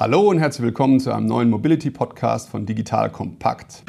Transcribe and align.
Hallo 0.00 0.28
und 0.30 0.38
herzlich 0.38 0.64
willkommen 0.64 1.00
zu 1.00 1.12
einem 1.12 1.26
neuen 1.26 1.50
Mobility 1.50 1.90
Podcast 1.90 2.50
von 2.50 2.64
Digital 2.64 3.10
Kompakt. 3.10 3.82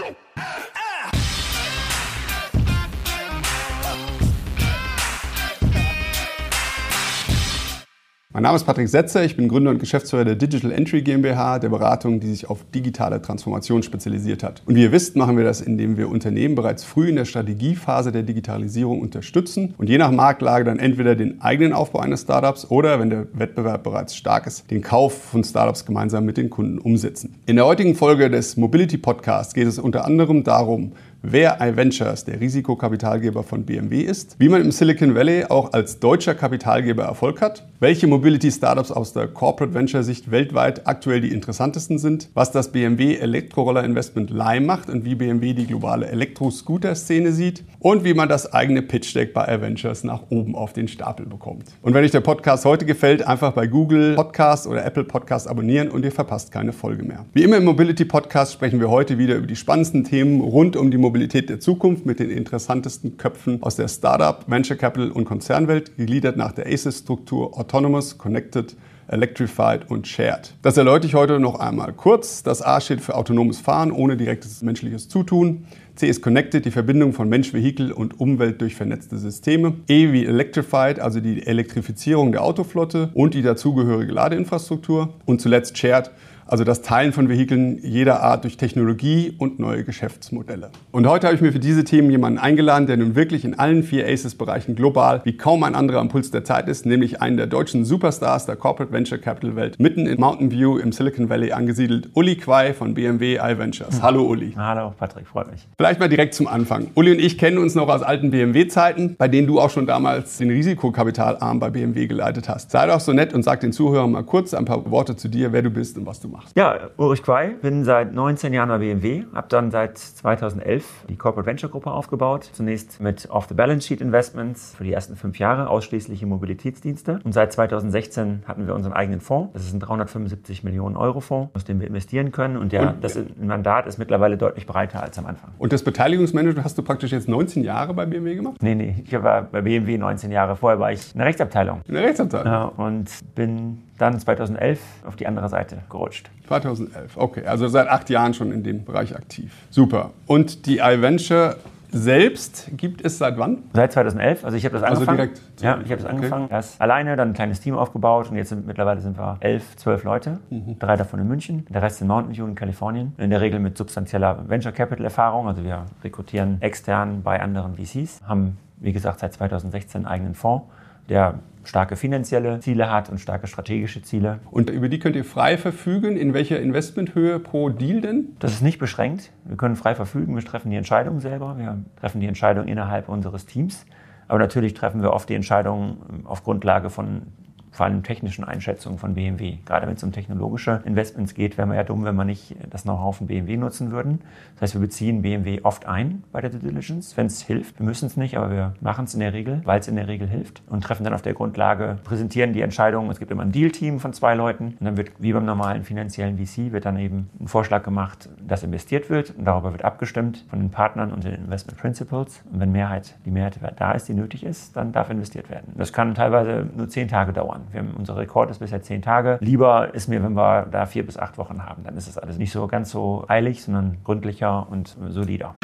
Mein 8.39 8.43
Name 8.43 8.55
ist 8.55 8.63
Patrick 8.63 8.87
Setzer, 8.87 9.25
ich 9.25 9.35
bin 9.35 9.49
Gründer 9.49 9.69
und 9.69 9.79
Geschäftsführer 9.79 10.23
der 10.23 10.37
Digital 10.37 10.71
Entry 10.71 11.01
GmbH, 11.01 11.59
der 11.59 11.67
Beratung, 11.67 12.21
die 12.21 12.27
sich 12.27 12.49
auf 12.49 12.59
digitale 12.73 13.21
Transformation 13.21 13.83
spezialisiert 13.83 14.43
hat. 14.43 14.61
Und 14.65 14.75
wie 14.75 14.83
ihr 14.83 14.93
wisst, 14.93 15.17
machen 15.17 15.35
wir 15.35 15.43
das, 15.43 15.59
indem 15.59 15.97
wir 15.97 16.07
Unternehmen 16.07 16.55
bereits 16.55 16.85
früh 16.85 17.09
in 17.09 17.17
der 17.17 17.25
Strategiephase 17.25 18.13
der 18.13 18.23
Digitalisierung 18.23 19.01
unterstützen 19.01 19.73
und 19.77 19.89
je 19.89 19.97
nach 19.97 20.11
Marktlage 20.11 20.63
dann 20.63 20.79
entweder 20.79 21.17
den 21.17 21.41
eigenen 21.41 21.73
Aufbau 21.73 21.99
eines 21.99 22.21
Startups 22.21 22.71
oder, 22.71 22.97
wenn 23.01 23.09
der 23.09 23.27
Wettbewerb 23.33 23.83
bereits 23.83 24.15
stark 24.15 24.47
ist, 24.47 24.71
den 24.71 24.81
Kauf 24.81 25.21
von 25.21 25.43
Startups 25.43 25.85
gemeinsam 25.85 26.23
mit 26.23 26.37
den 26.37 26.49
Kunden 26.49 26.77
umsetzen. 26.77 27.35
In 27.45 27.57
der 27.57 27.65
heutigen 27.65 27.93
Folge 27.93 28.29
des 28.29 28.55
Mobility 28.55 28.97
Podcasts 28.97 29.53
geht 29.53 29.67
es 29.67 29.77
unter 29.77 30.05
anderem 30.05 30.45
darum, 30.45 30.93
wer 31.21 31.57
iVentures, 31.61 32.25
der 32.25 32.39
Risikokapitalgeber 32.39 33.43
von 33.43 33.65
BMW 33.65 34.01
ist, 34.01 34.35
wie 34.39 34.49
man 34.49 34.61
im 34.61 34.71
Silicon 34.71 35.15
Valley 35.15 35.45
auch 35.45 35.73
als 35.73 35.99
deutscher 35.99 36.33
Kapitalgeber 36.33 37.03
Erfolg 37.03 37.41
hat, 37.41 37.67
welche 37.79 38.07
Mobility-Startups 38.07 38.91
aus 38.91 39.13
der 39.13 39.27
Corporate 39.27 39.73
Venture-Sicht 39.73 40.31
weltweit 40.31 40.87
aktuell 40.87 41.21
die 41.21 41.29
interessantesten 41.29 41.97
sind, 41.97 42.29
was 42.33 42.51
das 42.51 42.71
BMW 42.71 43.15
Elektroroller-Investment 43.15 44.29
Lime 44.29 44.65
macht 44.65 44.89
und 44.89 45.05
wie 45.05 45.15
BMW 45.15 45.53
die 45.53 45.67
globale 45.67 46.07
Elektro-Scooter-Szene 46.07 47.31
sieht 47.31 47.63
und 47.79 48.03
wie 48.03 48.13
man 48.13 48.29
das 48.29 48.53
eigene 48.53 48.81
Pitch-Deck 48.81 49.33
bei 49.33 49.53
iVentures 49.53 50.03
nach 50.03 50.23
oben 50.29 50.55
auf 50.55 50.73
den 50.73 50.87
Stapel 50.87 51.25
bekommt. 51.25 51.65
Und 51.81 51.93
wenn 51.93 52.03
euch 52.03 52.11
der 52.11 52.21
Podcast 52.21 52.65
heute 52.65 52.85
gefällt, 52.85 53.27
einfach 53.27 53.53
bei 53.53 53.67
Google 53.67 54.15
Podcast 54.15 54.67
oder 54.67 54.85
Apple 54.85 55.03
Podcast 55.03 55.47
abonnieren 55.47 55.89
und 55.89 56.05
ihr 56.05 56.11
verpasst 56.11 56.51
keine 56.51 56.71
Folge 56.71 57.03
mehr. 57.03 57.25
Wie 57.33 57.43
immer 57.43 57.57
im 57.57 57.65
Mobility 57.65 58.05
Podcast 58.05 58.53
sprechen 58.53 58.79
wir 58.79 58.89
heute 58.89 59.17
wieder 59.17 59.35
über 59.35 59.47
die 59.47 59.55
spannendsten 59.55 60.03
Themen 60.03 60.41
rund 60.41 60.75
um 60.75 60.91
die 60.91 60.97
Mobility 60.97 61.08
Mobilität 61.09 61.49
der 61.49 61.59
Zukunft 61.59 62.05
mit 62.05 62.19
den 62.19 62.29
interessantesten 62.29 63.17
Köpfen 63.17 63.63
aus 63.63 63.75
der 63.75 63.87
Startup, 63.87 64.45
Venture 64.45 64.77
Capital 64.77 65.09
und 65.09 65.25
Konzernwelt, 65.25 65.97
gegliedert 65.97 66.37
nach 66.37 66.51
der 66.51 66.67
ACES-Struktur 66.67 67.57
Autonomous, 67.57 68.19
Connected, 68.19 68.75
Electrified 69.07 69.89
und 69.89 70.07
Shared. 70.07 70.53
Das 70.61 70.77
erläutere 70.77 71.07
ich 71.07 71.15
heute 71.15 71.39
noch 71.39 71.59
einmal 71.59 71.93
kurz. 71.93 72.43
Das 72.43 72.61
A 72.61 72.79
steht 72.79 73.01
für 73.01 73.15
autonomes 73.15 73.57
Fahren 73.59 73.91
ohne 73.91 74.17
direktes 74.17 74.61
menschliches 74.61 75.09
Zutun. 75.09 75.65
C 75.95 76.07
ist 76.07 76.21
Connected, 76.21 76.63
die 76.63 76.69
Verbindung 76.69 77.13
von 77.13 77.27
Mensch, 77.27 77.55
Vehikel 77.55 77.91
und 77.91 78.19
Umwelt 78.19 78.61
durch 78.61 78.75
vernetzte 78.75 79.17
Systeme. 79.17 79.73
E 79.87 80.11
wie 80.11 80.27
Electrified, 80.27 80.99
also 80.99 81.21
die 81.21 81.43
Elektrifizierung 81.43 82.31
der 82.31 82.43
Autoflotte 82.43 83.09
und 83.15 83.33
die 83.33 83.41
dazugehörige 83.41 84.11
Ladeinfrastruktur. 84.11 85.15
Und 85.25 85.41
zuletzt 85.41 85.75
Shared, 85.75 86.11
also 86.49 86.63
das 86.63 86.81
Teilen 86.81 87.13
von 87.13 87.29
Vehikeln 87.29 87.79
jeder 87.83 88.23
Art 88.23 88.43
durch 88.43 88.57
Technologie 88.57 89.35
und 89.37 89.59
neue 89.59 89.83
Geschäftsmodelle. 89.83 90.71
Und 90.91 91.07
heute 91.07 91.27
habe 91.27 91.35
ich 91.35 91.41
mir 91.41 91.51
für 91.51 91.59
diese 91.59 91.83
Themen 91.83 92.09
jemanden 92.09 92.39
eingeladen, 92.39 92.87
der 92.87 92.97
nun 92.97 93.15
wirklich 93.15 93.45
in 93.45 93.59
allen 93.59 93.83
vier 93.83 94.07
ACES-Bereichen 94.07 94.75
global 94.75 95.21
wie 95.25 95.37
kaum 95.37 95.63
ein 95.63 95.75
anderer 95.75 95.99
am 95.99 96.09
Puls 96.09 96.31
der 96.31 96.43
Zeit 96.43 96.67
ist, 96.67 96.87
nämlich 96.87 97.21
einen 97.21 97.37
der 97.37 97.45
deutschen 97.45 97.85
Superstars 97.85 98.47
der 98.47 98.55
Corporate 98.55 98.91
Venture 98.91 99.19
Capital 99.19 99.55
Welt, 99.55 99.79
mitten 99.79 100.07
in 100.07 100.19
Mountain 100.19 100.51
View 100.51 100.79
im 100.79 100.91
Silicon 100.91 101.29
Valley 101.29 101.51
angesiedelt, 101.51 102.09
Uli 102.15 102.35
Quai 102.35 102.73
von 102.73 102.95
BMW 102.95 103.35
iVentures. 103.35 103.97
Hm. 103.97 104.01
Hallo 104.01 104.23
Uli. 104.23 104.53
Hallo 104.57 104.93
Patrick, 104.97 105.27
freut 105.27 105.51
mich. 105.51 105.67
Vielleicht 105.77 105.99
mal 105.99 106.09
direkt 106.09 106.33
zum 106.33 106.47
Anfang. 106.47 106.87
Uli 106.95 107.11
und 107.11 107.19
ich 107.19 107.37
kennen 107.37 107.59
uns 107.59 107.75
noch 107.75 107.89
aus 107.89 108.01
alten 108.01 108.31
BMW-Zeiten, 108.31 109.15
bei 109.17 109.27
denen 109.27 109.45
du 109.45 109.59
auch 109.59 109.69
schon 109.69 109.85
damals 109.85 110.39
den 110.39 110.49
Risikokapitalarm 110.49 111.59
bei 111.59 111.69
BMW 111.69 112.07
geleitet 112.07 112.49
hast. 112.49 112.71
Sei 112.71 112.87
doch 112.87 112.99
so 112.99 113.13
nett 113.13 113.33
und 113.33 113.43
sag 113.43 113.59
den 113.59 113.71
Zuhörern 113.71 114.11
mal 114.11 114.23
kurz 114.23 114.55
ein 114.55 114.65
paar 114.65 114.89
Worte 114.89 115.15
zu 115.15 115.27
dir, 115.27 115.53
wer 115.53 115.61
du 115.61 115.69
bist 115.69 115.97
und 115.97 116.07
was 116.07 116.19
du 116.19 116.27
machst 116.27 116.38
machst. 116.39 116.55
Ja, 116.55 116.89
Ulrich 116.97 117.23
Quai, 117.23 117.55
bin 117.61 117.83
seit 117.83 118.13
19 118.13 118.53
Jahren 118.53 118.69
bei 118.69 118.77
BMW, 118.77 119.23
habe 119.33 119.47
dann 119.49 119.71
seit 119.71 119.97
2011 119.97 121.05
die 121.09 121.15
Corporate 121.15 121.45
Venture 121.45 121.69
Gruppe 121.69 121.91
aufgebaut. 121.91 122.49
Zunächst 122.53 122.99
mit 122.99 123.29
Off-the-Balance-Sheet 123.29 124.01
Investments 124.01 124.75
für 124.77 124.83
die 124.83 124.93
ersten 124.93 125.15
fünf 125.15 125.39
Jahre, 125.39 125.69
ausschließlich 125.69 126.21
in 126.21 126.29
Mobilitätsdienste. 126.29 127.19
Und 127.23 127.33
seit 127.33 127.51
2016 127.53 128.43
hatten 128.47 128.67
wir 128.67 128.75
unseren 128.75 128.93
eigenen 128.93 129.21
Fonds. 129.21 129.53
Das 129.53 129.63
ist 129.63 129.73
ein 129.73 129.79
375 129.79 130.63
Millionen 130.63 130.95
Euro 130.95 131.19
Fonds, 131.19 131.53
aus 131.55 131.65
dem 131.65 131.79
wir 131.79 131.87
investieren 131.87 132.31
können. 132.31 132.57
Und, 132.57 132.71
der, 132.71 132.89
und 132.89 133.03
das 133.03 133.19
Mandat 133.39 133.87
ist 133.87 133.97
mittlerweile 133.97 134.37
deutlich 134.37 134.65
breiter 134.65 135.03
als 135.03 135.17
am 135.17 135.25
Anfang. 135.25 135.51
Und 135.57 135.73
das 135.73 135.83
Beteiligungsmanagement 135.83 136.63
hast 136.63 136.77
du 136.77 136.83
praktisch 136.83 137.11
jetzt 137.11 137.27
19 137.27 137.63
Jahre 137.63 137.93
bei 137.93 138.05
BMW 138.05 138.35
gemacht? 138.35 138.57
Nee, 138.61 138.75
nee, 138.75 139.03
ich 139.03 139.11
war 139.21 139.43
bei 139.43 139.61
BMW 139.61 139.97
19 139.97 140.31
Jahre. 140.31 140.55
Vorher 140.55 140.79
war 140.79 140.91
ich 140.91 141.13
in 141.13 141.19
der 141.19 141.27
Rechtsabteilung. 141.27 141.81
In 141.87 141.95
der 141.95 142.03
Rechtsabteilung? 142.03 142.47
Ja, 142.47 142.63
und 142.65 143.09
bin 143.35 143.83
dann 143.97 144.19
2011 144.19 144.79
auf 145.05 145.15
die 145.15 145.27
andere 145.27 145.49
Seite 145.49 145.79
gerutscht. 145.89 146.28
2011, 146.47 147.17
okay. 147.17 147.45
Also 147.45 147.67
seit 147.67 147.87
acht 147.87 148.09
Jahren 148.09 148.33
schon 148.33 148.51
in 148.51 148.63
dem 148.63 148.83
Bereich 148.83 149.15
aktiv. 149.15 149.53
Super. 149.69 150.11
Und 150.25 150.65
die 150.65 150.79
iVenture 150.79 151.57
selbst 151.91 152.69
gibt 152.77 153.03
es 153.03 153.17
seit 153.17 153.37
wann? 153.37 153.63
Seit 153.73 153.93
2011. 153.93 154.45
Also 154.45 154.57
ich 154.57 154.65
habe 154.65 154.73
das 154.73 154.83
also 154.83 155.01
angefangen. 155.01 155.19
Also 155.19 155.33
direkt. 155.33 155.61
Ja, 155.61 155.79
ich 155.83 155.91
habe 155.91 156.01
das 156.01 156.05
angefangen. 156.05 156.45
Okay. 156.45 156.53
Erst 156.53 156.81
alleine, 156.81 157.15
dann 157.15 157.29
ein 157.29 157.33
kleines 157.33 157.59
Team 157.61 157.77
aufgebaut 157.77 158.29
und 158.29 158.37
jetzt 158.37 158.49
sind 158.49 158.67
mittlerweile 158.67 159.01
sind 159.01 159.17
wir 159.17 159.37
elf, 159.39 159.75
zwölf 159.75 160.03
Leute. 160.03 160.39
Mhm. 160.49 160.77
Drei 160.79 160.95
davon 160.95 161.19
in 161.19 161.27
München, 161.27 161.65
der 161.69 161.81
Rest 161.81 162.01
in 162.01 162.07
Mountain 162.07 162.35
View 162.35 162.45
in 162.45 162.55
Kalifornien. 162.55 163.13
In 163.17 163.29
der 163.29 163.41
Regel 163.41 163.59
mit 163.59 163.77
substanzieller 163.77 164.47
Venture 164.47 164.71
Capital 164.71 165.05
Erfahrung. 165.05 165.47
Also 165.47 165.63
wir 165.63 165.85
rekrutieren 166.03 166.57
extern 166.61 167.23
bei 167.23 167.41
anderen 167.41 167.75
VCs. 167.75 168.21
Haben 168.27 168.57
wie 168.77 168.93
gesagt 168.93 169.19
seit 169.19 169.33
2016 169.33 169.99
einen 169.99 170.07
eigenen 170.07 170.35
Fonds, 170.35 170.65
der 171.09 171.39
starke 171.63 171.95
finanzielle 171.95 172.59
Ziele 172.61 172.91
hat 172.91 173.09
und 173.09 173.19
starke 173.19 173.47
strategische 173.47 174.01
Ziele. 174.01 174.39
Und 174.49 174.69
über 174.69 174.89
die 174.89 174.99
könnt 174.99 175.15
ihr 175.15 175.25
frei 175.25 175.57
verfügen? 175.57 176.17
In 176.17 176.33
welcher 176.33 176.59
Investmenthöhe 176.59 177.39
pro 177.39 177.69
Deal 177.69 178.01
denn? 178.01 178.35
Das 178.39 178.53
ist 178.53 178.61
nicht 178.61 178.79
beschränkt. 178.79 179.31
Wir 179.45 179.57
können 179.57 179.75
frei 179.75 179.93
verfügen. 179.93 180.35
Wir 180.35 180.43
treffen 180.43 180.71
die 180.71 180.77
Entscheidung 180.77 181.19
selber. 181.19 181.57
Wir 181.57 181.83
treffen 181.99 182.21
die 182.21 182.27
Entscheidung 182.27 182.67
innerhalb 182.67 183.09
unseres 183.09 183.45
Teams. 183.45 183.85
Aber 184.27 184.39
natürlich 184.39 184.73
treffen 184.73 185.01
wir 185.01 185.11
oft 185.11 185.29
die 185.29 185.35
Entscheidung 185.35 185.97
auf 186.25 186.43
Grundlage 186.43 186.89
von 186.89 187.23
vor 187.71 187.85
allem 187.85 188.03
technischen 188.03 188.43
Einschätzungen 188.43 188.99
von 188.99 189.13
BMW. 189.13 189.57
Gerade 189.65 189.87
wenn 189.87 189.95
es 189.95 190.03
um 190.03 190.11
technologische 190.11 190.81
Investments 190.85 191.33
geht, 191.33 191.57
wäre 191.57 191.67
man 191.67 191.77
ja 191.77 191.83
dumm, 191.83 192.03
wenn 192.05 192.15
wir 192.15 192.25
nicht 192.25 192.55
das 192.69 192.83
Know-how 192.83 193.15
von 193.15 193.27
BMW 193.27 193.57
nutzen 193.57 193.91
würden. 193.91 194.21
Das 194.55 194.61
heißt, 194.63 194.73
wir 194.75 194.81
beziehen 194.81 195.21
BMW 195.21 195.61
oft 195.63 195.85
ein 195.85 196.23
bei 196.31 196.41
der 196.41 196.49
Due 196.49 196.59
Diligence, 196.59 197.15
wenn 197.17 197.27
es 197.27 197.41
hilft. 197.41 197.79
Wir 197.79 197.85
müssen 197.85 198.07
es 198.07 198.17
nicht, 198.17 198.37
aber 198.37 198.51
wir 198.51 198.73
machen 198.81 199.05
es 199.05 199.13
in 199.13 199.19
der 199.19 199.33
Regel, 199.33 199.61
weil 199.65 199.79
es 199.79 199.87
in 199.87 199.95
der 199.95 200.07
Regel 200.07 200.27
hilft 200.27 200.61
und 200.67 200.83
treffen 200.83 201.03
dann 201.03 201.13
auf 201.13 201.21
der 201.21 201.33
Grundlage, 201.33 201.97
präsentieren 202.03 202.53
die 202.53 202.61
Entscheidungen. 202.61 203.09
Es 203.09 203.19
gibt 203.19 203.31
immer 203.31 203.43
ein 203.43 203.51
Deal-Team 203.51 203.99
von 203.99 204.13
zwei 204.13 204.35
Leuten 204.35 204.75
und 204.79 204.85
dann 204.85 204.97
wird, 204.97 205.11
wie 205.19 205.33
beim 205.33 205.45
normalen 205.45 205.83
finanziellen 205.83 206.37
VC, 206.37 206.71
wird 206.71 206.85
dann 206.85 206.97
eben 206.97 207.29
ein 207.39 207.47
Vorschlag 207.47 207.83
gemacht, 207.83 208.29
dass 208.45 208.63
investiert 208.63 209.09
wird 209.09 209.33
und 209.37 209.45
darüber 209.45 209.71
wird 209.71 209.83
abgestimmt 209.83 210.45
von 210.49 210.59
den 210.59 210.69
Partnern 210.69 211.11
und 211.11 211.23
den 211.23 211.33
Investment 211.35 211.79
Principles. 211.79 212.43
Und 212.51 212.59
wenn 212.59 212.71
Mehrheit, 212.71 213.15
die 213.25 213.31
Mehrheit 213.31 213.59
da 213.77 213.91
ist, 213.91 214.07
die 214.07 214.13
nötig 214.13 214.43
ist, 214.43 214.75
dann 214.75 214.91
darf 214.91 215.09
investiert 215.09 215.49
werden. 215.49 215.73
Das 215.75 215.93
kann 215.93 216.15
teilweise 216.15 216.67
nur 216.75 216.89
zehn 216.89 217.07
Tage 217.07 217.33
dauern 217.33 217.58
dauern. 217.59 217.67
Wir 217.71 217.79
haben, 217.79 217.93
unser 217.97 218.17
Rekord 218.17 218.49
ist 218.49 218.59
bisher 218.59 218.81
zehn 218.81 219.01
Tage. 219.01 219.37
Lieber 219.41 219.93
ist 219.93 220.07
mir, 220.07 220.23
wenn 220.23 220.33
wir 220.33 220.67
da 220.71 220.85
vier 220.85 221.05
bis 221.05 221.17
acht 221.17 221.37
Wochen 221.37 221.65
haben. 221.65 221.83
Dann 221.83 221.97
ist 221.97 222.07
es 222.07 222.17
alles 222.17 222.37
nicht 222.37 222.51
so 222.51 222.67
ganz 222.67 222.91
so 222.91 223.25
eilig, 223.27 223.63
sondern 223.63 224.03
gründlicher 224.03 224.67
und 224.69 224.97
solider. 225.09 225.55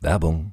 Werbung 0.00 0.52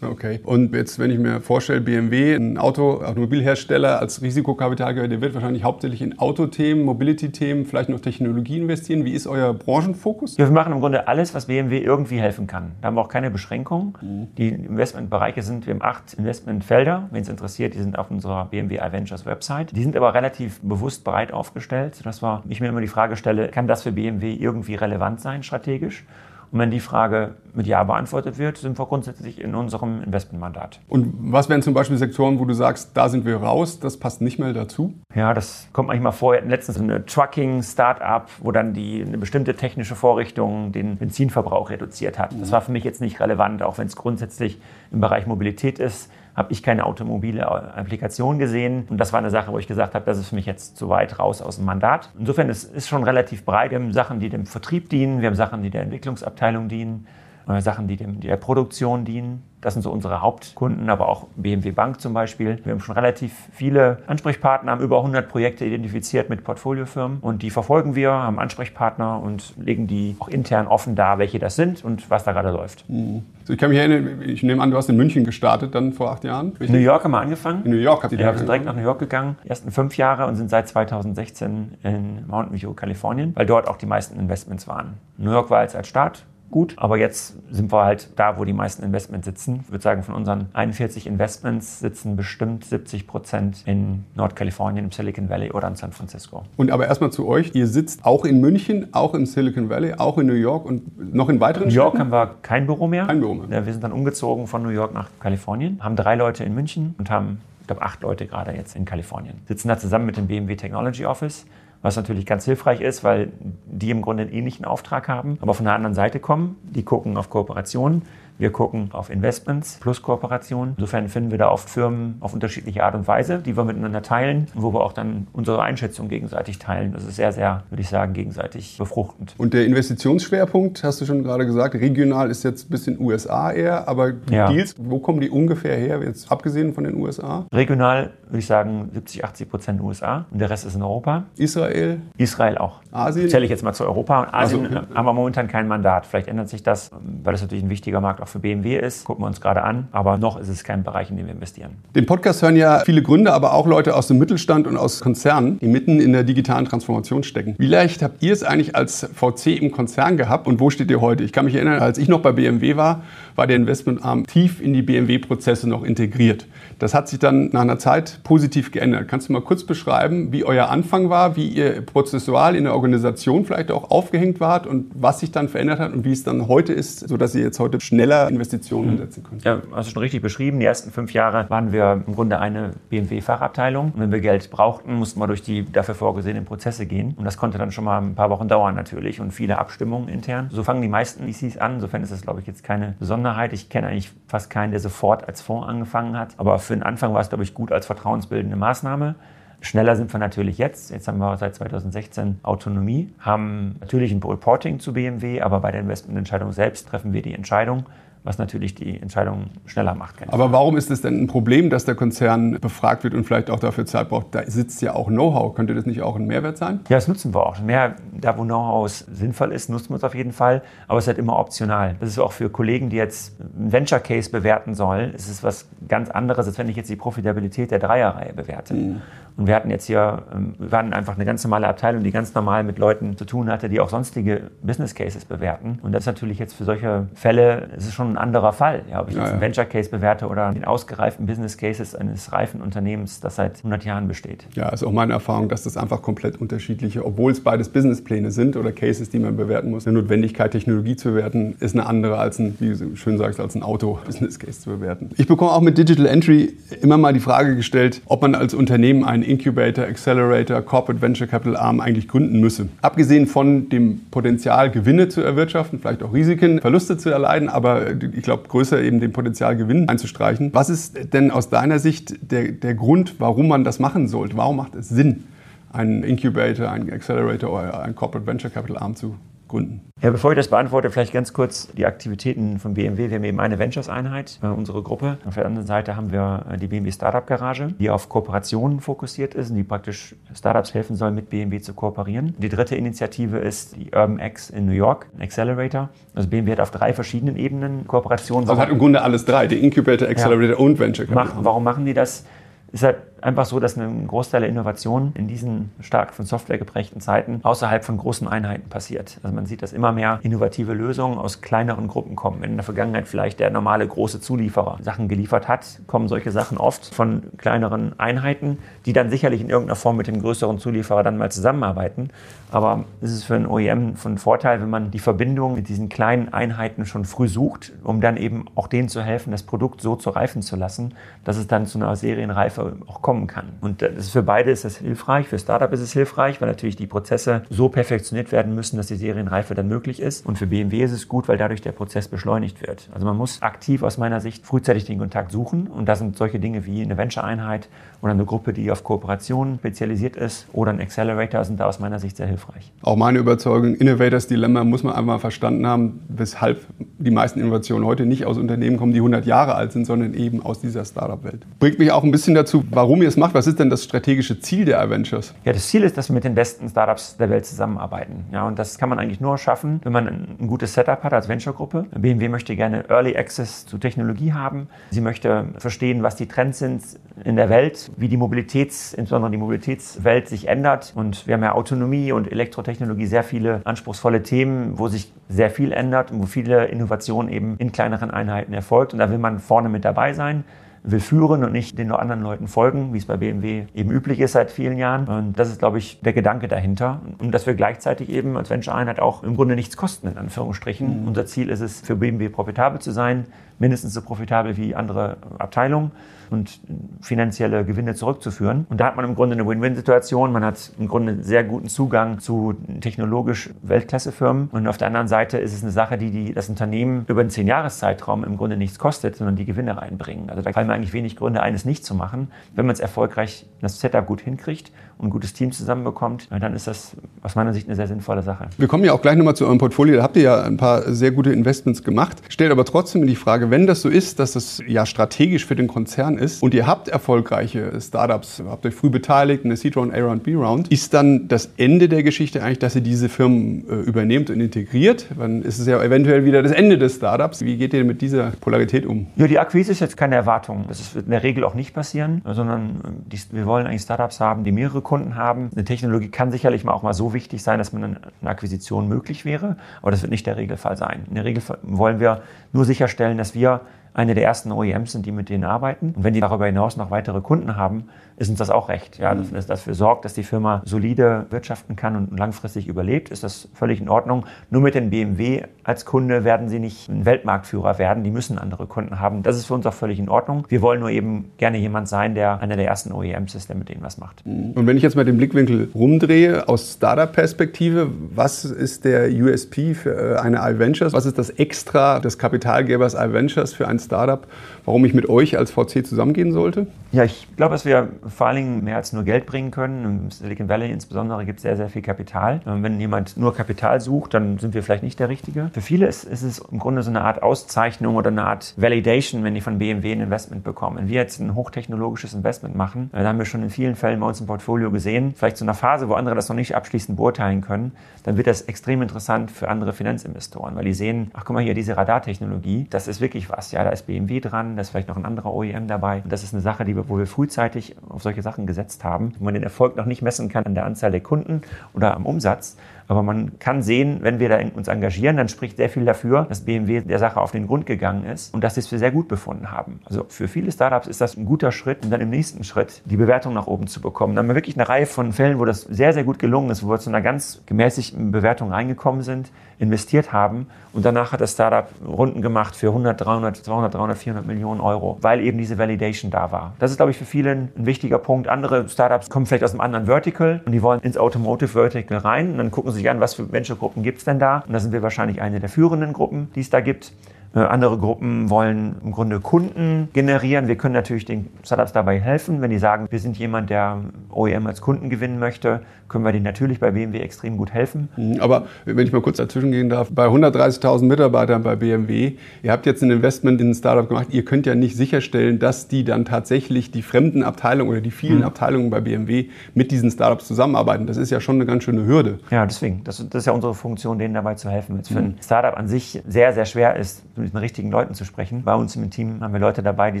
Okay. 0.02 0.40
Und 0.44 0.74
jetzt, 0.74 0.98
wenn 0.98 1.10
ich 1.10 1.18
mir 1.18 1.40
vorstelle, 1.40 1.80
BMW, 1.80 2.34
ein 2.34 2.56
Auto, 2.58 3.02
Automobilhersteller 3.02 4.00
als 4.00 4.22
Risikokapitalgeber, 4.22 5.08
der 5.08 5.20
wird 5.20 5.34
wahrscheinlich 5.34 5.64
hauptsächlich 5.64 6.02
in 6.02 6.18
Autothemen, 6.18 6.84
Mobility-Themen, 6.84 7.66
vielleicht 7.66 7.88
noch 7.88 8.00
Technologie 8.00 8.58
investieren. 8.58 9.04
Wie 9.04 9.12
ist 9.12 9.26
euer 9.26 9.52
Branchenfokus? 9.52 10.36
Ja, 10.36 10.46
wir 10.46 10.52
machen 10.52 10.72
im 10.72 10.80
Grunde 10.80 11.06
alles, 11.08 11.34
was 11.34 11.46
BMW 11.46 11.78
irgendwie 11.78 12.18
helfen 12.18 12.46
kann. 12.46 12.72
Da 12.80 12.88
haben 12.88 12.94
wir 12.94 13.02
auch 13.02 13.08
keine 13.08 13.30
Beschränkung. 13.30 13.98
Mhm. 14.00 14.28
Die 14.38 14.48
Investmentbereiche 14.48 15.42
sind, 15.42 15.66
wir 15.66 15.74
haben 15.74 15.82
acht 15.82 16.14
Investmentfelder. 16.14 17.08
Wenn 17.10 17.22
es 17.22 17.28
interessiert, 17.28 17.74
die 17.74 17.78
sind 17.78 17.98
auf 17.98 18.10
unserer 18.10 18.46
BMW 18.46 18.76
iVentures 18.76 19.26
Website. 19.26 19.76
Die 19.76 19.82
sind 19.82 19.96
aber 19.96 20.14
relativ 20.14 20.60
bewusst 20.62 21.04
breit 21.04 21.32
aufgestellt, 21.32 21.94
sodass 21.94 22.22
wir, 22.22 22.42
ich 22.48 22.60
mir 22.60 22.68
immer 22.68 22.80
die 22.80 22.88
Frage 22.88 23.16
stelle, 23.16 23.48
kann 23.48 23.66
das 23.66 23.82
für 23.82 23.92
BMW 23.92 24.32
irgendwie 24.32 24.74
relevant 24.74 25.20
sein 25.20 25.42
strategisch? 25.42 26.04
Und 26.52 26.58
wenn 26.58 26.70
die 26.70 26.80
Frage 26.80 27.36
mit 27.54 27.66
Ja 27.66 27.84
beantwortet 27.84 28.38
wird, 28.38 28.58
sind 28.58 28.78
wir 28.78 28.86
grundsätzlich 28.86 29.40
in 29.40 29.54
unserem 29.54 30.02
Investmentmandat. 30.02 30.80
Und 30.88 31.14
was 31.32 31.48
wären 31.48 31.62
zum 31.62 31.74
Beispiel 31.74 31.96
Sektoren, 31.96 32.38
wo 32.38 32.44
du 32.44 32.54
sagst, 32.54 32.90
da 32.94 33.08
sind 33.08 33.24
wir 33.24 33.36
raus, 33.36 33.78
das 33.78 33.98
passt 33.98 34.20
nicht 34.20 34.38
mehr 34.38 34.52
dazu? 34.52 34.94
Ja, 35.14 35.32
das 35.34 35.68
kommt 35.72 35.88
manchmal 35.88 36.12
vor. 36.12 36.32
Wir 36.32 36.38
hatten 36.38 36.50
letztens 36.50 36.78
eine 36.78 37.04
Trucking-Startup, 37.06 38.28
wo 38.40 38.50
dann 38.50 38.72
die, 38.72 39.02
eine 39.06 39.18
bestimmte 39.18 39.54
technische 39.54 39.94
Vorrichtung 39.94 40.72
den 40.72 40.96
Benzinverbrauch 40.96 41.70
reduziert 41.70 42.18
hat. 42.18 42.34
Das 42.40 42.50
war 42.50 42.60
für 42.60 42.72
mich 42.72 42.84
jetzt 42.84 43.00
nicht 43.00 43.20
relevant, 43.20 43.62
auch 43.62 43.78
wenn 43.78 43.86
es 43.86 43.96
grundsätzlich 43.96 44.60
im 44.90 45.00
Bereich 45.00 45.26
Mobilität 45.26 45.78
ist 45.78 46.10
habe 46.34 46.52
ich 46.52 46.62
keine 46.62 46.86
automobile 46.86 47.46
Applikation 47.46 48.38
gesehen. 48.38 48.86
Und 48.88 48.98
das 48.98 49.12
war 49.12 49.18
eine 49.18 49.30
Sache, 49.30 49.52
wo 49.52 49.58
ich 49.58 49.66
gesagt 49.66 49.94
habe, 49.94 50.04
das 50.04 50.18
ist 50.18 50.28
für 50.28 50.34
mich 50.34 50.46
jetzt 50.46 50.76
zu 50.76 50.88
weit 50.88 51.18
raus 51.18 51.42
aus 51.42 51.56
dem 51.56 51.64
Mandat. 51.64 52.10
Insofern 52.18 52.48
ist 52.48 52.74
es 52.74 52.88
schon 52.88 53.04
relativ 53.04 53.44
breit. 53.44 53.70
Wir 53.70 53.78
haben 53.78 53.92
Sachen, 53.92 54.20
die 54.20 54.28
dem 54.28 54.46
Vertrieb 54.46 54.88
dienen, 54.88 55.20
wir 55.20 55.28
haben 55.28 55.36
Sachen, 55.36 55.62
die 55.62 55.70
der 55.70 55.82
Entwicklungsabteilung 55.82 56.68
dienen, 56.68 57.06
haben 57.46 57.60
Sachen, 57.60 57.88
die, 57.88 57.96
dem, 57.96 58.20
die 58.20 58.28
der 58.28 58.36
Produktion 58.36 59.04
dienen. 59.04 59.42
Das 59.60 59.74
sind 59.74 59.82
so 59.82 59.90
unsere 59.90 60.22
Hauptkunden, 60.22 60.88
aber 60.88 61.08
auch 61.08 61.26
BMW 61.36 61.70
Bank 61.70 62.00
zum 62.00 62.14
Beispiel. 62.14 62.58
Wir 62.64 62.72
haben 62.72 62.80
schon 62.80 62.94
relativ 62.94 63.34
viele 63.52 63.98
Ansprechpartner, 64.06 64.72
haben 64.72 64.80
über 64.80 64.98
100 64.98 65.28
Projekte 65.28 65.64
identifiziert 65.64 66.30
mit 66.30 66.44
Portfoliofirmen 66.44 67.18
und 67.20 67.42
die 67.42 67.50
verfolgen 67.50 67.94
wir, 67.94 68.10
haben 68.10 68.38
Ansprechpartner 68.38 69.20
und 69.22 69.54
legen 69.58 69.86
die 69.86 70.16
auch 70.18 70.28
intern 70.28 70.66
offen 70.66 70.94
dar, 70.94 71.18
welche 71.18 71.38
das 71.38 71.56
sind 71.56 71.84
und 71.84 72.10
was 72.10 72.24
da 72.24 72.32
gerade 72.32 72.50
läuft. 72.50 72.88
Mhm. 72.88 73.22
So, 73.44 73.52
ich 73.52 73.58
kann 73.58 73.70
mich 73.70 73.78
erinnern, 73.78 74.22
ich 74.22 74.42
nehme 74.42 74.62
an, 74.62 74.70
du 74.70 74.76
hast 74.76 74.88
in 74.88 74.96
München 74.96 75.24
gestartet 75.24 75.74
dann 75.74 75.92
vor 75.92 76.10
acht 76.10 76.24
Jahren. 76.24 76.52
In 76.60 76.72
New 76.72 76.78
York 76.78 77.04
haben 77.04 77.10
wir 77.10 77.20
angefangen. 77.20 77.64
In 77.64 77.72
New 77.72 77.76
York 77.78 78.02
habt 78.02 78.12
ihr 78.12 78.18
ja, 78.18 78.32
Wir 78.32 78.38
sind 78.38 78.46
direkt 78.46 78.64
nach 78.64 78.74
New 78.74 78.82
York 78.82 78.98
gegangen, 78.98 79.36
die 79.44 79.50
ersten 79.50 79.70
fünf 79.70 79.96
Jahre 79.96 80.26
und 80.26 80.36
sind 80.36 80.50
seit 80.50 80.68
2016 80.68 81.78
in 81.82 82.26
Mountain 82.26 82.60
View, 82.60 82.72
Kalifornien, 82.72 83.32
weil 83.34 83.46
dort 83.46 83.68
auch 83.68 83.76
die 83.76 83.86
meisten 83.86 84.18
Investments 84.18 84.68
waren. 84.68 84.94
New 85.18 85.32
York 85.32 85.50
war 85.50 85.58
als, 85.58 85.74
als 85.74 85.88
Start 85.88 86.24
gut. 86.50 86.74
Aber 86.76 86.98
jetzt 86.98 87.36
sind 87.50 87.72
wir 87.72 87.84
halt 87.84 88.10
da, 88.16 88.38
wo 88.38 88.44
die 88.44 88.52
meisten 88.52 88.82
Investments 88.82 89.26
sitzen. 89.26 89.60
Ich 89.64 89.70
würde 89.70 89.82
sagen, 89.82 90.02
von 90.02 90.14
unseren 90.14 90.48
41 90.52 91.06
Investments 91.06 91.80
sitzen 91.80 92.16
bestimmt 92.16 92.64
70 92.64 93.06
Prozent 93.06 93.62
in 93.66 94.04
Nordkalifornien, 94.14 94.84
im 94.84 94.92
Silicon 94.92 95.28
Valley 95.28 95.50
oder 95.52 95.68
in 95.68 95.76
San 95.76 95.92
Francisco. 95.92 96.44
Und 96.56 96.70
aber 96.70 96.86
erstmal 96.86 97.10
zu 97.10 97.26
euch. 97.26 97.50
Ihr 97.54 97.66
sitzt 97.66 98.04
auch 98.04 98.24
in 98.24 98.40
München, 98.40 98.88
auch 98.92 99.14
im 99.14 99.26
Silicon 99.26 99.68
Valley, 99.68 99.94
auch 99.94 100.18
in 100.18 100.26
New 100.26 100.34
York 100.34 100.64
und 100.64 101.14
noch 101.14 101.28
in 101.28 101.40
weiteren 101.40 101.70
Städten? 101.70 101.76
New 101.76 101.82
York 101.82 101.94
Städten? 101.96 102.12
haben 102.12 102.30
wir 102.30 102.36
kein 102.42 102.66
Büro 102.66 102.86
mehr. 102.86 103.06
Kein 103.06 103.20
Büro 103.20 103.34
mehr. 103.34 103.66
Wir 103.66 103.72
sind 103.72 103.84
dann 103.84 103.92
umgezogen 103.92 104.46
von 104.46 104.62
New 104.62 104.70
York 104.70 104.92
nach 104.92 105.08
Kalifornien, 105.20 105.78
haben 105.80 105.96
drei 105.96 106.14
Leute 106.14 106.44
in 106.44 106.54
München 106.54 106.94
und 106.98 107.10
haben, 107.10 107.40
ich 107.60 107.66
glaube, 107.66 107.82
acht 107.82 108.02
Leute 108.02 108.26
gerade 108.26 108.52
jetzt 108.52 108.76
in 108.76 108.84
Kalifornien. 108.84 109.34
Sitzen 109.46 109.68
da 109.68 109.78
zusammen 109.78 110.06
mit 110.06 110.16
dem 110.16 110.26
BMW 110.26 110.56
Technology 110.56 111.06
Office 111.06 111.46
was 111.82 111.96
natürlich 111.96 112.26
ganz 112.26 112.44
hilfreich 112.44 112.80
ist, 112.80 113.04
weil 113.04 113.32
die 113.66 113.90
im 113.90 114.02
Grunde 114.02 114.24
einen 114.24 114.32
ähnlichen 114.32 114.64
Auftrag 114.64 115.08
haben, 115.08 115.38
aber 115.40 115.54
von 115.54 115.64
der 115.64 115.74
anderen 115.74 115.94
Seite 115.94 116.20
kommen. 116.20 116.56
Die 116.62 116.82
gucken 116.82 117.16
auf 117.16 117.30
Kooperationen 117.30 118.02
wir 118.40 118.50
gucken 118.50 118.88
auf 118.92 119.10
Investments 119.10 119.78
plus 119.80 120.02
Kooperationen. 120.02 120.74
Insofern 120.76 121.08
finden 121.08 121.30
wir 121.30 121.38
da 121.38 121.50
oft 121.50 121.68
Firmen 121.68 122.16
auf 122.20 122.32
unterschiedliche 122.32 122.82
Art 122.82 122.94
und 122.94 123.06
Weise, 123.06 123.38
die 123.38 123.56
wir 123.56 123.64
miteinander 123.64 124.02
teilen, 124.02 124.48
wo 124.54 124.72
wir 124.72 124.80
auch 124.80 124.92
dann 124.92 125.26
unsere 125.32 125.62
Einschätzung 125.62 126.08
gegenseitig 126.08 126.58
teilen. 126.58 126.92
Das 126.92 127.04
ist 127.04 127.16
sehr, 127.16 127.32
sehr, 127.32 127.64
würde 127.68 127.82
ich 127.82 127.88
sagen, 127.88 128.14
gegenseitig 128.14 128.78
befruchtend. 128.78 129.34
Und 129.36 129.52
der 129.52 129.66
Investitionsschwerpunkt, 129.66 130.82
hast 130.82 131.00
du 131.00 131.04
schon 131.04 131.22
gerade 131.22 131.44
gesagt, 131.44 131.74
regional 131.74 132.30
ist 132.30 132.42
jetzt 132.42 132.66
ein 132.66 132.70
bisschen 132.70 132.98
USA 132.98 133.52
eher, 133.52 133.86
aber 133.88 134.12
die 134.12 134.34
ja. 134.34 134.48
Deals, 134.50 134.74
wo 134.78 134.98
kommen 134.98 135.20
die 135.20 135.30
ungefähr 135.30 135.76
her, 135.76 136.00
jetzt 136.02 136.32
abgesehen 136.32 136.72
von 136.72 136.84
den 136.84 136.96
USA? 136.96 137.46
Regional 137.52 138.12
würde 138.24 138.38
ich 138.38 138.46
sagen 138.46 138.88
70, 138.92 139.24
80 139.24 139.50
Prozent 139.50 139.82
USA 139.82 140.24
und 140.30 140.40
der 140.40 140.48
Rest 140.48 140.64
ist 140.64 140.76
in 140.76 140.82
Europa. 140.82 141.24
Israel? 141.36 142.00
Israel 142.16 142.56
auch. 142.56 142.80
Asien? 142.90 143.28
Zähle 143.28 143.44
ich 143.44 143.50
jetzt 143.50 143.62
mal 143.62 143.74
zu 143.74 143.84
Europa. 143.84 144.28
Asien 144.32 144.66
also, 144.66 144.94
haben 144.94 145.04
wir 145.04 145.12
momentan 145.12 145.48
kein 145.48 145.68
Mandat. 145.68 146.06
Vielleicht 146.06 146.28
ändert 146.28 146.48
sich 146.48 146.62
das, 146.62 146.90
weil 147.22 147.32
das 147.32 147.42
natürlich 147.42 147.64
ein 147.64 147.70
wichtiger 147.70 148.00
Markt 148.00 148.22
auch 148.22 148.29
für 148.30 148.38
BMW 148.38 148.78
ist. 148.78 149.04
Gucken 149.04 149.22
wir 149.22 149.26
uns 149.26 149.40
gerade 149.40 149.62
an. 149.62 149.88
Aber 149.92 150.18
noch 150.18 150.38
ist 150.38 150.48
es 150.48 150.64
kein 150.64 150.84
Bereich, 150.84 151.10
in 151.10 151.16
dem 151.16 151.26
wir 151.26 151.34
investieren. 151.34 151.72
Den 151.94 152.06
Podcast 152.06 152.42
hören 152.42 152.56
ja 152.56 152.80
viele 152.80 153.02
Gründer, 153.02 153.34
aber 153.34 153.54
auch 153.54 153.66
Leute 153.66 153.94
aus 153.94 154.06
dem 154.06 154.18
Mittelstand 154.18 154.66
und 154.66 154.76
aus 154.76 155.00
Konzernen, 155.00 155.58
die 155.58 155.66
mitten 155.66 156.00
in 156.00 156.12
der 156.12 156.24
digitalen 156.24 156.64
Transformation 156.64 157.22
stecken. 157.22 157.54
Wie 157.58 157.66
leicht 157.66 158.02
habt 158.02 158.22
ihr 158.22 158.32
es 158.32 158.42
eigentlich 158.42 158.76
als 158.76 159.08
VC 159.14 159.60
im 159.60 159.72
Konzern 159.72 160.16
gehabt 160.16 160.46
und 160.46 160.60
wo 160.60 160.70
steht 160.70 160.90
ihr 160.90 161.00
heute? 161.00 161.24
Ich 161.24 161.32
kann 161.32 161.44
mich 161.44 161.54
erinnern, 161.54 161.80
als 161.80 161.98
ich 161.98 162.08
noch 162.08 162.20
bei 162.20 162.32
BMW 162.32 162.76
war, 162.76 163.02
war 163.36 163.46
der 163.46 163.56
Investmentarm 163.56 164.26
tief 164.26 164.60
in 164.60 164.72
die 164.72 164.82
BMW-Prozesse 164.82 165.68
noch 165.68 165.82
integriert. 165.82 166.46
Das 166.78 166.94
hat 166.94 167.08
sich 167.08 167.18
dann 167.18 167.50
nach 167.52 167.62
einer 167.62 167.78
Zeit 167.78 168.20
positiv 168.24 168.70
geändert. 168.70 169.08
Kannst 169.08 169.28
du 169.28 169.32
mal 169.32 169.42
kurz 169.42 169.64
beschreiben, 169.64 170.32
wie 170.32 170.44
euer 170.44 170.68
Anfang 170.68 171.10
war, 171.10 171.36
wie 171.36 171.48
ihr 171.48 171.80
prozessual 171.80 172.56
in 172.56 172.64
der 172.64 172.74
Organisation 172.74 173.44
vielleicht 173.44 173.70
auch 173.70 173.90
aufgehängt 173.90 174.40
wart 174.40 174.66
und 174.66 174.90
was 174.94 175.20
sich 175.20 175.30
dann 175.30 175.48
verändert 175.48 175.78
hat 175.80 175.92
und 175.92 176.04
wie 176.04 176.12
es 176.12 176.24
dann 176.24 176.48
heute 176.48 176.72
ist, 176.72 177.08
sodass 177.08 177.34
ihr 177.34 177.42
jetzt 177.42 177.58
heute 177.58 177.80
schneller 177.80 178.19
Investitionen 178.28 178.90
umsetzen 178.90 179.22
könnt? 179.22 179.44
Ja, 179.44 179.60
hast 179.72 179.88
du 179.88 179.92
schon 179.92 180.02
richtig 180.02 180.22
beschrieben. 180.22 180.60
Die 180.60 180.66
ersten 180.66 180.90
fünf 180.90 181.12
Jahre 181.12 181.48
waren 181.48 181.72
wir 181.72 182.02
im 182.06 182.14
Grunde 182.14 182.38
eine 182.38 182.72
BMW-Fachabteilung. 182.88 183.92
Und 183.92 184.00
wenn 184.00 184.12
wir 184.12 184.20
Geld 184.20 184.50
brauchten, 184.50 184.94
mussten 184.94 185.20
wir 185.20 185.26
durch 185.26 185.42
die 185.42 185.70
dafür 185.70 185.94
vorgesehenen 185.94 186.44
Prozesse 186.44 186.86
gehen. 186.86 187.14
Und 187.16 187.24
das 187.24 187.36
konnte 187.36 187.58
dann 187.58 187.72
schon 187.72 187.84
mal 187.84 188.00
ein 188.00 188.14
paar 188.14 188.30
Wochen 188.30 188.48
dauern 188.48 188.74
natürlich 188.74 189.20
und 189.20 189.32
viele 189.32 189.58
Abstimmungen 189.58 190.08
intern. 190.08 190.48
So 190.50 190.62
fangen 190.62 190.82
die 190.82 190.88
meisten 190.88 191.30
VCs 191.30 191.58
an. 191.58 191.74
Insofern 191.74 192.02
ist 192.02 192.12
das, 192.12 192.22
glaube 192.22 192.40
ich, 192.40 192.46
jetzt 192.46 192.64
keine 192.64 192.94
Besonderheit. 192.98 193.52
Ich 193.52 193.68
kenne 193.68 193.88
eigentlich 193.88 194.12
fast 194.26 194.50
keinen, 194.50 194.70
der 194.70 194.80
sofort 194.80 195.26
als 195.28 195.40
Fonds 195.40 195.68
angefangen 195.68 196.18
hat. 196.18 196.34
Aber 196.36 196.58
für 196.58 196.74
den 196.74 196.82
Anfang 196.82 197.14
war 197.14 197.20
es, 197.20 197.28
glaube 197.28 197.44
ich, 197.44 197.54
gut 197.54 197.72
als 197.72 197.86
vertrauensbildende 197.86 198.56
Maßnahme. 198.56 199.14
Schneller 199.62 199.94
sind 199.94 200.12
wir 200.12 200.18
natürlich 200.18 200.58
jetzt. 200.58 200.90
Jetzt 200.90 201.06
haben 201.06 201.18
wir 201.18 201.36
seit 201.36 201.54
2016 201.54 202.40
Autonomie, 202.42 203.12
haben 203.18 203.76
natürlich 203.80 204.10
ein 204.10 204.22
Reporting 204.22 204.80
zu 204.80 204.94
BMW, 204.94 205.42
aber 205.42 205.60
bei 205.60 205.70
der 205.70 205.82
Investmententscheidung 205.82 206.52
selbst 206.52 206.88
treffen 206.88 207.12
wir 207.12 207.20
die 207.22 207.34
Entscheidung 207.34 207.84
was 208.22 208.38
natürlich 208.38 208.74
die 208.74 209.00
Entscheidung 209.00 209.50
schneller 209.64 209.94
macht. 209.94 210.16
Aber 210.28 210.52
warum 210.52 210.76
ist 210.76 210.90
es 210.90 211.00
denn 211.00 211.22
ein 211.22 211.26
Problem, 211.26 211.70
dass 211.70 211.84
der 211.84 211.94
Konzern 211.94 212.58
befragt 212.60 213.04
wird 213.04 213.14
und 213.14 213.24
vielleicht 213.24 213.50
auch 213.50 213.60
dafür 213.60 213.86
Zeit 213.86 214.10
braucht? 214.10 214.34
Da 214.34 214.42
sitzt 214.46 214.82
ja 214.82 214.94
auch 214.94 215.08
Know-how. 215.08 215.54
Könnte 215.54 215.74
das 215.74 215.86
nicht 215.86 216.02
auch 216.02 216.16
ein 216.16 216.26
Mehrwert 216.26 216.58
sein? 216.58 216.80
Ja, 216.88 216.96
das 216.96 217.08
nutzen 217.08 217.34
wir 217.34 217.46
auch. 217.46 217.60
Mehr, 217.60 217.96
da 218.12 218.36
wo 218.36 218.44
Know-how 218.44 218.88
sinnvoll 218.88 219.52
ist, 219.52 219.70
nutzen 219.70 219.90
wir 219.90 219.96
es 219.96 220.04
auf 220.04 220.14
jeden 220.14 220.32
Fall. 220.32 220.62
Aber 220.86 220.98
es 220.98 221.04
ist 221.04 221.08
halt 221.08 221.18
immer 221.18 221.38
optional. 221.38 221.96
Das 222.00 222.10
ist 222.10 222.18
auch 222.18 222.32
für 222.32 222.50
Kollegen, 222.50 222.90
die 222.90 222.96
jetzt 222.96 223.40
einen 223.40 223.72
Venture 223.72 224.00
Case 224.00 224.30
bewerten 224.30 224.74
sollen, 224.74 225.14
ist 225.14 225.28
es 225.28 225.42
was 225.42 225.68
ganz 225.88 226.10
anderes, 226.10 226.46
als 226.46 226.58
wenn 226.58 226.68
ich 226.68 226.76
jetzt 226.76 226.90
die 226.90 226.96
Profitabilität 226.96 227.70
der 227.70 227.78
Dreierreihe 227.78 228.32
bewerte. 228.34 228.74
Mhm. 228.74 229.02
Und 229.36 229.46
wir 229.46 229.54
hatten 229.54 229.70
jetzt 229.70 229.86
hier, 229.86 230.22
ähm, 230.34 230.54
wir 230.58 230.72
waren 230.72 230.92
einfach 230.92 231.16
eine 231.16 231.24
ganz 231.24 231.42
normale 231.44 231.68
Abteilung, 231.68 232.02
die 232.02 232.10
ganz 232.10 232.34
normal 232.34 232.64
mit 232.64 232.78
Leuten 232.78 233.16
zu 233.16 233.24
tun 233.24 233.50
hatte, 233.50 233.68
die 233.68 233.80
auch 233.80 233.88
sonstige 233.88 234.50
Business 234.62 234.94
Cases 234.94 235.24
bewerten. 235.24 235.78
Und 235.82 235.92
das 235.92 236.02
ist 236.02 236.06
natürlich 236.06 236.38
jetzt 236.38 236.54
für 236.54 236.64
solche 236.64 237.06
Fälle, 237.14 237.68
es 237.76 237.86
ist 237.86 237.94
schon 237.94 238.12
ein 238.12 238.18
anderer 238.18 238.52
Fall. 238.52 238.82
Ja, 238.90 239.00
ob 239.00 239.08
ich 239.08 239.14
jetzt 239.14 239.26
ja, 239.26 239.32
einen 239.32 239.40
Venture 239.40 239.64
Case 239.64 239.90
bewerte 239.90 240.28
oder 240.28 240.52
den 240.52 240.64
ausgereiften 240.64 241.26
Business 241.26 241.56
Cases 241.56 241.94
eines 241.94 242.32
reifen 242.32 242.60
Unternehmens, 242.60 243.20
das 243.20 243.36
seit 243.36 243.58
100 243.58 243.84
Jahren 243.84 244.08
besteht. 244.08 244.46
Ja, 244.54 244.68
ist 244.68 244.84
auch 244.84 244.92
meine 244.92 245.12
Erfahrung, 245.12 245.48
dass 245.48 245.64
das 245.64 245.76
einfach 245.76 246.02
komplett 246.02 246.40
unterschiedliche, 246.40 247.04
obwohl 247.04 247.32
es 247.32 247.42
beides 247.42 247.68
Businesspläne 247.68 248.30
sind 248.30 248.56
oder 248.56 248.72
Cases, 248.72 249.08
die 249.08 249.18
man 249.18 249.36
bewerten 249.36 249.70
muss. 249.70 249.86
Eine 249.86 250.00
Notwendigkeit, 250.00 250.50
Technologie 250.50 250.96
zu 250.96 251.10
bewerten, 251.10 251.56
ist 251.60 251.74
eine 251.74 251.86
andere 251.86 252.18
als 252.18 252.38
ein, 252.38 252.56
wie 252.60 252.74
du 252.74 252.96
schön 252.96 253.18
sagst, 253.18 253.40
als 253.40 253.54
ein 253.54 253.62
Auto-Business 253.62 254.38
Case 254.38 254.60
zu 254.60 254.70
bewerten. 254.70 255.10
Ich 255.16 255.26
bekomme 255.26 255.52
auch 255.52 255.60
mit 255.60 255.78
Digital 255.78 256.06
Entry 256.06 256.54
immer 256.82 256.98
mal 256.98 257.12
die 257.12 257.20
Frage 257.20 257.56
gestellt, 257.56 258.02
ob 258.06 258.22
man 258.22 258.34
als 258.34 258.54
Unternehmen 258.54 259.04
einen 259.04 259.22
Incubator, 259.30 259.84
Accelerator, 259.84 260.60
Corporate 260.62 261.00
Venture 261.00 261.26
Capital 261.26 261.56
Arm 261.56 261.80
eigentlich 261.80 262.08
gründen 262.08 262.40
müsse. 262.40 262.68
Abgesehen 262.82 263.26
von 263.26 263.68
dem 263.68 264.00
Potenzial, 264.10 264.70
Gewinne 264.70 265.08
zu 265.08 265.20
erwirtschaften, 265.20 265.78
vielleicht 265.78 266.02
auch 266.02 266.12
Risiken, 266.12 266.60
Verluste 266.60 266.98
zu 266.98 267.10
erleiden, 267.10 267.48
aber 267.48 267.92
ich 267.92 268.22
glaube, 268.22 268.48
größer 268.48 268.80
eben 268.82 269.00
dem 269.00 269.12
Potenzial, 269.12 269.56
Gewinn 269.56 269.88
einzustreichen. 269.88 270.50
Was 270.52 270.70
ist 270.70 271.14
denn 271.14 271.30
aus 271.30 271.48
deiner 271.48 271.78
Sicht 271.78 272.30
der, 272.30 272.52
der 272.52 272.74
Grund, 272.74 273.14
warum 273.18 273.48
man 273.48 273.64
das 273.64 273.78
machen 273.78 274.08
sollte? 274.08 274.36
Warum 274.36 274.56
macht 274.56 274.74
es 274.74 274.88
Sinn, 274.88 275.24
einen 275.72 276.02
Incubator, 276.02 276.70
einen 276.70 276.90
Accelerator 276.90 277.50
oder 277.50 277.82
einen 277.82 277.94
Corporate 277.94 278.26
Venture 278.26 278.50
Capital 278.50 278.78
Arm 278.78 278.96
zu 278.96 279.14
gründen? 279.50 279.92
Ja, 280.00 280.10
bevor 280.10 280.32
ich 280.32 280.36
das 280.36 280.48
beantworte, 280.48 280.90
vielleicht 280.90 281.12
ganz 281.12 281.32
kurz 281.34 281.68
die 281.76 281.84
Aktivitäten 281.84 282.58
von 282.58 282.72
BMW. 282.72 283.10
Wir 283.10 283.16
haben 283.16 283.24
eben 283.24 283.40
eine 283.40 283.58
Ventures-Einheit, 283.58 284.38
äh, 284.42 284.46
unsere 284.46 284.82
Gruppe. 284.82 285.18
Auf 285.26 285.34
der 285.34 285.44
anderen 285.44 285.66
Seite 285.66 285.96
haben 285.96 286.10
wir 286.10 286.46
äh, 286.50 286.56
die 286.56 286.68
BMW 286.68 286.90
Startup 286.90 287.26
Garage, 287.26 287.74
die 287.78 287.90
auf 287.90 288.08
Kooperationen 288.08 288.80
fokussiert 288.80 289.34
ist 289.34 289.50
und 289.50 289.56
die 289.56 289.64
praktisch 289.64 290.14
Startups 290.34 290.72
helfen 290.72 290.96
soll, 290.96 291.10
mit 291.10 291.28
BMW 291.28 291.60
zu 291.60 291.74
kooperieren. 291.74 292.34
Die 292.38 292.48
dritte 292.48 292.76
Initiative 292.76 293.38
ist 293.38 293.76
die 293.76 293.90
Urban 293.94 294.18
X 294.20 294.48
in 294.48 294.64
New 294.64 294.72
York, 294.72 295.08
ein 295.14 295.22
Accelerator. 295.22 295.90
Also 296.14 296.28
BMW 296.28 296.52
hat 296.52 296.60
auf 296.60 296.70
drei 296.70 296.94
verschiedenen 296.94 297.36
Ebenen 297.36 297.86
Kooperationen. 297.86 298.48
Also 298.48 298.60
hat 298.60 298.70
im 298.70 298.78
Grunde 298.78 299.02
alles 299.02 299.26
drei, 299.26 299.46
die 299.46 299.58
Incubator, 299.58 300.08
Accelerator 300.08 300.56
ja. 300.58 300.64
und 300.64 300.78
Venture 300.78 301.06
Capital. 301.06 301.44
warum 301.44 301.64
machen 301.64 301.84
die 301.84 301.94
das? 301.94 302.24
Ist 302.72 302.84
halt 302.84 303.09
einfach 303.22 303.46
so, 303.46 303.60
dass 303.60 303.76
ein 303.76 304.06
Großteil 304.06 304.40
der 304.40 304.50
Innovation 304.50 305.12
in 305.14 305.28
diesen 305.28 305.70
stark 305.80 306.14
von 306.14 306.24
Software 306.24 306.58
geprägten 306.58 307.00
Zeiten 307.00 307.40
außerhalb 307.42 307.84
von 307.84 307.98
großen 307.98 308.28
Einheiten 308.28 308.68
passiert. 308.68 309.18
Also 309.22 309.34
man 309.34 309.46
sieht, 309.46 309.62
dass 309.62 309.72
immer 309.72 309.92
mehr 309.92 310.20
innovative 310.22 310.72
Lösungen 310.72 311.18
aus 311.18 311.40
kleineren 311.40 311.88
Gruppen 311.88 312.16
kommen. 312.16 312.40
Wenn 312.40 312.50
in 312.50 312.56
der 312.56 312.64
Vergangenheit 312.64 313.08
vielleicht 313.08 313.40
der 313.40 313.50
normale 313.50 313.86
große 313.86 314.20
Zulieferer 314.20 314.78
Sachen 314.80 315.08
geliefert 315.08 315.48
hat, 315.48 315.80
kommen 315.86 316.08
solche 316.08 316.30
Sachen 316.30 316.58
oft 316.58 316.94
von 316.94 317.22
kleineren 317.36 317.98
Einheiten, 317.98 318.58
die 318.86 318.92
dann 318.92 319.10
sicherlich 319.10 319.40
in 319.40 319.50
irgendeiner 319.50 319.76
Form 319.76 319.96
mit 319.96 320.06
dem 320.06 320.20
größeren 320.20 320.58
Zulieferer 320.58 321.02
dann 321.02 321.18
mal 321.18 321.30
zusammenarbeiten. 321.30 322.10
Aber 322.50 322.84
es 323.00 323.12
ist 323.12 323.24
für 323.24 323.36
ein 323.36 323.46
OEM 323.46 323.96
von 323.96 324.18
Vorteil, 324.18 324.60
wenn 324.60 324.70
man 324.70 324.90
die 324.90 324.98
Verbindung 324.98 325.54
mit 325.54 325.68
diesen 325.68 325.88
kleinen 325.88 326.32
Einheiten 326.32 326.84
schon 326.86 327.04
früh 327.04 327.28
sucht, 327.28 327.72
um 327.84 328.00
dann 328.00 328.16
eben 328.16 328.46
auch 328.54 328.66
denen 328.66 328.88
zu 328.88 329.02
helfen, 329.02 329.30
das 329.30 329.42
Produkt 329.42 329.80
so 329.80 329.96
zu 329.96 330.10
reifen 330.10 330.42
zu 330.42 330.56
lassen, 330.56 330.94
dass 331.24 331.36
es 331.36 331.46
dann 331.46 331.66
zu 331.66 331.78
einer 331.78 331.94
Serienreife 331.94 332.76
auch 332.86 333.02
kommt 333.02 333.09
kommen 333.10 333.26
kann. 333.26 333.48
Und 333.60 333.82
für 333.82 334.22
beide 334.22 334.52
ist 334.52 334.64
das 334.64 334.76
hilfreich. 334.76 335.26
Für 335.26 335.36
Startup 335.36 335.72
ist 335.72 335.80
es 335.80 335.92
hilfreich, 335.92 336.40
weil 336.40 336.48
natürlich 336.48 336.76
die 336.76 336.86
Prozesse 336.86 337.42
so 337.50 337.68
perfektioniert 337.68 338.30
werden 338.30 338.54
müssen, 338.54 338.76
dass 338.76 338.86
die 338.86 338.94
Serienreife 338.94 339.56
dann 339.56 339.66
möglich 339.66 339.98
ist. 339.98 340.24
Und 340.24 340.38
für 340.38 340.46
BMW 340.46 340.84
ist 340.84 340.92
es 340.92 341.08
gut, 341.08 341.26
weil 341.26 341.36
dadurch 341.36 341.60
der 341.60 341.72
Prozess 341.72 342.06
beschleunigt 342.06 342.64
wird. 342.64 342.88
Also 342.94 343.04
man 343.04 343.16
muss 343.16 343.42
aktiv 343.42 343.82
aus 343.82 343.98
meiner 343.98 344.20
Sicht 344.20 344.46
frühzeitig 344.46 344.84
den 344.84 345.00
Kontakt 345.00 345.32
suchen. 345.32 345.66
Und 345.66 345.86
da 345.86 345.96
sind 345.96 346.16
solche 346.16 346.38
Dinge 346.38 346.66
wie 346.66 346.82
eine 346.82 346.96
Venture-Einheit 346.96 347.68
oder 348.02 348.12
eine 348.12 348.24
Gruppe, 348.24 348.52
die 348.52 348.70
auf 348.70 348.84
Kooperationen 348.84 349.58
spezialisiert 349.58 350.16
ist 350.16 350.46
oder 350.52 350.72
ein 350.72 350.80
Accelerator 350.80 351.44
sind 351.44 351.60
da 351.60 351.66
aus 351.66 351.80
meiner 351.80 351.98
Sicht 351.98 352.16
sehr 352.16 352.26
hilfreich. 352.26 352.72
Auch 352.82 352.96
meine 352.96 353.18
Überzeugung, 353.18 353.74
Innovators 353.74 354.26
Dilemma 354.26 354.64
muss 354.64 354.82
man 354.82 354.94
einmal 354.94 355.18
verstanden 355.18 355.66
haben, 355.66 356.00
weshalb 356.08 356.66
die 356.98 357.10
meisten 357.10 357.40
Innovationen 357.40 357.86
heute 357.86 358.06
nicht 358.06 358.26
aus 358.26 358.38
Unternehmen 358.38 358.76
kommen, 358.76 358.92
die 358.92 358.98
100 358.98 359.26
Jahre 359.26 359.54
alt 359.54 359.72
sind, 359.72 359.86
sondern 359.86 360.14
eben 360.14 360.42
aus 360.42 360.60
dieser 360.60 360.84
Startup-Welt. 360.84 361.46
Bringt 361.58 361.78
mich 361.78 361.92
auch 361.92 362.04
ein 362.04 362.10
bisschen 362.10 362.34
dazu, 362.34 362.64
warum 362.70 363.02
ihr 363.02 363.08
es 363.08 363.16
macht. 363.16 363.34
Was 363.34 363.46
ist 363.46 363.58
denn 363.58 363.70
das 363.70 363.84
strategische 363.84 364.40
Ziel 364.40 364.64
der 364.64 364.80
Avengers? 364.80 365.34
Ja, 365.44 365.52
das 365.52 365.68
Ziel 365.68 365.82
ist, 365.82 365.96
dass 365.96 366.08
wir 366.08 366.14
mit 366.14 366.24
den 366.24 366.34
besten 366.34 366.68
Startups 366.68 367.16
der 367.16 367.30
Welt 367.30 367.46
zusammenarbeiten. 367.46 368.24
Ja, 368.32 368.46
und 368.46 368.58
das 368.58 368.78
kann 368.78 368.88
man 368.88 368.98
eigentlich 368.98 369.20
nur 369.20 369.38
schaffen, 369.38 369.80
wenn 369.84 369.92
man 369.92 370.06
ein 370.08 370.46
gutes 370.46 370.74
Setup 370.74 371.02
hat 371.02 371.12
als 371.12 371.28
Venture-Gruppe. 371.28 371.86
BMW 371.96 372.28
möchte 372.28 372.56
gerne 372.56 372.88
Early 372.88 373.16
Access 373.16 373.66
zu 373.66 373.78
Technologie 373.78 374.32
haben. 374.32 374.68
Sie 374.90 375.00
möchte 375.00 375.46
verstehen, 375.58 376.02
was 376.02 376.16
die 376.16 376.26
Trends 376.26 376.58
sind 376.58 376.82
in 377.24 377.36
der 377.36 377.48
Welt, 377.48 377.89
wie 377.96 378.08
die 378.08 378.16
Mobilitäts, 378.16 378.92
insbesondere 378.92 379.30
die 379.30 379.36
Mobilitätswelt 379.36 380.28
sich 380.28 380.48
ändert. 380.48 380.92
Und 380.94 381.26
wir 381.26 381.34
haben 381.34 381.42
ja 381.42 381.52
Autonomie 381.52 382.12
und 382.12 382.30
Elektrotechnologie 382.30 383.06
sehr 383.06 383.24
viele 383.24 383.60
anspruchsvolle 383.64 384.22
Themen, 384.22 384.78
wo 384.78 384.88
sich 384.88 385.12
sehr 385.28 385.50
viel 385.50 385.72
ändert 385.72 386.10
und 386.10 386.22
wo 386.22 386.26
viele 386.26 386.66
Innovationen 386.66 387.32
eben 387.32 387.56
in 387.58 387.72
kleineren 387.72 388.10
Einheiten 388.10 388.52
erfolgt. 388.52 388.92
Und 388.92 388.98
da 388.98 389.10
will 389.10 389.18
man 389.18 389.38
vorne 389.38 389.68
mit 389.68 389.84
dabei 389.84 390.12
sein 390.12 390.44
will 390.82 391.00
führen 391.00 391.44
und 391.44 391.52
nicht 391.52 391.78
den 391.78 391.92
anderen 391.92 392.22
Leuten 392.22 392.48
folgen, 392.48 392.94
wie 392.94 392.98
es 392.98 393.06
bei 393.06 393.16
BMW 393.16 393.66
eben 393.74 393.90
üblich 393.90 394.20
ist 394.20 394.32
seit 394.32 394.50
vielen 394.50 394.78
Jahren. 394.78 395.06
Und 395.06 395.38
das 395.38 395.48
ist, 395.48 395.58
glaube 395.58 395.78
ich, 395.78 396.00
der 396.00 396.12
Gedanke 396.12 396.48
dahinter. 396.48 397.00
Und 397.18 397.32
dass 397.32 397.46
wir 397.46 397.54
gleichzeitig 397.54 398.08
eben 398.08 398.36
als 398.36 398.50
Venture-Einheit 398.50 399.00
auch 399.00 399.22
im 399.22 399.36
Grunde 399.36 399.56
nichts 399.56 399.76
kosten, 399.76 400.08
in 400.08 400.16
Anführungsstrichen. 400.16 401.02
Mhm. 401.02 401.08
Unser 401.08 401.26
Ziel 401.26 401.50
ist 401.50 401.60
es, 401.60 401.80
für 401.80 401.96
BMW 401.96 402.28
profitabel 402.28 402.80
zu 402.80 402.92
sein, 402.92 403.26
mindestens 403.60 403.94
so 403.94 404.02
profitabel 404.02 404.56
wie 404.56 404.74
andere 404.74 405.18
Abteilungen 405.38 405.92
und 406.30 406.60
finanzielle 407.00 407.64
Gewinne 407.64 407.94
zurückzuführen. 407.94 408.66
Und 408.70 408.80
da 408.80 408.86
hat 408.86 408.96
man 408.96 409.04
im 409.04 409.14
Grunde 409.14 409.34
eine 409.34 409.46
Win-Win-Situation. 409.46 410.32
Man 410.32 410.44
hat 410.44 410.72
im 410.78 410.88
Grunde 410.88 411.22
sehr 411.22 411.44
guten 411.44 411.68
Zugang 411.68 412.20
zu 412.20 412.54
technologisch 412.80 413.50
Weltklassefirmen. 413.62 414.48
Und 414.52 414.66
auf 414.66 414.78
der 414.78 414.86
anderen 414.86 415.08
Seite 415.08 415.38
ist 415.38 415.52
es 415.52 415.62
eine 415.62 415.72
Sache, 415.72 415.98
die, 415.98 416.10
die 416.10 416.32
das 416.32 416.48
Unternehmen 416.48 417.04
über 417.08 417.20
einen 417.20 417.30
Zehn-Jahres-Zeitraum 417.30 418.24
im 418.24 418.36
Grunde 418.36 418.56
nichts 418.56 418.78
kostet, 418.78 419.16
sondern 419.16 419.36
die 419.36 419.44
Gewinne 419.44 419.76
reinbringen. 419.76 420.30
Also 420.30 420.42
da 420.42 420.52
fallen 420.52 420.68
mir 420.68 420.74
eigentlich 420.74 420.92
wenig 420.92 421.16
Gründe, 421.16 421.42
eines 421.42 421.64
nicht 421.64 421.84
zu 421.84 421.94
machen. 421.94 422.30
Wenn 422.54 422.66
man 422.66 422.72
es 422.72 422.80
erfolgreich, 422.80 423.46
das 423.60 423.80
Setup 423.80 424.06
gut 424.06 424.20
hinkriegt 424.20 424.72
und 425.00 425.08
ein 425.08 425.10
gutes 425.10 425.32
Team 425.32 425.50
zusammenbekommt, 425.52 426.28
dann 426.30 426.54
ist 426.54 426.66
das 426.66 426.96
aus 427.22 427.34
meiner 427.34 427.54
Sicht 427.54 427.66
eine 427.66 427.76
sehr 427.76 427.88
sinnvolle 427.88 428.22
Sache. 428.22 428.48
Wir 428.58 428.68
kommen 428.68 428.84
ja 428.84 428.92
auch 428.92 429.02
gleich 429.02 429.16
nochmal 429.16 429.34
zu 429.34 429.46
eurem 429.46 429.58
Portfolio. 429.58 429.96
Da 429.96 430.02
habt 430.02 430.16
ihr 430.16 430.22
ja 430.22 430.42
ein 430.42 430.56
paar 430.56 430.92
sehr 430.92 431.10
gute 431.10 431.32
Investments 431.32 431.82
gemacht. 431.82 432.18
Stellt 432.28 432.52
aber 432.52 432.64
trotzdem 432.64 433.06
die 433.06 433.16
Frage, 433.16 433.50
wenn 433.50 433.66
das 433.66 433.82
so 433.82 433.88
ist, 433.88 434.18
dass 434.18 434.32
das 434.32 434.62
ja 434.66 434.84
strategisch 434.86 435.46
für 435.46 435.56
den 435.56 435.68
Konzern 435.68 436.18
ist 436.18 436.42
und 436.42 436.54
ihr 436.54 436.66
habt 436.66 436.88
erfolgreiche 436.88 437.80
Startups, 437.80 438.42
habt 438.46 438.66
euch 438.66 438.74
früh 438.74 438.90
beteiligt 438.90 439.44
in 439.44 439.50
der 439.50 439.56
Seed 439.56 439.76
Round, 439.76 439.94
A 439.94 440.00
Round, 440.00 440.22
B 440.22 440.34
Round, 440.34 440.68
ist 440.68 440.92
dann 440.92 441.28
das 441.28 441.50
Ende 441.56 441.88
der 441.88 442.02
Geschichte 442.02 442.42
eigentlich, 442.42 442.58
dass 442.58 442.74
ihr 442.74 442.82
diese 442.82 443.08
Firmen 443.08 443.64
äh, 443.68 443.74
übernehmt 443.76 444.30
und 444.30 444.40
integriert? 444.40 445.06
Dann 445.18 445.42
ist 445.42 445.58
es 445.58 445.66
ja 445.66 445.82
eventuell 445.82 446.24
wieder 446.24 446.42
das 446.42 446.52
Ende 446.52 446.78
des 446.78 446.96
Startups. 446.96 447.40
Wie 447.42 447.56
geht 447.56 447.72
ihr 447.72 447.84
mit 447.84 448.02
dieser 448.02 448.32
Polarität 448.40 448.84
um? 448.84 449.06
Ja, 449.16 449.26
die 449.26 449.38
Akquise 449.38 449.72
ist 449.72 449.80
jetzt 449.80 449.96
keine 449.96 450.14
Erwartung. 450.14 450.66
Das 450.68 450.94
wird 450.94 451.06
in 451.06 451.10
der 451.10 451.22
Regel 451.22 451.44
auch 451.44 451.54
nicht 451.54 451.74
passieren, 451.74 452.22
sondern 452.24 452.80
die, 453.06 453.18
wir 453.32 453.46
wollen 453.46 453.66
eigentlich 453.66 453.82
Startups 453.82 454.20
haben, 454.20 454.44
die 454.44 454.52
mehrere 454.52 454.82
Kunden 454.90 455.14
haben. 455.14 455.50
Eine 455.54 455.64
Technologie 455.64 456.08
kann 456.08 456.32
sicherlich 456.32 456.64
mal 456.64 456.72
auch 456.72 456.82
mal 456.82 456.94
so 456.94 457.14
wichtig 457.14 457.44
sein, 457.44 457.58
dass 457.58 457.72
man 457.72 457.84
eine 457.84 458.28
Akquisition 458.28 458.88
möglich 458.88 459.24
wäre, 459.24 459.56
aber 459.82 459.92
das 459.92 460.02
wird 460.02 460.10
nicht 460.10 460.26
der 460.26 460.36
Regelfall 460.36 460.76
sein. 460.76 461.04
In 461.08 461.14
der 461.14 461.24
Regel 461.24 461.40
wollen 461.62 462.00
wir 462.00 462.22
nur 462.52 462.64
sicherstellen, 462.64 463.16
dass 463.16 463.32
wir 463.32 463.60
eine 463.94 464.14
der 464.14 464.24
ersten 464.24 464.52
OEMs 464.52 464.92
sind, 464.92 465.06
die 465.06 465.12
mit 465.12 465.28
denen 465.28 465.44
arbeiten. 465.44 465.94
Und 465.96 466.04
wenn 466.04 466.14
die 466.14 466.20
darüber 466.20 466.46
hinaus 466.46 466.76
noch 466.76 466.90
weitere 466.90 467.20
Kunden 467.20 467.56
haben, 467.56 467.88
ist 468.16 468.28
uns 468.28 468.38
das 468.38 468.50
auch 468.50 468.68
recht. 468.68 468.98
Ja, 468.98 469.14
dass 469.14 469.30
das 469.30 469.46
dafür 469.46 469.74
sorgt, 469.74 470.04
dass 470.04 470.12
die 470.12 470.22
Firma 470.22 470.60
solide 470.66 471.26
wirtschaften 471.30 471.74
kann 471.74 471.96
und 471.96 472.18
langfristig 472.18 472.68
überlebt, 472.68 473.08
ist 473.08 473.24
das 473.24 473.48
völlig 473.54 473.80
in 473.80 473.88
Ordnung. 473.88 474.26
Nur 474.50 474.60
mit 474.60 474.74
dem 474.74 474.90
BMW 474.90 475.44
als 475.64 475.86
Kunde 475.86 476.22
werden 476.22 476.48
sie 476.48 476.58
nicht 476.58 476.88
ein 476.88 477.06
Weltmarktführer 477.06 477.78
werden. 477.78 478.04
Die 478.04 478.10
müssen 478.10 478.38
andere 478.38 478.66
Kunden 478.66 479.00
haben. 479.00 479.22
Das 479.22 479.36
ist 479.36 479.46
für 479.46 479.54
uns 479.54 479.64
auch 479.66 479.74
völlig 479.74 479.98
in 479.98 480.08
Ordnung. 480.08 480.44
Wir 480.48 480.60
wollen 480.60 480.80
nur 480.80 480.90
eben 480.90 481.32
gerne 481.38 481.58
jemand 481.58 481.88
sein, 481.88 482.14
der 482.14 482.40
einer 482.40 482.56
der 482.56 482.66
ersten 482.66 482.92
OEMs 482.92 483.34
ist, 483.34 483.48
der 483.48 483.56
mit 483.56 483.70
denen 483.70 483.82
was 483.82 483.96
macht. 483.96 484.22
Und 484.26 484.66
wenn 484.66 484.76
ich 484.76 484.82
jetzt 484.82 484.96
mal 484.96 485.04
den 485.04 485.16
Blickwinkel 485.16 485.70
rumdrehe, 485.74 486.46
aus 486.48 486.74
Startup-Perspektive, 486.74 487.90
was 488.14 488.44
ist 488.44 488.84
der 488.84 489.10
USP 489.10 489.74
für 489.74 490.16
äh, 490.16 490.20
eine 490.20 490.38
iVentures? 490.38 490.92
Was 490.92 491.06
ist 491.06 491.16
das 491.16 491.30
Extra 491.30 492.00
des 492.00 492.18
Kapitalgebers 492.18 492.94
iVentures 492.94 493.54
für 493.54 493.66
ein 493.66 493.79
Startup, 493.80 494.26
warum 494.64 494.84
ich 494.84 494.94
mit 494.94 495.08
euch 495.08 495.36
als 495.38 495.50
VC 495.50 495.86
zusammengehen 495.86 496.32
sollte? 496.32 496.66
Ja, 496.92 497.04
ich 497.04 497.28
glaube, 497.36 497.52
dass 497.52 497.64
wir 497.64 497.88
vor 498.08 498.26
allen 498.26 498.36
Dingen 498.36 498.64
mehr 498.64 498.76
als 498.76 498.92
nur 498.92 499.04
Geld 499.04 499.24
bringen 499.26 499.50
können. 499.52 499.84
Im 499.84 500.10
Silicon 500.10 500.48
Valley 500.48 500.70
insbesondere 500.70 501.24
gibt 501.24 501.38
es 501.38 501.42
sehr, 501.42 501.56
sehr 501.56 501.68
viel 501.68 501.82
Kapital. 501.82 502.40
Wenn 502.44 502.80
jemand 502.80 503.16
nur 503.16 503.32
Kapital 503.32 503.80
sucht, 503.80 504.14
dann 504.14 504.38
sind 504.38 504.54
wir 504.54 504.62
vielleicht 504.64 504.82
nicht 504.82 504.98
der 504.98 505.08
Richtige. 505.08 505.50
Für 505.52 505.60
viele 505.60 505.86
ist, 505.86 506.02
ist 506.02 506.22
es 506.22 506.40
im 506.40 506.58
Grunde 506.58 506.82
so 506.82 506.90
eine 506.90 507.02
Art 507.02 507.22
Auszeichnung 507.22 507.94
oder 507.94 508.10
eine 508.10 508.24
Art 508.24 508.54
Validation, 508.56 509.22
wenn 509.22 509.34
die 509.34 509.40
von 509.40 509.58
BMW 509.58 509.92
ein 509.92 510.00
Investment 510.00 510.42
bekommen. 510.42 510.78
Wenn 510.78 510.88
wir 510.88 510.96
jetzt 510.96 511.20
ein 511.20 511.36
hochtechnologisches 511.36 512.12
Investment 512.12 512.56
machen, 512.56 512.90
dann 512.92 513.06
haben 513.06 513.18
wir 513.18 513.24
schon 513.24 513.42
in 513.44 513.50
vielen 513.50 513.76
Fällen 513.76 514.00
bei 514.00 514.06
uns 514.06 514.20
im 514.20 514.26
Portfolio 514.26 514.72
gesehen, 514.72 515.14
vielleicht 515.14 515.36
zu 515.36 515.44
einer 515.44 515.54
Phase, 515.54 515.88
wo 515.88 515.94
andere 515.94 516.16
das 516.16 516.28
noch 516.28 516.36
nicht 516.36 516.56
abschließend 516.56 516.96
beurteilen 516.96 517.40
können, 517.40 517.72
dann 518.02 518.16
wird 518.16 518.26
das 518.26 518.42
extrem 518.42 518.82
interessant 518.82 519.30
für 519.30 519.48
andere 519.48 519.72
Finanzinvestoren, 519.72 520.56
weil 520.56 520.64
die 520.64 520.74
sehen, 520.74 521.12
ach 521.14 521.24
guck 521.24 521.34
mal 521.34 521.42
hier, 521.44 521.54
diese 521.54 521.76
Radartechnologie, 521.76 522.66
das 522.68 522.88
ist 522.88 523.00
wirklich 523.00 523.30
was. 523.30 523.52
Ja, 523.52 523.69
da 523.70 523.74
ist 523.74 523.86
BMW 523.86 524.18
dran, 524.18 524.56
da 524.56 524.62
ist 524.62 524.70
vielleicht 524.70 524.88
noch 524.88 524.96
ein 524.96 525.04
anderer 525.04 525.32
OEM 525.32 525.68
dabei. 525.68 526.00
Und 526.02 526.12
das 526.12 526.24
ist 526.24 526.34
eine 526.34 526.42
Sache, 526.42 526.64
die 526.64 526.74
wir, 526.74 526.88
wo 526.88 526.98
wir 526.98 527.06
frühzeitig 527.06 527.76
auf 527.88 528.02
solche 528.02 528.20
Sachen 528.20 528.44
gesetzt 528.44 528.82
haben. 528.82 529.12
Wo 529.20 529.24
man 529.24 529.34
den 529.34 529.44
Erfolg 529.44 529.76
noch 529.76 529.86
nicht 529.86 530.02
messen 530.02 530.28
kann 530.28 530.44
an 530.44 530.56
der 530.56 530.64
Anzahl 530.64 530.90
der 530.90 531.00
Kunden 531.00 531.42
oder 531.72 531.94
am 531.94 532.04
Umsatz, 532.04 532.56
aber 532.90 533.04
man 533.04 533.38
kann 533.38 533.62
sehen, 533.62 533.98
wenn 534.00 534.18
wir 534.18 534.28
da 534.28 534.40
uns 534.56 534.66
engagieren, 534.66 535.16
dann 535.16 535.28
spricht 535.28 535.58
sehr 535.58 535.68
viel 535.68 535.84
dafür, 535.84 536.26
dass 536.28 536.40
BMW 536.40 536.80
der 536.80 536.98
Sache 536.98 537.20
auf 537.20 537.30
den 537.30 537.46
Grund 537.46 537.64
gegangen 537.64 538.04
ist 538.04 538.34
und 538.34 538.42
dass 538.42 538.54
sie 538.54 538.60
es 538.60 538.66
für 538.66 538.78
sehr 538.78 538.90
gut 538.90 539.06
befunden 539.06 539.52
haben. 539.52 539.78
Also 539.84 540.06
für 540.08 540.26
viele 540.26 540.50
Startups 540.50 540.88
ist 540.88 541.00
das 541.00 541.16
ein 541.16 541.24
guter 541.24 541.52
Schritt, 541.52 541.84
um 541.84 541.90
dann 541.92 542.00
im 542.00 542.10
nächsten 542.10 542.42
Schritt 542.42 542.82
die 542.86 542.96
Bewertung 542.96 543.32
nach 543.32 543.46
oben 543.46 543.68
zu 543.68 543.80
bekommen. 543.80 544.16
Da 544.16 544.22
haben 544.22 544.26
wir 544.26 544.34
wirklich 544.34 544.56
eine 544.56 544.68
Reihe 544.68 544.86
von 544.86 545.12
Fällen, 545.12 545.38
wo 545.38 545.44
das 545.44 545.60
sehr, 545.60 545.92
sehr 545.92 546.02
gut 546.02 546.18
gelungen 546.18 546.50
ist, 546.50 546.64
wo 546.64 546.68
wir 546.68 546.80
zu 546.80 546.90
einer 546.90 547.00
ganz 547.00 547.42
gemäßigten 547.46 548.10
Bewertung 548.10 548.50
reingekommen 548.50 549.02
sind, 549.02 549.30
investiert 549.60 550.12
haben 550.12 550.48
und 550.72 550.84
danach 550.84 551.12
hat 551.12 551.20
das 551.20 551.32
Startup 551.32 551.68
Runden 551.86 552.22
gemacht 552.22 552.56
für 552.56 552.68
100, 552.68 553.00
300, 553.00 553.36
200, 553.36 553.74
300, 553.74 553.98
400 553.98 554.26
Millionen 554.26 554.60
Euro, 554.60 554.98
weil 555.00 555.20
eben 555.20 555.38
diese 555.38 555.58
Validation 555.58 556.10
da 556.10 556.32
war. 556.32 556.54
Das 556.58 556.70
ist, 556.70 556.78
glaube 556.78 556.90
ich, 556.90 556.98
für 556.98 557.04
viele 557.04 557.30
ein 557.30 557.50
wichtiger 557.54 557.98
Punkt. 557.98 558.28
Andere 558.28 558.68
Startups 558.68 559.10
kommen 559.10 559.26
vielleicht 559.26 559.44
aus 559.44 559.52
einem 559.52 559.60
anderen 559.60 559.86
Vertical 559.86 560.40
und 560.44 560.52
die 560.52 560.62
wollen 560.62 560.80
ins 560.80 560.96
Automotive 560.96 561.48
Vertical 561.48 561.98
rein 561.98 562.32
und 562.32 562.38
dann 562.38 562.50
gucken 562.50 562.72
sie 562.72 562.79
sich 562.80 562.90
an, 562.90 563.00
was 563.00 563.14
für 563.14 563.30
Venture-Gruppen 563.30 563.82
gibt 563.82 563.98
es 563.98 564.04
denn 564.04 564.18
da. 564.18 564.44
Und 564.46 564.52
da 564.52 564.60
sind 564.60 564.72
wir 564.72 564.82
wahrscheinlich 564.82 565.20
eine 565.20 565.40
der 565.40 565.48
führenden 565.48 565.92
Gruppen, 565.92 566.30
die 566.34 566.40
es 566.40 566.50
da 566.50 566.60
gibt. 566.60 566.92
Äh, 567.32 567.40
andere 567.40 567.78
Gruppen 567.78 568.28
wollen 568.28 568.76
im 568.82 568.90
Grunde 568.90 569.20
Kunden 569.20 569.88
generieren. 569.92 570.48
Wir 570.48 570.56
können 570.56 570.74
natürlich 570.74 571.04
den 571.04 571.28
Startups 571.44 571.72
dabei 571.72 572.00
helfen. 572.00 572.40
Wenn 572.40 572.50
die 572.50 572.58
sagen, 572.58 572.88
wir 572.90 572.98
sind 572.98 573.16
jemand, 573.18 573.50
der 573.50 573.78
OEM 574.10 574.48
als 574.48 574.60
Kunden 574.60 574.90
gewinnen 574.90 575.20
möchte, 575.20 575.60
können 575.90 576.04
wir 576.04 576.12
denen 576.12 576.24
natürlich 576.24 576.60
bei 576.60 576.70
BMW 576.70 577.00
extrem 577.00 577.36
gut 577.36 577.52
helfen. 577.52 577.88
Mhm, 577.96 578.20
aber 578.20 578.46
wenn 578.64 578.86
ich 578.86 578.92
mal 578.92 579.02
kurz 579.02 579.18
dazwischen 579.18 579.50
gehen 579.50 579.68
darf, 579.68 579.90
bei 579.90 580.06
130.000 580.06 580.84
Mitarbeitern 580.84 581.42
bei 581.42 581.56
BMW, 581.56 582.12
ihr 582.42 582.52
habt 582.52 582.64
jetzt 582.64 582.82
ein 582.82 582.90
Investment 582.90 583.40
in 583.40 583.50
ein 583.50 583.54
Startup 583.54 583.86
gemacht, 583.88 584.06
ihr 584.10 584.24
könnt 584.24 584.46
ja 584.46 584.54
nicht 584.54 584.76
sicherstellen, 584.76 585.38
dass 585.38 585.68
die 585.68 585.84
dann 585.84 586.04
tatsächlich 586.04 586.70
die 586.70 586.82
fremden 586.82 587.22
Abteilungen 587.22 587.70
oder 587.70 587.80
die 587.80 587.90
vielen 587.90 588.18
mhm. 588.18 588.24
Abteilungen 588.24 588.70
bei 588.70 588.80
BMW 588.80 589.26
mit 589.54 589.72
diesen 589.72 589.90
Startups 589.90 590.26
zusammenarbeiten. 590.26 590.86
Das 590.86 590.96
ist 590.96 591.10
ja 591.10 591.20
schon 591.20 591.36
eine 591.36 591.46
ganz 591.46 591.64
schöne 591.64 591.84
Hürde. 591.84 592.20
Ja, 592.30 592.46
deswegen. 592.46 592.82
Das, 592.84 592.96
das 593.08 593.22
ist 593.22 593.26
ja 593.26 593.32
unsere 593.32 593.54
Funktion, 593.54 593.98
denen 593.98 594.14
dabei 594.14 594.34
zu 594.36 594.48
helfen. 594.48 594.76
Jetzt 594.76 594.92
für 594.92 594.98
ein 594.98 595.08
mhm. 595.08 595.22
Startup 595.22 595.56
an 595.56 595.68
sich 595.68 596.00
sehr, 596.06 596.32
sehr 596.32 596.44
schwer 596.44 596.76
ist, 596.76 597.04
mit 597.20 597.32
den 597.32 597.38
richtigen 597.38 597.70
Leuten 597.70 597.94
zu 597.94 598.04
sprechen. 598.04 598.42
Bei 598.44 598.54
uns 598.54 598.76
im 598.76 598.90
Team 598.90 599.20
haben 599.20 599.32
wir 599.32 599.40
Leute 599.40 599.62
dabei, 599.62 599.90
die 599.90 600.00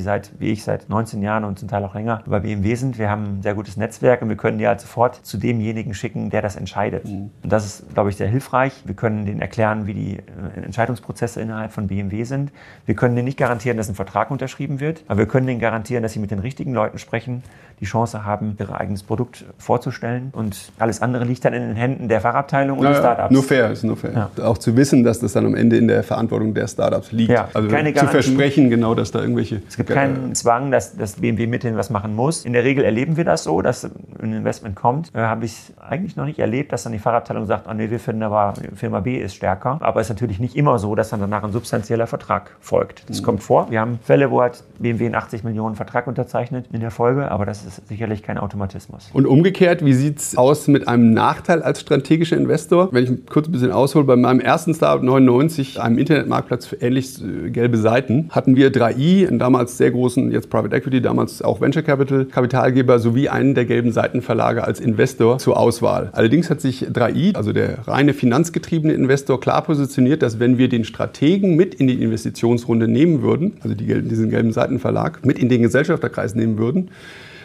seit, 0.00 0.32
wie 0.38 0.50
ich, 0.50 0.64
seit 0.64 0.88
19 0.88 1.22
Jahren 1.22 1.44
und 1.44 1.58
zum 1.58 1.68
Teil 1.68 1.84
auch 1.84 1.94
länger 1.94 2.22
bei 2.26 2.40
BMW 2.40 2.74
sind. 2.74 2.98
Wir 2.98 3.10
haben 3.10 3.38
ein 3.38 3.42
sehr 3.42 3.54
gutes 3.54 3.76
Netzwerk 3.76 4.22
und 4.22 4.28
wir 4.28 4.36
können 4.36 4.58
die 4.58 4.66
halt 4.66 4.80
sofort 4.80 5.14
zu 5.24 5.38
demjenigen 5.38 5.94
schicken, 5.94 6.30
der 6.30 6.42
das 6.42 6.56
entscheidet. 6.56 7.04
Mhm. 7.04 7.30
Und 7.42 7.52
das 7.52 7.64
ist, 7.64 7.94
glaube 7.94 8.10
ich, 8.10 8.16
sehr 8.16 8.28
hilfreich. 8.28 8.72
Wir 8.84 8.94
können 8.94 9.26
denen 9.26 9.40
erklären, 9.40 9.86
wie 9.86 9.94
die 9.94 10.16
äh, 10.16 10.64
Entscheidungsprozesse 10.64 11.40
innerhalb 11.40 11.72
von 11.72 11.86
BMW 11.86 12.24
sind. 12.24 12.52
Wir 12.86 12.94
können 12.94 13.16
denen 13.16 13.26
nicht 13.26 13.38
garantieren, 13.38 13.76
dass 13.76 13.88
ein 13.88 13.94
Vertrag 13.94 14.30
unterschrieben 14.30 14.80
wird, 14.80 15.04
aber 15.08 15.18
wir 15.18 15.26
können 15.26 15.46
denen 15.46 15.60
garantieren, 15.60 16.02
dass 16.02 16.12
sie 16.12 16.20
mit 16.20 16.30
den 16.30 16.38
richtigen 16.38 16.72
Leuten 16.72 16.98
sprechen, 16.98 17.42
die 17.80 17.86
Chance 17.86 18.24
haben, 18.24 18.56
ihr 18.58 18.70
eigenes 18.78 19.02
Produkt 19.02 19.44
vorzustellen. 19.58 20.30
Und 20.32 20.72
alles 20.78 21.00
andere 21.00 21.24
liegt 21.24 21.44
dann 21.44 21.54
in 21.54 21.62
den 21.62 21.76
Händen 21.76 22.08
der 22.08 22.20
Fachabteilung 22.20 22.78
und 22.78 22.84
ja, 22.84 22.90
der 22.90 22.98
Startups. 22.98 23.32
Nur 23.32 23.42
fair, 23.42 23.70
ist 23.70 23.84
nur 23.84 23.96
fair. 23.96 24.30
Ja. 24.36 24.44
Auch 24.44 24.58
zu 24.58 24.76
wissen, 24.76 25.02
dass 25.02 25.20
das 25.20 25.32
dann 25.32 25.46
am 25.46 25.54
Ende 25.54 25.76
in 25.76 25.88
der 25.88 26.02
Verantwortung 26.02 26.54
der 26.54 26.68
Startups 26.68 27.12
liegt. 27.12 27.30
Ja, 27.30 27.48
also 27.54 27.68
keine 27.68 27.94
zu 27.94 28.06
versprechen, 28.06 28.70
genau, 28.70 28.94
dass 28.94 29.10
da 29.10 29.20
irgendwelche. 29.20 29.62
Es 29.68 29.76
gibt 29.76 29.88
keinen 29.90 30.34
Zwang, 30.34 30.70
dass, 30.70 30.96
dass 30.96 31.14
BMW 31.14 31.46
mit 31.46 31.64
denen 31.64 31.76
was 31.76 31.90
machen 31.90 32.14
muss. 32.14 32.44
In 32.44 32.52
der 32.52 32.64
Regel 32.64 32.84
erleben 32.84 33.16
wir 33.16 33.24
das 33.24 33.44
so, 33.44 33.62
dass 33.62 33.84
ein 33.84 34.32
Investment 34.32 34.76
kommt. 34.76 35.14
Äh, 35.14 35.20
Habe 35.20 35.46
ich 35.46 35.72
eigentlich 35.80 36.16
noch 36.16 36.26
nicht 36.26 36.38
erlebt, 36.38 36.72
dass 36.72 36.82
dann 36.82 36.92
die 36.92 36.98
Fachabteilung 36.98 37.46
sagt, 37.46 37.66
oh 37.68 37.72
nee, 37.72 37.90
wir 37.90 38.00
finden 38.00 38.22
aber 38.22 38.54
Firma 38.74 39.00
B 39.00 39.16
ist 39.16 39.34
stärker. 39.34 39.78
Aber 39.80 40.00
es 40.00 40.08
ist 40.08 40.16
natürlich 40.16 40.38
nicht 40.38 40.56
immer 40.56 40.78
so, 40.78 40.94
dass 40.94 41.10
dann 41.10 41.20
danach 41.20 41.42
ein 41.44 41.52
substanzieller 41.52 42.06
Vertrag 42.06 42.56
folgt. 42.60 43.08
Das 43.08 43.20
mhm. 43.20 43.24
kommt 43.24 43.42
vor. 43.42 43.70
Wir 43.70 43.80
haben 43.80 43.98
Fälle, 44.02 44.30
wo 44.30 44.42
hat 44.42 44.62
BMW 44.78 45.06
einen 45.06 45.14
80 45.14 45.44
Millionen 45.44 45.76
Vertrag 45.76 46.06
unterzeichnet 46.06 46.66
in 46.72 46.80
der 46.80 46.90
Folge, 46.90 47.30
aber 47.30 47.46
das 47.46 47.64
ist 47.64 47.69
sicherlich 47.88 48.22
kein 48.22 48.38
Automatismus. 48.38 49.10
Und 49.12 49.26
umgekehrt, 49.26 49.84
wie 49.84 49.92
sieht 49.92 50.18
es 50.18 50.36
aus 50.36 50.68
mit 50.68 50.88
einem 50.88 51.12
Nachteil 51.12 51.62
als 51.62 51.80
strategischer 51.80 52.36
Investor? 52.36 52.92
Wenn 52.92 53.04
ich 53.04 53.26
kurz 53.26 53.48
ein 53.48 53.52
bisschen 53.52 53.72
aushole, 53.72 54.04
bei 54.04 54.16
meinem 54.16 54.40
ersten 54.40 54.74
Startup 54.74 55.02
99, 55.02 55.80
einem 55.80 55.98
Internetmarktplatz 55.98 56.66
für 56.66 56.76
ähnlich 56.76 57.22
äh, 57.22 57.50
gelbe 57.50 57.76
Seiten, 57.76 58.28
hatten 58.30 58.56
wir 58.56 58.72
3i, 58.72 59.28
einen 59.28 59.38
damals 59.38 59.76
sehr 59.76 59.90
großen, 59.90 60.30
jetzt 60.32 60.50
Private 60.50 60.74
Equity, 60.74 61.00
damals 61.00 61.42
auch 61.42 61.60
Venture 61.60 61.82
Capital 61.82 62.24
Kapitalgeber, 62.24 62.98
sowie 62.98 63.28
einen 63.28 63.54
der 63.54 63.64
gelben 63.64 63.92
Seitenverlage 63.92 64.64
als 64.64 64.80
Investor 64.80 65.38
zur 65.38 65.58
Auswahl. 65.58 66.10
Allerdings 66.12 66.50
hat 66.50 66.60
sich 66.60 66.88
3i, 66.88 67.34
also 67.36 67.52
der 67.52 67.86
reine 67.86 68.14
finanzgetriebene 68.14 68.92
Investor, 68.92 69.40
klar 69.40 69.62
positioniert, 69.62 70.22
dass 70.22 70.38
wenn 70.38 70.58
wir 70.58 70.68
den 70.68 70.84
Strategen 70.84 71.56
mit 71.56 71.74
in 71.74 71.86
die 71.86 72.02
Investitionsrunde 72.02 72.88
nehmen 72.88 73.22
würden, 73.22 73.54
also 73.62 73.74
die, 73.74 73.86
diesen 74.02 74.30
gelben 74.30 74.52
Seitenverlag, 74.52 75.24
mit 75.24 75.38
in 75.38 75.48
den 75.48 75.62
Gesellschafterkreis 75.62 76.34
nehmen 76.34 76.58
würden, 76.58 76.90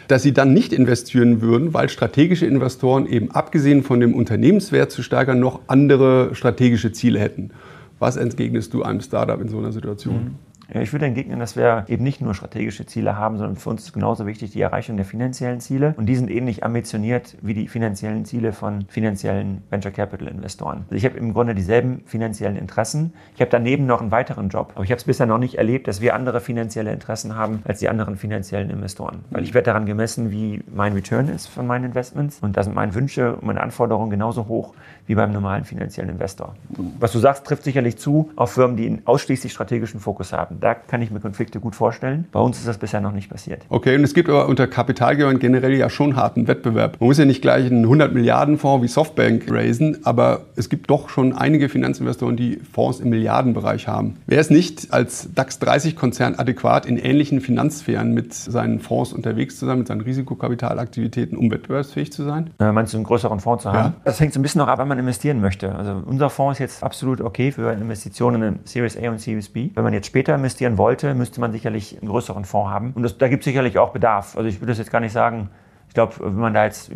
dass 0.08 0.22
sie 0.22 0.32
dann 0.32 0.52
nicht 0.52 0.72
investieren 0.72 1.40
würden, 1.40 1.74
weil 1.74 1.88
strategische 1.88 2.46
Investoren 2.46 3.06
eben 3.06 3.30
abgesehen 3.30 3.82
von 3.82 4.00
dem 4.00 4.14
Unternehmenswert 4.14 4.90
zu 4.90 5.02
steigern 5.02 5.40
noch 5.40 5.60
andere 5.66 6.34
strategische 6.34 6.92
Ziele 6.92 7.18
hätten. 7.18 7.50
Was 7.98 8.16
entgegnest 8.16 8.74
du 8.74 8.82
einem 8.82 9.00
Startup 9.00 9.40
in 9.40 9.48
so 9.48 9.58
einer 9.58 9.72
Situation? 9.72 10.36
Ich 10.68 10.92
würde 10.92 11.06
entgegnen, 11.06 11.38
dass 11.38 11.56
wir 11.56 11.84
eben 11.88 12.02
nicht 12.02 12.20
nur 12.20 12.34
strategische 12.34 12.86
Ziele 12.86 13.16
haben, 13.16 13.38
sondern 13.38 13.56
für 13.56 13.70
uns 13.70 13.84
ist 13.84 13.92
genauso 13.92 14.26
wichtig 14.26 14.50
die 14.50 14.60
Erreichung 14.60 14.96
der 14.96 15.06
finanziellen 15.06 15.60
Ziele. 15.60 15.94
Und 15.96 16.06
die 16.06 16.16
sind 16.16 16.30
ähnlich 16.30 16.64
ambitioniert 16.64 17.36
wie 17.40 17.54
die 17.54 17.68
finanziellen 17.68 18.24
Ziele 18.24 18.52
von 18.52 18.84
finanziellen 18.88 19.62
Venture 19.70 19.92
Capital 19.92 20.26
Investoren. 20.28 20.84
Also 20.86 20.96
ich 20.96 21.04
habe 21.04 21.16
im 21.18 21.32
Grunde 21.32 21.54
dieselben 21.54 22.02
finanziellen 22.04 22.56
Interessen. 22.56 23.12
Ich 23.34 23.40
habe 23.40 23.50
daneben 23.50 23.86
noch 23.86 24.00
einen 24.00 24.10
weiteren 24.10 24.48
Job. 24.48 24.72
Aber 24.74 24.84
ich 24.84 24.90
habe 24.90 24.98
es 24.98 25.04
bisher 25.04 25.26
noch 25.26 25.38
nicht 25.38 25.54
erlebt, 25.54 25.86
dass 25.86 26.00
wir 26.00 26.14
andere 26.14 26.40
finanzielle 26.40 26.92
Interessen 26.92 27.36
haben 27.36 27.62
als 27.64 27.78
die 27.78 27.88
anderen 27.88 28.16
finanziellen 28.16 28.70
Investoren. 28.70 29.24
Weil 29.30 29.44
ich 29.44 29.54
werde 29.54 29.66
daran 29.66 29.86
gemessen, 29.86 30.32
wie 30.32 30.62
mein 30.72 30.94
Return 30.94 31.28
ist 31.28 31.46
von 31.46 31.66
meinen 31.66 31.84
Investments. 31.84 32.38
Und 32.40 32.56
da 32.56 32.64
sind 32.64 32.74
meine 32.74 32.94
Wünsche 32.94 33.36
und 33.36 33.44
meine 33.44 33.60
Anforderungen 33.60 34.10
genauso 34.10 34.48
hoch 34.48 34.74
wie 35.06 35.14
beim 35.14 35.32
normalen 35.32 35.64
finanziellen 35.64 36.10
Investor. 36.10 36.54
Was 37.00 37.12
du 37.12 37.18
sagst, 37.18 37.44
trifft 37.44 37.64
sicherlich 37.64 37.96
zu 37.96 38.30
auf 38.36 38.52
Firmen, 38.52 38.76
die 38.76 38.86
einen 38.86 39.02
ausschließlich 39.04 39.52
strategischen 39.52 40.00
Fokus 40.00 40.32
haben. 40.32 40.58
Da 40.60 40.74
kann 40.74 41.02
ich 41.02 41.10
mir 41.10 41.20
Konflikte 41.20 41.60
gut 41.60 41.74
vorstellen. 41.74 42.26
Bei 42.32 42.40
uns 42.40 42.58
ist 42.58 42.66
das 42.66 42.78
bisher 42.78 43.00
noch 43.00 43.12
nicht 43.12 43.30
passiert. 43.30 43.62
Okay, 43.68 43.96
und 43.96 44.04
es 44.04 44.14
gibt 44.14 44.28
aber 44.28 44.48
unter 44.48 44.66
Kapitalgebern 44.66 45.38
generell 45.38 45.74
ja 45.74 45.90
schon 45.90 46.16
harten 46.16 46.48
Wettbewerb. 46.48 46.96
Man 47.00 47.08
muss 47.08 47.18
ja 47.18 47.24
nicht 47.24 47.42
gleich 47.42 47.66
einen 47.66 47.84
100 47.84 48.12
Milliarden 48.12 48.58
Fonds 48.58 48.84
wie 48.84 48.88
Softbank 48.88 49.50
raisen, 49.50 49.98
aber 50.04 50.42
es 50.56 50.68
gibt 50.68 50.90
doch 50.90 51.08
schon 51.08 51.32
einige 51.32 51.68
Finanzinvestoren, 51.68 52.36
die 52.36 52.56
Fonds 52.56 53.00
im 53.00 53.10
Milliardenbereich 53.10 53.88
haben. 53.88 54.16
Wäre 54.26 54.40
es 54.40 54.50
nicht 54.50 54.92
als 54.92 55.28
DAX 55.34 55.58
30 55.58 55.96
Konzern 55.96 56.34
adäquat, 56.34 56.86
in 56.86 56.96
ähnlichen 56.96 57.40
Finanzsphären 57.40 58.12
mit 58.12 58.34
seinen 58.34 58.80
Fonds 58.80 59.12
unterwegs 59.12 59.58
zu 59.58 59.66
sein, 59.66 59.78
mit 59.78 59.86
seinen 59.88 60.00
Risikokapitalaktivitäten, 60.00 61.36
um 61.36 61.50
wettbewerbsfähig 61.50 62.12
zu 62.12 62.24
sein? 62.24 62.50
Äh, 62.58 62.72
meinst 62.72 62.92
du 62.92 62.98
einen 62.98 63.04
größeren 63.04 63.40
Fonds 63.40 63.62
zu 63.62 63.72
haben? 63.72 63.78
Ja. 63.78 64.00
Das 64.04 64.20
hängt 64.20 64.32
so 64.32 64.40
ein 64.40 64.42
bisschen 64.42 64.60
noch 64.60 64.68
ab, 64.68 64.78
wann 64.78 64.88
man 64.88 64.95
investieren 64.98 65.40
möchte. 65.40 65.74
Also 65.74 66.02
unser 66.04 66.30
Fonds 66.30 66.58
ist 66.58 66.60
jetzt 66.60 66.82
absolut 66.82 67.20
okay 67.20 67.52
für 67.52 67.72
Investitionen 67.72 68.42
in 68.42 68.58
Series 68.64 68.96
A 68.96 69.08
und 69.10 69.20
Series 69.20 69.48
B. 69.48 69.70
Wenn 69.74 69.84
man 69.84 69.92
jetzt 69.92 70.06
später 70.06 70.34
investieren 70.34 70.78
wollte, 70.78 71.14
müsste 71.14 71.40
man 71.40 71.52
sicherlich 71.52 71.98
einen 72.00 72.08
größeren 72.08 72.44
Fonds 72.44 72.70
haben. 72.70 72.92
Und 72.94 73.02
das, 73.02 73.18
da 73.18 73.28
gibt 73.28 73.42
es 73.42 73.44
sicherlich 73.44 73.78
auch 73.78 73.90
Bedarf. 73.90 74.36
Also 74.36 74.48
ich 74.48 74.60
würde 74.60 74.72
das 74.72 74.78
jetzt 74.78 74.90
gar 74.90 75.00
nicht 75.00 75.12
sagen, 75.12 75.50
glaube, 75.96 76.14
wenn 76.20 76.36
man 76.36 76.54
da 76.54 76.64
jetzt 76.64 76.92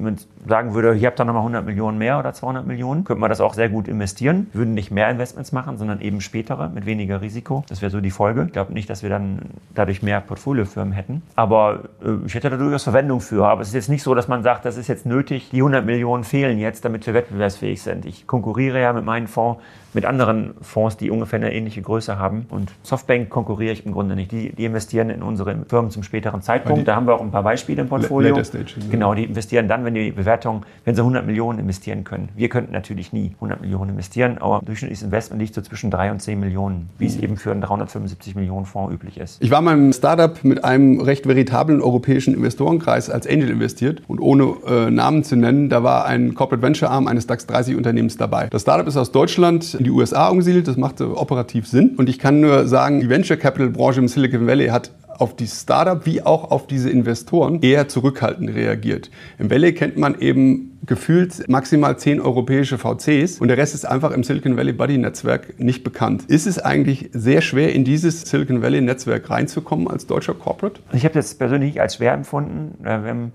sagen 0.47 0.75
würde, 0.75 0.95
hier 0.95 1.09
habt 1.09 1.19
ihr 1.19 1.25
nochmal 1.25 1.41
100 1.41 1.65
Millionen 1.65 1.99
mehr 1.99 2.19
oder 2.19 2.33
200 2.33 2.67
Millionen, 2.67 3.05
könnte 3.05 3.21
man 3.21 3.31
das 3.31 3.41
auch 3.41 3.55
sehr 3.55 3.69
gut 3.69 3.89
investieren. 3.89 4.49
Würden 4.53 4.75
nicht 4.75 4.91
mehr 4.91 5.11
Investments 5.11 5.53
machen, 5.53 5.79
sondern 5.79 6.01
eben 6.01 6.21
spätere 6.21 6.69
mit 6.69 6.87
weniger 6.87 7.21
Risiko. 7.21 7.65
Das 7.69 7.81
wäre 7.81 7.91
so 7.91 8.01
die 8.01 8.11
Folge. 8.11 8.45
Ich 8.47 8.53
glaube 8.53 8.73
nicht, 8.73 8.89
dass 8.91 9.03
wir 9.03 9.11
dann 9.11 9.41
dadurch 9.75 10.03
mehr 10.03 10.21
Portfoliofirmen 10.21 10.93
hätten. 10.93 11.23
Aber 11.35 11.85
äh, 12.05 12.27
ich 12.27 12.35
hätte 12.35 12.51
da 12.51 12.57
durchaus 12.57 12.85
Verwendung 12.85 13.21
für. 13.21 13.47
Aber 13.47 13.63
es 13.63 13.69
ist 13.69 13.75
jetzt 13.75 13.89
nicht 13.89 14.03
so, 14.03 14.15
dass 14.15 14.29
man 14.29 14.43
sagt, 14.43 14.67
das 14.67 14.77
ist 14.77 14.87
jetzt 14.87 15.07
nötig, 15.07 15.49
die 15.51 15.59
100 15.59 15.85
Millionen 15.85 16.23
fehlen 16.23 16.59
jetzt, 16.59 16.85
damit 16.85 17.07
wir 17.07 17.15
wettbewerbsfähig 17.15 17.83
sind. 17.83 18.05
Ich 18.05 18.27
konkurriere 18.27 18.81
ja 18.81 18.93
mit 18.93 19.05
meinem 19.05 19.27
Fonds 19.27 19.61
mit 19.92 20.05
anderen 20.05 20.55
Fonds, 20.61 20.96
die 20.96 21.11
ungefähr 21.11 21.38
eine 21.38 21.53
ähnliche 21.53 21.83
Größe 21.83 22.18
haben. 22.18 22.46
Und 22.50 22.72
Softbank 22.83 23.29
konkurriere 23.31 23.72
ich 23.72 23.87
im 23.87 23.92
Grunde 23.92 24.14
nicht. 24.14 24.33
Die, 24.33 24.53
die 24.53 24.64
investieren 24.64 25.11
in 25.11 25.22
unsere 25.22 25.64
Firmen 25.68 25.90
zum 25.90 26.03
späteren 26.03 26.42
Zeitpunkt. 26.42 26.87
Da 26.87 26.96
haben 26.96 27.07
wir 27.07 27.14
auch 27.14 27.20
ein 27.20 27.31
paar 27.31 27.42
Beispiele 27.42 27.83
im 27.83 27.88
Portfolio. 27.88 28.31
Later 28.31 28.44
Stage, 28.44 28.74
genau, 28.90 29.14
die 29.14 29.24
investieren 29.24 29.68
dann, 29.68 29.85
wenn 29.85 29.94
die 29.94 30.11
Bewertung, 30.11 30.64
wenn 30.85 30.94
sie 30.94 31.00
100 31.00 31.26
Millionen 31.26 31.59
investieren 31.59 32.05
können. 32.05 32.29
Wir 32.37 32.48
könnten 32.48 32.72
natürlich 32.72 33.12
nie 33.12 33.33
100 33.37 33.61
Millionen 33.61 33.90
investieren, 33.90 34.38
aber 34.38 34.61
durchschnittliches 34.64 35.05
Investment 35.05 35.42
liegt 35.42 35.55
so 35.55 35.62
zwischen 35.62 35.90
3 35.90 36.12
und 36.12 36.20
10 36.20 36.38
Millionen, 36.38 36.90
wie 36.98 37.07
es 37.07 37.16
eben 37.16 37.37
für 37.37 37.50
einen 37.50 37.61
375 37.61 38.35
Millionen 38.35 38.66
Fonds 38.66 38.94
üblich 38.94 39.18
ist. 39.18 39.42
Ich 39.42 39.50
war 39.50 39.61
mal 39.61 39.74
im 39.74 39.92
Startup 39.92 40.42
mit 40.44 40.64
einem 40.64 41.00
recht 41.00 41.26
veritablen 41.26 41.81
europäischen 41.81 42.35
Investorenkreis 42.35 43.11
als 43.11 43.26
Angel 43.26 43.50
investiert 43.50 44.03
und 44.09 44.20
ohne 44.20 44.55
äh, 44.66 44.90
Namen 44.90 45.24
zu 45.24 45.37
nennen, 45.37 45.68
da 45.68 45.83
war 45.83 46.07
ein 46.07 46.35
Corporate 46.35 46.62
Venture 46.62 46.90
Arm 46.90 47.07
eines 47.07 47.26
DAX 47.26 47.46
30 47.46 47.76
Unternehmens 47.76 48.16
dabei. 48.16 48.48
Das 48.50 48.62
Startup 48.62 48.87
ist 48.87 48.96
aus 48.96 49.12
Deutschland 49.12 49.76
in 49.81 49.85
die 49.85 49.90
USA 49.90 50.29
umgesiedelt. 50.29 50.69
Das 50.69 50.77
machte 50.77 51.16
operativ 51.16 51.66
Sinn. 51.66 51.95
Und 51.97 52.09
ich 52.11 52.19
kann 52.19 52.40
nur 52.40 52.69
sagen, 52.69 53.01
die 53.01 53.09
Venture 53.09 53.38
Capital 53.38 53.71
Branche 53.71 54.01
im 54.01 54.09
Silicon 54.09 54.47
Valley 54.47 54.69
hat 54.69 54.90
auf 55.19 55.35
die 55.35 55.47
Startup 55.47 56.05
wie 56.05 56.23
auch 56.23 56.51
auf 56.51 56.66
diese 56.66 56.90
Investoren 56.90 57.62
eher 57.62 57.88
zurückhaltend 57.88 58.55
reagiert. 58.55 59.11
Im 59.38 59.51
Valley 59.51 59.73
kennt 59.73 59.97
man 59.97 60.19
eben 60.19 60.79
gefühlt 60.87 61.49
maximal 61.49 61.99
zehn 61.99 62.21
europäische 62.21 62.79
VCs 62.79 63.38
und 63.38 63.49
der 63.49 63.57
Rest 63.57 63.75
ist 63.75 63.87
einfach 63.87 64.12
im 64.12 64.23
Silicon 64.23 64.57
Valley 64.57 64.73
Buddy 64.73 64.99
Netzwerk 64.99 65.59
nicht 65.59 65.83
bekannt. 65.83 66.25
Ist 66.29 66.47
es 66.47 66.59
eigentlich 66.59 67.11
sehr 67.12 67.40
schwer, 67.43 67.75
in 67.75 67.85
dieses 67.85 68.23
Silicon 68.23 68.62
Valley 68.62 68.81
Netzwerk 68.81 69.29
reinzukommen 69.29 69.88
als 69.88 70.07
deutscher 70.07 70.35
Corporate? 70.35 70.81
Ich 70.93 71.05
habe 71.05 71.14
das 71.14 71.35
persönlich 71.35 71.81
als 71.81 71.97
schwer 71.97 72.12
empfunden. 72.12 72.77
Wir 72.83 72.93
haben 72.93 73.33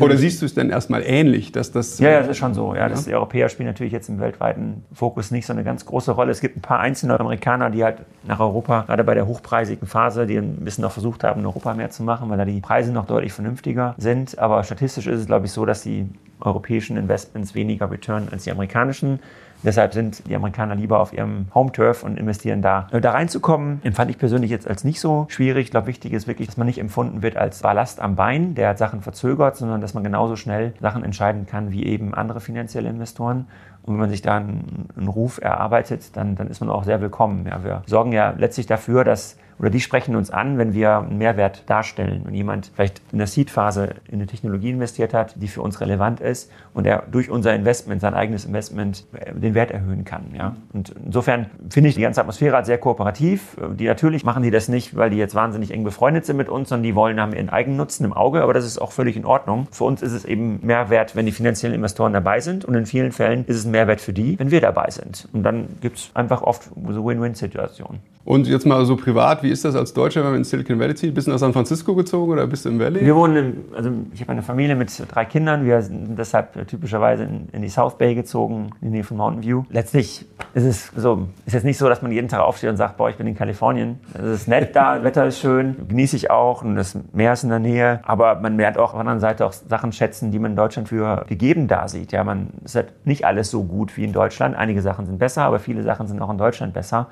oder 0.00 0.16
siehst 0.16 0.40
du 0.40 0.46
es 0.46 0.54
denn 0.54 0.70
erstmal 0.70 1.02
ähnlich, 1.02 1.52
dass 1.52 1.70
das. 1.70 1.98
Ja, 1.98 2.10
ja, 2.10 2.20
das 2.20 2.30
ist 2.30 2.38
schon 2.38 2.54
so. 2.54 2.74
Ja, 2.74 2.88
das, 2.88 3.04
Die 3.04 3.14
Europäer 3.14 3.48
spielen 3.48 3.68
natürlich 3.68 3.92
jetzt 3.92 4.08
im 4.08 4.18
weltweiten 4.18 4.84
Fokus 4.92 5.30
nicht 5.30 5.46
so 5.46 5.52
eine 5.52 5.64
ganz 5.64 5.84
große 5.84 6.12
Rolle. 6.12 6.30
Es 6.30 6.40
gibt 6.40 6.56
ein 6.56 6.62
paar 6.62 6.80
einzelne 6.80 7.18
Amerikaner, 7.18 7.70
die 7.70 7.84
halt 7.84 7.98
nach 8.22 8.40
Europa, 8.40 8.82
gerade 8.82 9.04
bei 9.04 9.14
der 9.14 9.26
hochpreisigen 9.26 9.86
Phase, 9.86 10.26
die 10.26 10.36
ein 10.36 10.56
bisschen 10.64 10.82
noch 10.82 10.92
versucht 10.92 11.24
haben, 11.24 11.40
in 11.40 11.46
Europa 11.46 11.74
mehr 11.74 11.90
zu 11.90 12.02
machen, 12.02 12.30
weil 12.30 12.38
da 12.38 12.44
die 12.44 12.60
Preise 12.60 12.92
noch 12.92 13.06
deutlich 13.06 13.32
vernünftiger 13.32 13.94
sind. 13.98 14.38
Aber 14.38 14.64
statistisch 14.64 15.06
ist 15.06 15.20
es, 15.20 15.26
glaube 15.26 15.46
ich, 15.46 15.52
so, 15.52 15.66
dass 15.66 15.82
die 15.82 16.08
europäischen 16.40 16.96
Investments 16.96 17.54
weniger 17.54 17.90
return 17.90 18.28
als 18.30 18.44
die 18.44 18.50
amerikanischen. 18.50 19.20
Deshalb 19.64 19.94
sind 19.94 20.28
die 20.28 20.36
Amerikaner 20.36 20.74
lieber 20.74 21.00
auf 21.00 21.12
ihrem 21.12 21.46
Home-Turf 21.54 22.02
und 22.02 22.18
investieren 22.18 22.60
da. 22.60 22.86
Da 22.90 23.10
reinzukommen, 23.10 23.80
empfand 23.82 24.10
ich 24.10 24.18
persönlich 24.18 24.50
jetzt 24.50 24.68
als 24.68 24.84
nicht 24.84 25.00
so 25.00 25.26
schwierig. 25.28 25.64
Ich 25.64 25.70
glaube, 25.70 25.86
wichtig 25.86 26.12
ist 26.12 26.26
wirklich, 26.26 26.48
dass 26.48 26.56
man 26.56 26.66
nicht 26.66 26.78
empfunden 26.78 27.22
wird 27.22 27.36
als 27.36 27.60
Ballast 27.60 28.00
am 28.00 28.14
Bein, 28.14 28.54
der 28.54 28.76
Sachen 28.76 29.00
verzögert, 29.00 29.56
sondern 29.56 29.80
dass 29.80 29.94
man 29.94 30.04
genauso 30.04 30.36
schnell 30.36 30.74
Sachen 30.80 31.02
entscheiden 31.02 31.46
kann 31.46 31.72
wie 31.72 31.84
eben 31.84 32.14
andere 32.14 32.40
finanzielle 32.40 32.88
Investoren. 32.90 33.46
Und 33.84 33.94
wenn 33.94 34.00
man 34.00 34.10
sich 34.10 34.22
da 34.22 34.36
einen, 34.38 34.88
einen 34.96 35.08
Ruf 35.08 35.38
erarbeitet, 35.40 36.16
dann, 36.16 36.36
dann 36.36 36.48
ist 36.48 36.60
man 36.60 36.70
auch 36.70 36.84
sehr 36.84 37.00
willkommen. 37.00 37.46
Ja, 37.46 37.62
wir 37.62 37.82
sorgen 37.86 38.12
ja 38.12 38.34
letztlich 38.36 38.66
dafür, 38.66 39.04
dass 39.04 39.36
oder 39.58 39.70
die 39.70 39.80
sprechen 39.80 40.16
uns 40.16 40.30
an, 40.30 40.58
wenn 40.58 40.74
wir 40.74 40.98
einen 40.98 41.18
Mehrwert 41.18 41.68
darstellen. 41.68 42.22
Wenn 42.24 42.34
jemand 42.34 42.70
vielleicht 42.74 43.00
in 43.12 43.18
der 43.18 43.26
Seed-Phase 43.26 43.94
in 44.08 44.14
eine 44.14 44.26
Technologie 44.26 44.70
investiert 44.70 45.14
hat, 45.14 45.40
die 45.40 45.48
für 45.48 45.62
uns 45.62 45.80
relevant 45.80 46.20
ist 46.20 46.50
und 46.72 46.86
er 46.86 47.04
durch 47.10 47.30
unser 47.30 47.54
Investment, 47.54 48.00
sein 48.00 48.14
eigenes 48.14 48.44
Investment, 48.44 49.06
äh, 49.12 49.32
den 49.32 49.54
Wert 49.54 49.70
erhöhen 49.70 50.04
kann. 50.04 50.26
Ja? 50.36 50.56
Und 50.72 50.94
insofern 51.04 51.46
finde 51.70 51.88
ich 51.88 51.94
die 51.94 52.02
ganze 52.02 52.20
Atmosphäre 52.20 52.64
sehr 52.64 52.78
kooperativ. 52.78 53.56
Die 53.74 53.86
natürlich 53.86 54.24
machen 54.24 54.42
die 54.42 54.50
das 54.50 54.68
nicht, 54.68 54.96
weil 54.96 55.10
die 55.10 55.16
jetzt 55.16 55.34
wahnsinnig 55.34 55.72
eng 55.72 55.84
befreundet 55.84 56.26
sind 56.26 56.36
mit 56.36 56.48
uns, 56.48 56.68
sondern 56.68 56.84
die 56.84 56.94
wollen 56.94 57.20
haben 57.20 57.32
ihren 57.32 57.48
eigenen 57.48 57.76
Nutzen 57.76 58.04
im 58.04 58.12
Auge, 58.12 58.42
aber 58.42 58.54
das 58.54 58.64
ist 58.64 58.78
auch 58.78 58.92
völlig 58.92 59.16
in 59.16 59.24
Ordnung. 59.24 59.68
Für 59.70 59.84
uns 59.84 60.02
ist 60.02 60.12
es 60.12 60.24
eben 60.24 60.60
Mehrwert, 60.62 61.16
wenn 61.16 61.26
die 61.26 61.32
finanziellen 61.32 61.74
Investoren 61.74 62.12
dabei 62.12 62.40
sind 62.40 62.64
und 62.64 62.74
in 62.74 62.86
vielen 62.86 63.12
Fällen 63.12 63.44
ist 63.46 63.56
es 63.56 63.64
ein 63.64 63.70
Mehrwert 63.74 64.00
für 64.00 64.12
die, 64.12 64.38
wenn 64.38 64.50
wir 64.50 64.60
dabei 64.60 64.88
sind. 64.90 65.28
Und 65.32 65.42
dann 65.42 65.68
gibt 65.80 65.98
es 65.98 66.10
einfach 66.14 66.42
oft 66.42 66.70
so 66.88 67.04
Win-Win-Situationen. 67.04 68.00
Und 68.24 68.46
jetzt 68.46 68.64
mal 68.64 68.86
so 68.86 68.96
privat, 68.96 69.42
wie 69.42 69.50
ist 69.50 69.66
das 69.66 69.76
als 69.76 69.92
Deutscher, 69.92 70.22
wenn 70.22 70.30
man 70.30 70.38
in 70.38 70.44
Silicon 70.44 70.80
Valley 70.80 70.94
zieht? 70.94 71.14
Bist 71.14 71.26
du 71.26 71.30
nach 71.30 71.38
San 71.38 71.52
Francisco 71.52 71.94
gezogen 71.94 72.32
oder 72.32 72.46
bist 72.46 72.64
du 72.64 72.70
im 72.70 72.80
Valley? 72.80 73.04
Wir 73.04 73.14
wohnen, 73.14 73.36
im, 73.36 73.64
also 73.76 73.90
ich 74.14 74.22
habe 74.22 74.32
eine 74.32 74.42
Familie 74.42 74.76
mit 74.76 74.90
drei 75.12 75.26
Kindern. 75.26 75.66
Wir 75.66 75.82
sind 75.82 76.18
deshalb 76.18 76.66
typischerweise 76.66 77.24
in, 77.24 77.48
in, 77.52 77.60
die 77.60 77.68
South 77.68 77.98
Bay 77.98 78.14
gezogen, 78.14 78.70
in 78.80 78.88
die 78.88 78.94
Nähe 78.94 79.04
von 79.04 79.18
Mountain 79.18 79.42
View. 79.42 79.64
Letztlich 79.68 80.24
ist 80.54 80.64
es 80.64 80.90
so, 80.96 81.28
ist 81.44 81.52
jetzt 81.52 81.64
nicht 81.64 81.76
so, 81.76 81.86
dass 81.86 82.00
man 82.00 82.12
jeden 82.12 82.28
Tag 82.28 82.40
aufsteht 82.40 82.70
und 82.70 82.78
sagt, 82.78 82.96
boah, 82.96 83.10
ich 83.10 83.16
bin 83.16 83.26
in 83.26 83.34
Kalifornien. 83.34 84.00
Es 84.14 84.40
ist 84.40 84.48
nett 84.48 84.74
da, 84.74 85.04
Wetter 85.04 85.26
ist 85.26 85.40
schön, 85.40 85.86
genieße 85.86 86.16
ich 86.16 86.30
auch 86.30 86.62
und 86.62 86.76
das 86.76 86.96
Meer 87.12 87.34
ist 87.34 87.44
in 87.44 87.50
der 87.50 87.58
Nähe. 87.58 88.00
Aber 88.04 88.36
man 88.36 88.56
lernt 88.56 88.78
auch 88.78 88.84
auf 88.84 88.92
der 88.92 89.00
anderen 89.00 89.20
Seite 89.20 89.44
auch 89.44 89.52
Sachen 89.52 89.92
schätzen, 89.92 90.30
die 90.30 90.38
man 90.38 90.52
in 90.52 90.56
Deutschland 90.56 90.88
für 90.88 91.26
gegeben 91.28 91.68
da 91.68 91.88
sieht. 91.88 92.12
Ja, 92.12 92.24
man 92.24 92.48
ist 92.64 92.74
halt 92.74 93.06
nicht 93.06 93.26
alles 93.26 93.50
so 93.50 93.63
gut 93.68 93.96
wie 93.96 94.04
in 94.04 94.12
Deutschland. 94.12 94.56
Einige 94.56 94.82
Sachen 94.82 95.06
sind 95.06 95.18
besser, 95.18 95.42
aber 95.44 95.58
viele 95.58 95.82
Sachen 95.82 96.06
sind 96.06 96.20
auch 96.20 96.30
in 96.30 96.38
Deutschland 96.38 96.74
besser. 96.74 97.08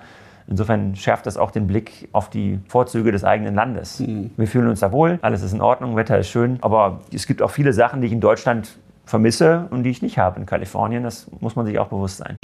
Insofern 0.46 0.96
schärft 0.96 1.26
das 1.26 1.36
auch 1.36 1.50
den 1.50 1.66
Blick 1.66 2.08
auf 2.12 2.28
die 2.28 2.60
Vorzüge 2.68 3.12
des 3.12 3.24
eigenen 3.24 3.54
Landes. 3.54 4.00
Mhm. 4.00 4.32
Wir 4.36 4.46
fühlen 4.46 4.68
uns 4.68 4.80
da 4.80 4.92
wohl, 4.92 5.18
alles 5.22 5.42
ist 5.42 5.52
in 5.52 5.60
Ordnung, 5.60 5.96
Wetter 5.96 6.18
ist 6.18 6.28
schön, 6.28 6.58
aber 6.62 7.00
es 7.12 7.26
gibt 7.26 7.42
auch 7.42 7.50
viele 7.50 7.72
Sachen, 7.72 8.00
die 8.00 8.08
ich 8.08 8.12
in 8.12 8.20
Deutschland 8.20 8.76
vermisse 9.04 9.68
und 9.70 9.84
die 9.84 9.90
ich 9.90 10.02
nicht 10.02 10.18
habe 10.18 10.40
in 10.40 10.46
Kalifornien. 10.46 11.04
Das 11.04 11.30
muss 11.40 11.56
man 11.56 11.66
sich 11.66 11.78
auch 11.78 11.88
bewusst 11.88 12.18
sein. 12.18 12.36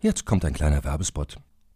Jetzt 0.00 0.24
kommt 0.24 0.44
ein 0.44 0.54
kleiner 0.54 0.82
Werbespot. 0.84 1.36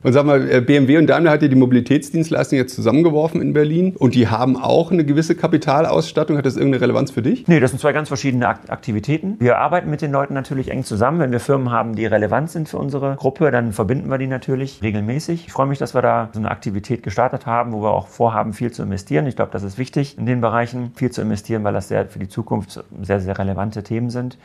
Und 0.00 0.12
sag 0.12 0.24
mal, 0.24 0.48
äh, 0.48 0.60
BMW 0.60 0.96
und 0.98 1.08
Daimler 1.08 1.32
hat 1.32 1.42
ja 1.42 1.48
die 1.48 1.56
Mobilitätsdienstleistung 1.56 2.56
jetzt 2.56 2.72
zusammengeworfen 2.76 3.42
in 3.42 3.52
Berlin 3.52 3.96
und 3.96 4.14
die 4.14 4.28
haben 4.28 4.56
auch 4.56 4.92
eine 4.92 5.04
gewisse 5.04 5.34
Kapitalausstattung. 5.34 6.36
Hat 6.38 6.46
das 6.46 6.56
irgendeine 6.56 6.82
Relevanz 6.82 7.10
für 7.10 7.20
dich? 7.20 7.48
Nee, 7.48 7.58
das 7.58 7.72
sind 7.72 7.80
zwei 7.80 7.92
ganz 7.92 8.06
verschiedene 8.06 8.46
Aktivitäten. 8.46 9.34
Wir 9.40 9.58
arbeiten 9.58 9.90
mit 9.90 10.00
den 10.00 10.12
Leuten 10.12 10.34
natürlich 10.34 10.70
eng 10.70 10.84
zusammen. 10.84 11.18
Wenn 11.18 11.32
wir 11.32 11.40
Firmen 11.40 11.72
haben, 11.72 11.96
die 11.96 12.06
relevant 12.06 12.48
sind 12.48 12.68
für 12.68 12.78
unsere 12.78 13.16
Gruppe, 13.16 13.50
dann 13.50 13.72
verbinden 13.72 14.08
wir 14.08 14.18
die 14.18 14.28
natürlich 14.28 14.82
regelmäßig. 14.82 15.46
Ich 15.48 15.52
freue 15.52 15.66
mich, 15.66 15.78
dass 15.78 15.94
wir 15.94 16.02
da 16.02 16.28
so 16.32 16.38
eine 16.38 16.52
Aktivität 16.52 17.02
gestartet 17.02 17.46
haben, 17.46 17.72
wo 17.72 17.82
wir 17.82 17.90
auch 17.90 18.06
vorhaben, 18.06 18.52
viel 18.52 18.70
zu 18.70 18.84
investieren. 18.84 19.26
Ich 19.26 19.34
glaube, 19.34 19.50
das 19.50 19.64
ist 19.64 19.78
wichtig, 19.78 20.16
in 20.16 20.26
den 20.26 20.40
Bereichen 20.40 20.92
viel 20.94 21.10
zu 21.10 21.22
investieren, 21.22 21.64
weil 21.64 21.72
das 21.72 21.88
sehr 21.88 22.06
für 22.06 22.20
die 22.20 22.28
Zukunft 22.28 22.84
sehr, 23.02 23.18
sehr 23.18 23.36
relevante 23.36 23.82
Themen 23.82 24.10
sind. 24.10 24.38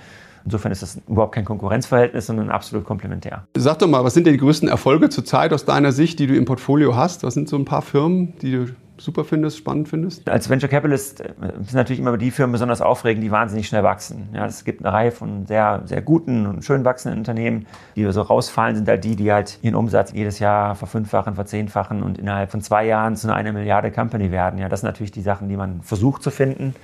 Insofern 0.45 0.71
ist 0.71 0.81
das 0.81 0.99
überhaupt 1.07 1.35
kein 1.35 1.45
Konkurrenzverhältnis, 1.45 2.27
sondern 2.27 2.49
absolut 2.49 2.85
komplementär. 2.85 3.47
Sag 3.55 3.79
doch 3.79 3.87
mal, 3.87 4.03
was 4.03 4.13
sind 4.13 4.27
denn 4.27 4.33
die 4.33 4.39
größten 4.39 4.67
Erfolge 4.67 5.09
zurzeit 5.09 5.53
aus 5.53 5.65
deiner 5.65 5.91
Sicht, 5.91 6.19
die 6.19 6.27
du 6.27 6.35
im 6.35 6.45
Portfolio 6.45 6.95
hast? 6.95 7.23
Was 7.23 7.33
sind 7.33 7.47
so 7.47 7.55
ein 7.55 7.65
paar 7.65 7.81
Firmen, 7.81 8.33
die 8.41 8.51
du 8.51 8.65
super 8.97 9.23
findest, 9.23 9.57
spannend 9.57 9.89
findest? 9.89 10.29
Als 10.29 10.49
Venture 10.49 10.69
Capitalist 10.69 11.21
äh, 11.21 11.33
sind 11.61 11.73
natürlich 11.73 11.99
immer 11.99 12.17
die 12.17 12.31
Firmen 12.31 12.51
besonders 12.51 12.81
aufregend, 12.81 13.23
die 13.23 13.31
wahnsinnig 13.31 13.67
schnell 13.67 13.83
wachsen. 13.83 14.29
Ja, 14.33 14.45
es 14.45 14.63
gibt 14.63 14.83
eine 14.83 14.93
Reihe 14.93 15.11
von 15.11 15.45
sehr, 15.45 15.81
sehr 15.85 16.01
guten 16.01 16.45
und 16.45 16.63
schön 16.63 16.85
wachsenden 16.85 17.19
Unternehmen, 17.19 17.65
die 17.95 18.09
so 18.11 18.21
rausfallen, 18.21 18.75
sind 18.75 18.87
halt 18.87 19.03
die, 19.03 19.15
die 19.15 19.31
halt 19.31 19.59
ihren 19.61 19.75
Umsatz 19.75 20.11
jedes 20.13 20.39
Jahr 20.39 20.75
verfünffachen, 20.75 21.35
verzehnfachen 21.35 22.03
und 22.03 22.17
innerhalb 22.17 22.51
von 22.51 22.61
zwei 22.61 22.85
Jahren 22.85 23.15
zu 23.15 23.33
einer 23.33 23.51
Milliarde 23.51 23.91
Company 23.91 24.31
werden. 24.31 24.59
Ja, 24.59 24.69
das 24.69 24.81
sind 24.81 24.87
natürlich 24.87 25.11
die 25.11 25.21
Sachen, 25.21 25.49
die 25.49 25.57
man 25.57 25.81
versucht 25.81 26.21
zu 26.21 26.31
finden. 26.31 26.75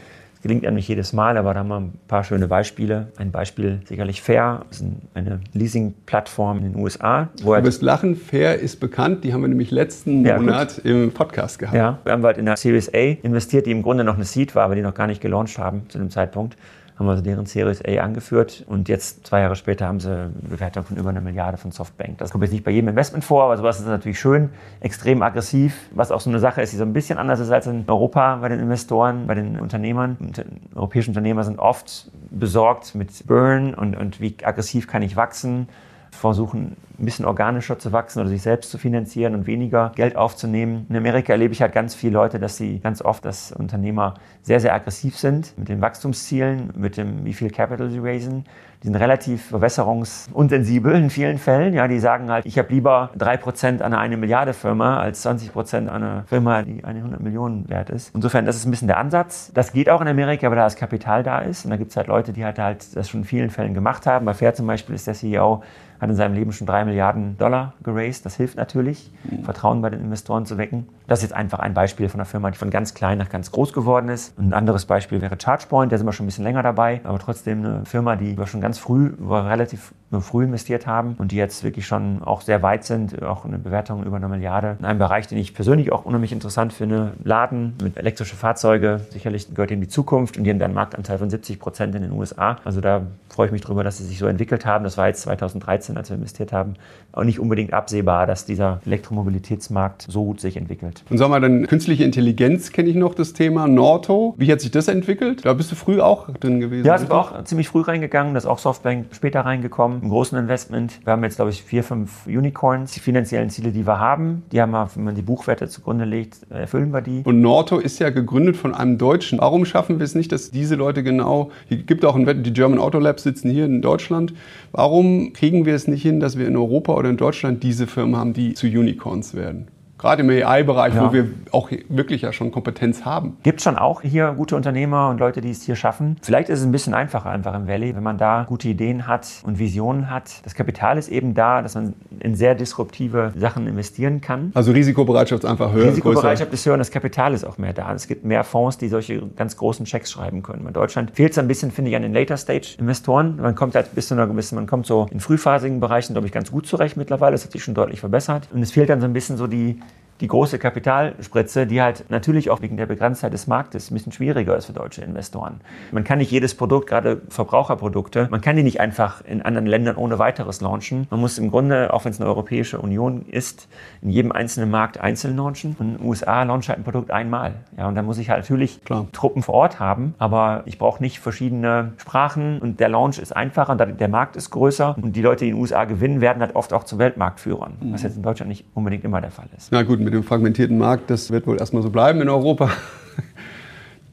Gelingt 0.41 0.65
einem 0.65 0.77
nicht 0.77 0.87
jedes 0.87 1.11
Mal, 1.11 1.37
aber 1.37 1.53
da 1.53 1.59
haben 1.59 1.67
wir 1.67 1.79
ein 1.79 1.93
paar 2.07 2.23
schöne 2.23 2.47
Beispiele. 2.47 3.09
Ein 3.17 3.31
Beispiel 3.31 3.81
sicherlich 3.85 4.21
Fair, 4.21 4.61
das 4.69 4.79
ist 4.79 4.87
eine 5.13 5.41
Leasing-Plattform 5.53 6.59
in 6.59 6.71
den 6.71 6.81
USA. 6.81 7.27
Wo 7.43 7.53
du 7.53 7.63
wirst 7.65 7.81
lachen, 7.81 8.15
Fair 8.15 8.57
ist 8.57 8.79
bekannt, 8.79 9.25
die 9.25 9.33
haben 9.33 9.41
wir 9.41 9.49
nämlich 9.49 9.69
letzten 9.71 10.25
ja, 10.25 10.37
Monat 10.37 10.75
gut. 10.75 10.85
im 10.85 11.11
Podcast 11.11 11.59
gehabt. 11.59 11.75
Ja, 11.75 11.99
wir 12.03 12.13
haben 12.13 12.23
halt 12.23 12.37
in 12.37 12.45
der 12.45 12.55
Series 12.55 12.89
A 12.93 13.17
investiert, 13.21 13.65
die 13.65 13.71
im 13.71 13.81
Grunde 13.81 14.05
noch 14.05 14.15
eine 14.15 14.23
Seed 14.23 14.55
war, 14.55 14.63
aber 14.63 14.75
die 14.75 14.81
noch 14.81 14.93
gar 14.93 15.07
nicht 15.07 15.19
gelauncht 15.19 15.57
haben 15.57 15.83
zu 15.89 15.97
dem 15.97 16.09
Zeitpunkt 16.09 16.55
haben 16.99 17.05
wir 17.05 17.11
also 17.11 17.23
deren 17.23 17.45
Series 17.45 17.81
A 17.85 18.01
angeführt 18.01 18.65
und 18.67 18.89
jetzt 18.89 19.25
zwei 19.25 19.39
Jahre 19.39 19.55
später 19.55 19.87
haben 19.87 20.01
sie 20.01 20.11
eine 20.11 20.29
Bewertung 20.29 20.83
von 20.83 20.97
über 20.97 21.09
einer 21.09 21.21
Milliarde 21.21 21.57
von 21.57 21.71
Softbank. 21.71 22.17
Das 22.17 22.31
kommt 22.31 22.43
jetzt 22.43 22.51
nicht 22.51 22.65
bei 22.65 22.71
jedem 22.71 22.89
Investment 22.89 23.23
vor, 23.23 23.45
aber 23.45 23.55
sowas 23.55 23.79
ist 23.79 23.87
natürlich 23.87 24.19
schön, 24.19 24.49
extrem 24.81 25.21
aggressiv, 25.21 25.87
was 25.91 26.11
auch 26.11 26.19
so 26.19 26.29
eine 26.29 26.39
Sache 26.39 26.61
ist, 26.61 26.73
die 26.73 26.77
so 26.77 26.83
ein 26.83 26.91
bisschen 26.91 27.17
anders 27.17 27.39
ist 27.39 27.51
als 27.51 27.67
in 27.67 27.85
Europa 27.87 28.35
bei 28.35 28.49
den 28.49 28.59
Investoren, 28.59 29.27
bei 29.27 29.33
den 29.33 29.61
Unternehmern. 29.61 30.17
Und 30.19 30.43
europäische 30.75 31.09
Unternehmer 31.09 31.45
sind 31.45 31.57
oft 31.57 32.11
besorgt 32.31 32.95
mit 32.95 33.25
Burn 33.25 33.73
und, 33.73 33.95
und 33.95 34.19
wie 34.19 34.35
aggressiv 34.43 34.87
kann 34.87 35.01
ich 35.01 35.15
wachsen 35.15 35.69
versuchen, 36.11 36.75
ein 36.99 37.05
bisschen 37.05 37.25
organischer 37.25 37.79
zu 37.79 37.91
wachsen 37.91 38.19
oder 38.19 38.29
sich 38.29 38.41
selbst 38.41 38.71
zu 38.71 38.77
finanzieren 38.77 39.33
und 39.33 39.47
weniger 39.47 39.91
Geld 39.95 40.15
aufzunehmen. 40.15 40.85
In 40.89 40.97
Amerika 40.97 41.31
erlebe 41.33 41.53
ich 41.53 41.61
halt 41.61 41.71
ganz 41.71 41.95
viele 41.95 42.13
Leute, 42.13 42.39
dass 42.39 42.57
sie 42.57 42.79
ganz 42.79 43.01
oft 43.01 43.25
als 43.25 43.51
Unternehmer 43.53 44.15
sehr, 44.41 44.59
sehr 44.59 44.73
aggressiv 44.73 45.17
sind 45.17 45.57
mit 45.57 45.69
den 45.69 45.81
Wachstumszielen, 45.81 46.71
mit 46.75 46.97
dem, 46.97 47.25
wie 47.25 47.33
viel 47.33 47.49
Capital 47.49 47.89
sie 47.89 47.99
raisen. 47.99 48.43
Die 48.81 48.87
sind 48.87 48.95
relativ 48.95 49.47
verwässerungsunsensibel 49.47 50.93
in 50.95 51.09
vielen 51.09 51.37
Fällen. 51.37 51.73
Ja, 51.73 51.87
die 51.89 51.99
sagen 51.99 52.31
halt, 52.31 52.45
ich 52.45 52.57
habe 52.57 52.71
lieber 52.71 53.11
3% 53.17 53.81
an 53.81 53.93
eine 53.93 54.15
Milliarde 54.15 54.53
Firma 54.53 54.99
als 54.99 55.25
20% 55.25 55.87
an 55.87 56.03
eine 56.03 56.23
Firma, 56.27 56.61
die 56.61 56.83
100 56.83 57.19
Millionen 57.19 57.69
wert 57.69 57.89
ist. 57.89 58.15
Insofern, 58.15 58.45
das 58.45 58.55
ist 58.55 58.65
ein 58.65 58.71
bisschen 58.71 58.87
der 58.87 58.97
Ansatz. 58.97 59.51
Das 59.53 59.73
geht 59.73 59.89
auch 59.89 59.99
in 59.99 60.07
Amerika, 60.07 60.49
weil 60.49 60.55
da 60.55 60.63
das 60.63 60.77
Kapital 60.77 61.23
da 61.23 61.39
ist. 61.39 61.65
Und 61.65 61.71
da 61.71 61.77
gibt 61.77 61.91
es 61.91 61.97
halt 61.97 62.07
Leute, 62.07 62.31
die 62.31 62.45
halt, 62.45 62.57
halt 62.57 62.95
das 62.95 63.09
schon 63.09 63.21
in 63.21 63.25
vielen 63.25 63.49
Fällen 63.49 63.73
gemacht 63.73 64.05
haben. 64.05 64.25
Bei 64.25 64.33
Fair 64.33 64.53
zum 64.53 64.65
Beispiel 64.65 64.95
ist 64.95 65.07
der 65.07 65.13
CEO 65.13 65.61
hat 65.99 66.09
in 66.09 66.15
seinem 66.15 66.33
Leben 66.33 66.51
schon 66.51 66.67
drei 66.67 66.85
Milliarden 66.85 67.37
Dollar 67.37 67.73
geraced. 67.83 68.25
Das 68.25 68.35
hilft 68.35 68.57
natürlich, 68.57 69.11
mhm. 69.23 69.43
Vertrauen 69.43 69.81
bei 69.81 69.89
den 69.89 69.99
Investoren 70.01 70.45
zu 70.45 70.57
wecken. 70.57 70.87
Das 71.07 71.19
ist 71.19 71.23
jetzt 71.23 71.33
einfach 71.33 71.59
ein 71.59 71.73
Beispiel 71.73 72.09
von 72.09 72.19
einer 72.19 72.25
Firma, 72.25 72.51
die 72.51 72.57
von 72.57 72.69
ganz 72.69 72.93
klein 72.93 73.17
nach 73.17 73.29
ganz 73.29 73.51
groß 73.51 73.73
geworden 73.73 74.09
ist. 74.09 74.37
ein 74.39 74.53
anderes 74.53 74.85
Beispiel 74.85 75.21
wäre 75.21 75.35
ChargePoint, 75.37 75.91
da 75.91 75.97
sind 75.97 76.07
wir 76.07 76.13
schon 76.13 76.25
ein 76.25 76.27
bisschen 76.27 76.43
länger 76.43 76.63
dabei, 76.63 77.01
aber 77.03 77.19
trotzdem 77.19 77.65
eine 77.65 77.85
Firma, 77.85 78.15
die 78.15 78.37
wir 78.37 78.47
schon 78.47 78.61
ganz 78.61 78.77
früh 78.77 79.07
über 79.07 79.45
relativ 79.45 79.93
nur 80.11 80.21
früh 80.21 80.43
investiert 80.43 80.87
haben 80.87 81.15
und 81.17 81.31
die 81.31 81.35
jetzt 81.35 81.63
wirklich 81.63 81.85
schon 81.85 82.23
auch 82.23 82.41
sehr 82.41 82.63
weit 82.63 82.83
sind, 82.83 83.21
auch 83.23 83.45
eine 83.45 83.59
Bewertung 83.59 84.03
über 84.03 84.15
eine 84.17 84.27
Milliarde. 84.27 84.77
In 84.79 84.85
einem 84.85 84.99
Bereich, 84.99 85.27
den 85.27 85.37
ich 85.37 85.53
persönlich 85.53 85.91
auch 85.91 86.05
unheimlich 86.05 86.31
interessant 86.31 86.73
finde, 86.73 87.13
Laden 87.23 87.75
mit 87.83 87.97
elektrische 87.97 88.35
Fahrzeuge, 88.35 89.01
sicherlich 89.11 89.53
gehört 89.53 89.71
ihm 89.71 89.81
die 89.81 89.87
Zukunft 89.87 90.37
und 90.37 90.43
die 90.43 90.49
haben 90.49 90.61
einen 90.61 90.73
Marktanteil 90.73 91.17
von 91.17 91.29
70 91.29 91.59
Prozent 91.59 91.95
in 91.95 92.01
den 92.01 92.11
USA. 92.11 92.57
Also 92.63 92.81
da 92.81 93.03
freue 93.29 93.47
ich 93.47 93.51
mich 93.51 93.61
drüber, 93.61 93.83
dass 93.83 93.97
sie 93.97 94.05
sich 94.05 94.17
so 94.17 94.25
entwickelt 94.25 94.65
haben. 94.65 94.83
Das 94.83 94.97
war 94.97 95.07
jetzt 95.07 95.21
2013, 95.21 95.97
als 95.97 96.09
wir 96.09 96.17
investiert 96.17 96.51
haben, 96.51 96.73
auch 97.11 97.23
nicht 97.23 97.39
unbedingt 97.39 97.73
absehbar, 97.73 98.25
dass 98.25 98.45
dieser 98.45 98.81
Elektromobilitätsmarkt 98.85 100.05
so 100.09 100.25
gut 100.25 100.41
sich 100.41 100.57
entwickelt. 100.57 101.03
Und 101.09 101.17
sagen 101.17 101.31
wir 101.31 101.39
dann, 101.39 101.67
künstliche 101.67 102.03
Intelligenz 102.03 102.71
kenne 102.71 102.89
ich 102.89 102.95
noch 102.95 103.13
das 103.13 103.33
Thema, 103.33 103.67
Norto. 103.67 104.33
Wie 104.37 104.51
hat 104.51 104.61
sich 104.61 104.71
das 104.71 104.87
entwickelt? 104.87 105.45
Da 105.45 105.53
bist 105.53 105.71
du 105.71 105.75
früh 105.75 106.01
auch 106.01 106.29
drin 106.31 106.59
gewesen. 106.59 106.85
Ja, 106.85 106.97
sind 106.97 107.11
wir 107.11 107.17
auch 107.17 107.43
ziemlich 107.43 107.69
früh 107.69 107.81
reingegangen. 107.81 108.33
Da 108.33 108.39
ist 108.39 108.45
auch 108.45 108.59
Softbank 108.59 109.07
später 109.11 109.41
reingekommen, 109.41 109.98
im 110.01 110.09
großen 110.09 110.37
Investment. 110.37 110.99
Wir 111.03 111.13
haben 111.13 111.23
jetzt, 111.23 111.35
glaube 111.35 111.51
ich, 111.51 111.63
vier, 111.63 111.83
fünf 111.83 112.25
Unicorns. 112.27 112.93
Die 112.93 112.99
finanziellen 112.99 113.49
Ziele, 113.49 113.71
die 113.71 113.85
wir 113.85 113.99
haben, 113.99 114.43
die 114.51 114.61
haben 114.61 114.71
wir, 114.71 114.89
wenn 114.95 115.03
man 115.03 115.15
die 115.15 115.21
Buchwerte 115.21 115.67
zugrunde 115.67 116.05
legt, 116.05 116.49
erfüllen 116.49 116.91
wir 116.91 117.01
die. 117.01 117.21
Und 117.23 117.41
Norto 117.41 117.77
ist 117.79 117.99
ja 117.99 118.09
gegründet 118.09 118.57
von 118.57 118.73
einem 118.73 118.97
Deutschen. 118.97 119.39
Warum 119.39 119.65
schaffen 119.65 119.99
wir 119.99 120.05
es 120.05 120.15
nicht, 120.15 120.31
dass 120.31 120.51
diese 120.51 120.75
Leute 120.75 121.03
genau, 121.03 121.51
hier 121.67 121.77
gibt 121.77 122.05
auch 122.05 122.15
ein, 122.15 122.43
die 122.43 122.53
German 122.53 122.79
Auto 122.79 122.99
Labs 122.99 123.23
sitzen 123.23 123.49
hier 123.49 123.65
in 123.65 123.81
Deutschland. 123.81 124.33
Warum 124.71 125.33
kriegen 125.33 125.65
wir 125.65 125.75
es 125.75 125.87
nicht 125.87 126.01
hin, 126.01 126.19
dass 126.19 126.37
wir 126.37 126.47
in 126.47 126.55
Europa 126.55 126.93
oder 126.93 127.09
in 127.09 127.17
Deutschland 127.17 127.63
diese 127.63 127.87
Firmen 127.87 128.15
haben, 128.15 128.33
die 128.33 128.53
zu 128.53 128.67
Unicorns 128.67 129.33
werden? 129.33 129.67
Gerade 129.99 130.23
im 130.23 130.29
AI-Bereich, 130.29 130.95
ja. 130.95 131.05
wo 131.05 131.13
wir 131.13 131.27
auch 131.51 131.69
wirklich 131.89 132.21
ja 132.21 132.31
schon 132.31 132.51
Kompetenz 132.51 133.03
haben. 133.03 133.35
Gibt 133.43 133.61
schon 133.61 133.77
auch 133.77 134.01
hier 134.01 134.31
gute 134.31 134.55
Unternehmer 134.55 135.09
und 135.09 135.19
Leute, 135.19 135.41
die 135.41 135.51
es 135.51 135.63
hier 135.63 135.75
schaffen. 135.75 136.15
Vielleicht 136.21 136.47
ist 136.47 136.59
es 136.59 136.65
ein 136.65 136.71
bisschen 136.71 136.93
einfacher 136.93 137.29
einfach 137.29 137.53
im 137.53 137.67
Valley, 137.67 137.93
wenn 137.95 138.03
man 138.03 138.17
da 138.17 138.45
gute 138.47 138.69
Ideen 138.69 139.07
hat 139.07 139.27
und 139.43 139.59
Visionen 139.59 140.09
hat. 140.09 140.45
Das 140.45 140.55
Kapital 140.55 140.97
ist 140.97 141.09
eben 141.09 141.33
da, 141.33 141.61
dass 141.61 141.75
man 141.75 141.95
in 142.21 142.33
sehr 142.35 142.55
disruptive 142.55 143.33
Sachen 143.35 143.67
investieren 143.67 144.21
kann. 144.21 144.51
Also 144.53 144.71
Risikobereitschaft 144.71 145.43
ist 145.43 145.49
einfach 145.49 145.73
höher. 145.73 145.87
Risikobereitschaft 145.87 146.49
größer. 146.49 146.53
ist 146.53 146.65
höher 146.65 146.73
und 146.73 146.79
das 146.79 146.91
Kapital 146.91 147.33
ist 147.33 147.43
auch 147.43 147.57
mehr 147.57 147.73
da. 147.73 147.93
Es 147.93 148.07
gibt 148.07 148.23
mehr 148.23 148.45
Fonds, 148.45 148.77
die 148.77 148.87
solche 148.87 149.21
ganz 149.35 149.57
großen 149.57 149.85
Checks 149.85 150.11
schreiben 150.11 150.43
können. 150.43 150.65
In 150.65 150.73
Deutschland 150.73 151.11
fehlt 151.13 151.33
es 151.33 151.37
ein 151.37 151.49
bisschen, 151.49 151.71
finde 151.71 151.91
ich, 151.91 151.97
an 151.97 152.03
den 152.03 152.13
Later-Stage-Investoren. 152.13 153.35
Man 153.41 153.55
kommt 153.55 153.75
halt 153.75 153.93
bis 153.95 154.07
zu 154.07 154.13
einer 154.13 154.27
gewissen, 154.27 154.55
man 154.55 154.65
kommt 154.65 154.85
so 154.85 155.07
in 155.11 155.19
frühphasigen 155.19 155.81
Bereichen, 155.81 156.13
glaube 156.13 156.25
ich, 156.25 156.31
ganz 156.31 156.51
gut 156.51 156.67
zurecht 156.67 156.95
mittlerweile. 156.95 157.33
Das 157.33 157.43
hat 157.43 157.51
sich 157.51 157.65
schon 157.65 157.73
deutlich 157.73 157.99
verbessert. 157.99 158.47
Und 158.53 158.61
es 158.61 158.71
fehlt 158.71 158.89
dann 158.89 159.01
so 159.01 159.05
ein 159.05 159.13
bisschen 159.13 159.35
so 159.35 159.45
die 159.45 159.79
die 160.21 160.27
große 160.27 160.59
Kapitalspritze, 160.59 161.65
die 161.65 161.81
halt 161.81 162.05
natürlich 162.09 162.49
auch 162.49 162.61
wegen 162.61 162.77
der 162.77 162.85
Begrenztheit 162.85 163.33
des 163.33 163.47
Marktes 163.47 163.89
ein 163.89 163.93
bisschen 163.93 164.11
schwieriger 164.11 164.55
ist 164.57 164.65
für 164.65 164.73
deutsche 164.73 165.01
Investoren. 165.01 165.61
Man 165.91 166.03
kann 166.03 166.17
nicht 166.17 166.31
jedes 166.31 166.55
Produkt, 166.55 166.87
gerade 166.87 167.21
Verbraucherprodukte, 167.29 168.27
man 168.29 168.41
kann 168.41 168.55
die 168.55 168.63
nicht 168.63 168.79
einfach 168.79 169.23
in 169.25 169.41
anderen 169.41 169.67
Ländern 169.67 169.95
ohne 169.95 170.19
weiteres 170.19 170.61
launchen. 170.61 171.07
Man 171.09 171.19
muss 171.19 171.37
im 171.37 171.49
Grunde, 171.51 171.93
auch 171.93 172.05
wenn 172.05 172.11
es 172.11 172.19
eine 172.19 172.29
Europäische 172.29 172.79
Union 172.79 173.25
ist, 173.27 173.67
in 174.01 174.09
jedem 174.09 174.31
einzelnen 174.31 174.69
Markt 174.69 174.99
einzeln 174.99 175.37
launchen. 175.37 175.75
Und 175.79 175.87
in 175.87 175.97
den 175.97 176.05
USA 176.05 176.43
launcht 176.43 176.69
halt 176.69 176.79
ein 176.79 176.83
Produkt 176.83 177.11
einmal. 177.11 177.55
Ja, 177.77 177.87
und 177.87 177.95
da 177.95 178.01
muss 178.01 178.17
ich 178.17 178.29
halt 178.29 178.41
natürlich 178.41 178.83
Klar. 178.83 179.07
Truppen 179.11 179.41
vor 179.41 179.55
Ort 179.55 179.79
haben, 179.79 180.15
aber 180.17 180.63
ich 180.65 180.77
brauche 180.77 181.01
nicht 181.01 181.19
verschiedene 181.19 181.93
Sprachen 181.97 182.59
und 182.59 182.79
der 182.79 182.89
Launch 182.89 183.19
ist 183.19 183.35
einfacher 183.35 183.71
und 183.73 183.99
der 183.99 184.07
Markt 184.07 184.35
ist 184.35 184.49
größer 184.49 184.95
und 185.01 185.15
die 185.15 185.21
Leute, 185.21 185.45
die 185.45 185.49
in 185.49 185.55
den 185.55 185.61
USA 185.61 185.85
gewinnen, 185.85 186.21
werden 186.21 186.41
halt 186.41 186.55
oft 186.55 186.73
auch 186.73 186.83
zu 186.83 186.97
Weltmarktführern, 186.97 187.73
mhm. 187.79 187.93
was 187.93 188.03
jetzt 188.03 188.17
in 188.17 188.23
Deutschland 188.23 188.49
nicht 188.49 188.65
unbedingt 188.73 189.03
immer 189.03 189.21
der 189.21 189.31
Fall 189.31 189.47
ist. 189.55 189.71
Na 189.71 189.83
gut, 189.83 189.99
mit 190.09 190.15
dem 190.15 190.23
fragmentierten 190.23 190.77
Markt, 190.77 191.11
das 191.11 191.29
wird 191.29 191.45
wohl 191.45 191.59
erstmal 191.59 191.83
so 191.83 191.91
bleiben 191.91 192.19
in 192.21 192.29
Europa. 192.29 192.71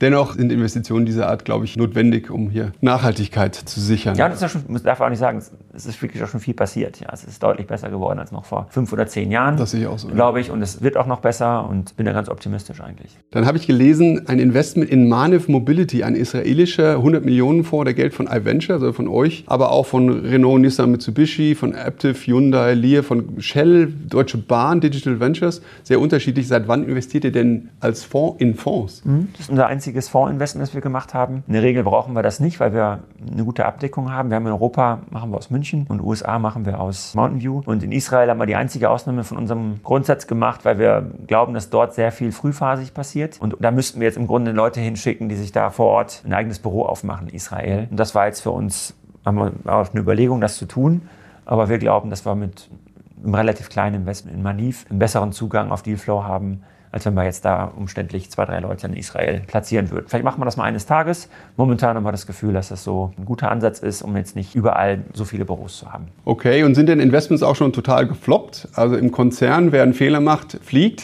Dennoch 0.00 0.34
sind 0.34 0.52
Investitionen 0.52 1.06
dieser 1.06 1.28
Art, 1.28 1.44
glaube 1.44 1.64
ich, 1.64 1.76
notwendig, 1.76 2.30
um 2.30 2.50
hier 2.50 2.72
Nachhaltigkeit 2.80 3.54
zu 3.54 3.80
sichern. 3.80 4.16
Ja, 4.16 4.28
das 4.28 4.36
ist 4.36 4.42
ja 4.42 4.48
schon, 4.48 4.64
man 4.68 4.82
darf 4.82 5.00
auch 5.00 5.08
nicht 5.08 5.18
sagen, 5.18 5.38
es 5.38 5.86
ist 5.86 6.00
wirklich 6.02 6.22
auch 6.22 6.28
schon 6.28 6.40
viel 6.40 6.54
passiert. 6.54 7.00
Ja, 7.00 7.08
es 7.12 7.24
ist 7.24 7.42
deutlich 7.42 7.66
besser 7.66 7.90
geworden 7.90 8.18
als 8.18 8.32
noch 8.32 8.44
vor 8.44 8.66
fünf 8.70 8.92
oder 8.92 9.06
zehn 9.06 9.30
Jahren. 9.30 9.56
Das 9.56 9.70
sehe 9.70 9.80
ich 9.80 9.86
auch 9.86 9.98
so. 9.98 10.08
Glaube 10.08 10.40
ich. 10.40 10.50
Und 10.50 10.62
es 10.62 10.82
wird 10.82 10.96
auch 10.96 11.06
noch 11.06 11.20
besser 11.20 11.68
und 11.68 11.96
bin 11.96 12.06
da 12.06 12.12
ganz 12.12 12.28
optimistisch 12.28 12.80
eigentlich. 12.80 13.16
Dann 13.30 13.46
habe 13.46 13.58
ich 13.58 13.66
gelesen, 13.66 14.26
ein 14.28 14.38
Investment 14.38 14.90
in 14.90 15.08
Manev 15.08 15.50
Mobility, 15.50 16.04
ein 16.04 16.14
israelischer 16.14 16.96
100 16.96 17.24
Millionen 17.24 17.64
Fonds, 17.64 17.84
der 17.84 17.94
Geld 17.94 18.14
von 18.14 18.26
iVenture, 18.26 18.74
also 18.74 18.92
von 18.92 19.08
euch, 19.08 19.44
aber 19.46 19.70
auch 19.70 19.86
von 19.86 20.10
Renault, 20.10 20.60
Nissan, 20.60 20.90
Mitsubishi, 20.90 21.54
von 21.54 21.74
Aptiv, 21.74 22.26
Hyundai, 22.26 22.74
Lear, 22.74 23.02
von 23.02 23.40
Shell, 23.40 23.92
Deutsche 24.08 24.38
Bahn, 24.38 24.80
Digital 24.80 25.20
Ventures. 25.20 25.62
Sehr 25.82 26.00
unterschiedlich. 26.00 26.48
Seit 26.48 26.68
wann 26.68 26.84
investiert 26.84 27.24
ihr 27.24 27.32
denn 27.32 27.70
als 27.80 28.04
Fonds 28.04 28.40
in 28.40 28.54
Fonds? 28.54 29.04
Mhm. 29.04 29.28
Das 29.32 29.42
ist 29.42 29.50
unser 29.50 29.66
einziges 29.66 29.85
einziges 29.86 30.08
Fondsinvestment, 30.08 30.66
das 30.66 30.74
wir 30.74 30.80
gemacht 30.80 31.14
haben. 31.14 31.44
In 31.46 31.52
der 31.52 31.62
Regel 31.62 31.84
brauchen 31.84 32.12
wir 32.14 32.22
das 32.24 32.40
nicht, 32.40 32.58
weil 32.58 32.74
wir 32.74 33.04
eine 33.30 33.44
gute 33.44 33.66
Abdeckung 33.66 34.10
haben. 34.10 34.30
Wir 34.30 34.36
haben 34.36 34.46
in 34.46 34.52
Europa, 34.52 34.98
machen 35.10 35.30
wir 35.30 35.36
aus 35.36 35.48
München 35.50 35.86
und 35.88 36.02
USA 36.02 36.40
machen 36.40 36.66
wir 36.66 36.80
aus 36.80 37.14
Mountain 37.14 37.40
View. 37.40 37.62
Und 37.64 37.84
in 37.84 37.92
Israel 37.92 38.28
haben 38.28 38.38
wir 38.38 38.46
die 38.46 38.56
einzige 38.56 38.90
Ausnahme 38.90 39.22
von 39.22 39.38
unserem 39.38 39.80
Grundsatz 39.84 40.26
gemacht, 40.26 40.64
weil 40.64 40.80
wir 40.80 41.08
glauben, 41.28 41.54
dass 41.54 41.70
dort 41.70 41.94
sehr 41.94 42.10
viel 42.10 42.32
frühphasig 42.32 42.94
passiert. 42.94 43.40
Und 43.40 43.56
da 43.60 43.70
müssten 43.70 44.00
wir 44.00 44.08
jetzt 44.08 44.16
im 44.16 44.26
Grunde 44.26 44.50
Leute 44.50 44.80
hinschicken, 44.80 45.28
die 45.28 45.36
sich 45.36 45.52
da 45.52 45.70
vor 45.70 45.86
Ort 45.86 46.22
ein 46.26 46.32
eigenes 46.32 46.58
Büro 46.58 46.84
aufmachen 46.84 47.28
in 47.28 47.34
Israel. 47.36 47.86
Und 47.88 47.96
das 47.96 48.16
war 48.16 48.26
jetzt 48.26 48.40
für 48.40 48.50
uns, 48.50 48.96
haben 49.24 49.38
wir 49.38 49.52
auch 49.72 49.88
eine 49.88 50.00
Überlegung, 50.00 50.40
das 50.40 50.56
zu 50.56 50.66
tun. 50.66 51.02
Aber 51.44 51.68
wir 51.68 51.78
glauben, 51.78 52.10
dass 52.10 52.26
wir 52.26 52.34
mit 52.34 52.68
einem 53.22 53.34
relativ 53.36 53.68
kleinen 53.68 53.94
Investment 53.94 54.36
in 54.36 54.42
Manif 54.42 54.84
einen 54.90 54.98
besseren 54.98 55.30
Zugang 55.30 55.70
auf 55.70 55.84
Dealflow 55.84 56.24
haben, 56.24 56.64
als 56.96 57.04
wenn 57.04 57.12
man 57.12 57.26
jetzt 57.26 57.44
da 57.44 57.64
umständlich 57.76 58.30
zwei, 58.30 58.46
drei 58.46 58.58
Leute 58.60 58.86
in 58.86 58.94
Israel 58.94 59.42
platzieren 59.46 59.90
würde. 59.90 60.08
Vielleicht 60.08 60.24
macht 60.24 60.38
man 60.38 60.46
das 60.46 60.56
mal 60.56 60.64
eines 60.64 60.86
Tages. 60.86 61.28
Momentan 61.58 61.94
haben 61.94 62.04
wir 62.04 62.10
das 62.10 62.26
Gefühl, 62.26 62.54
dass 62.54 62.70
das 62.70 62.84
so 62.84 63.12
ein 63.18 63.26
guter 63.26 63.50
Ansatz 63.50 63.80
ist, 63.80 64.00
um 64.00 64.16
jetzt 64.16 64.34
nicht 64.34 64.54
überall 64.54 65.00
so 65.12 65.26
viele 65.26 65.44
Büros 65.44 65.76
zu 65.76 65.92
haben. 65.92 66.06
Okay, 66.24 66.62
und 66.62 66.74
sind 66.74 66.88
denn 66.88 66.98
Investments 66.98 67.42
auch 67.42 67.54
schon 67.54 67.74
total 67.74 68.06
gefloppt? 68.06 68.68
Also 68.72 68.96
im 68.96 69.12
Konzern, 69.12 69.72
wer 69.72 69.82
einen 69.82 69.92
Fehler 69.92 70.20
macht, 70.20 70.58
fliegt. 70.62 71.02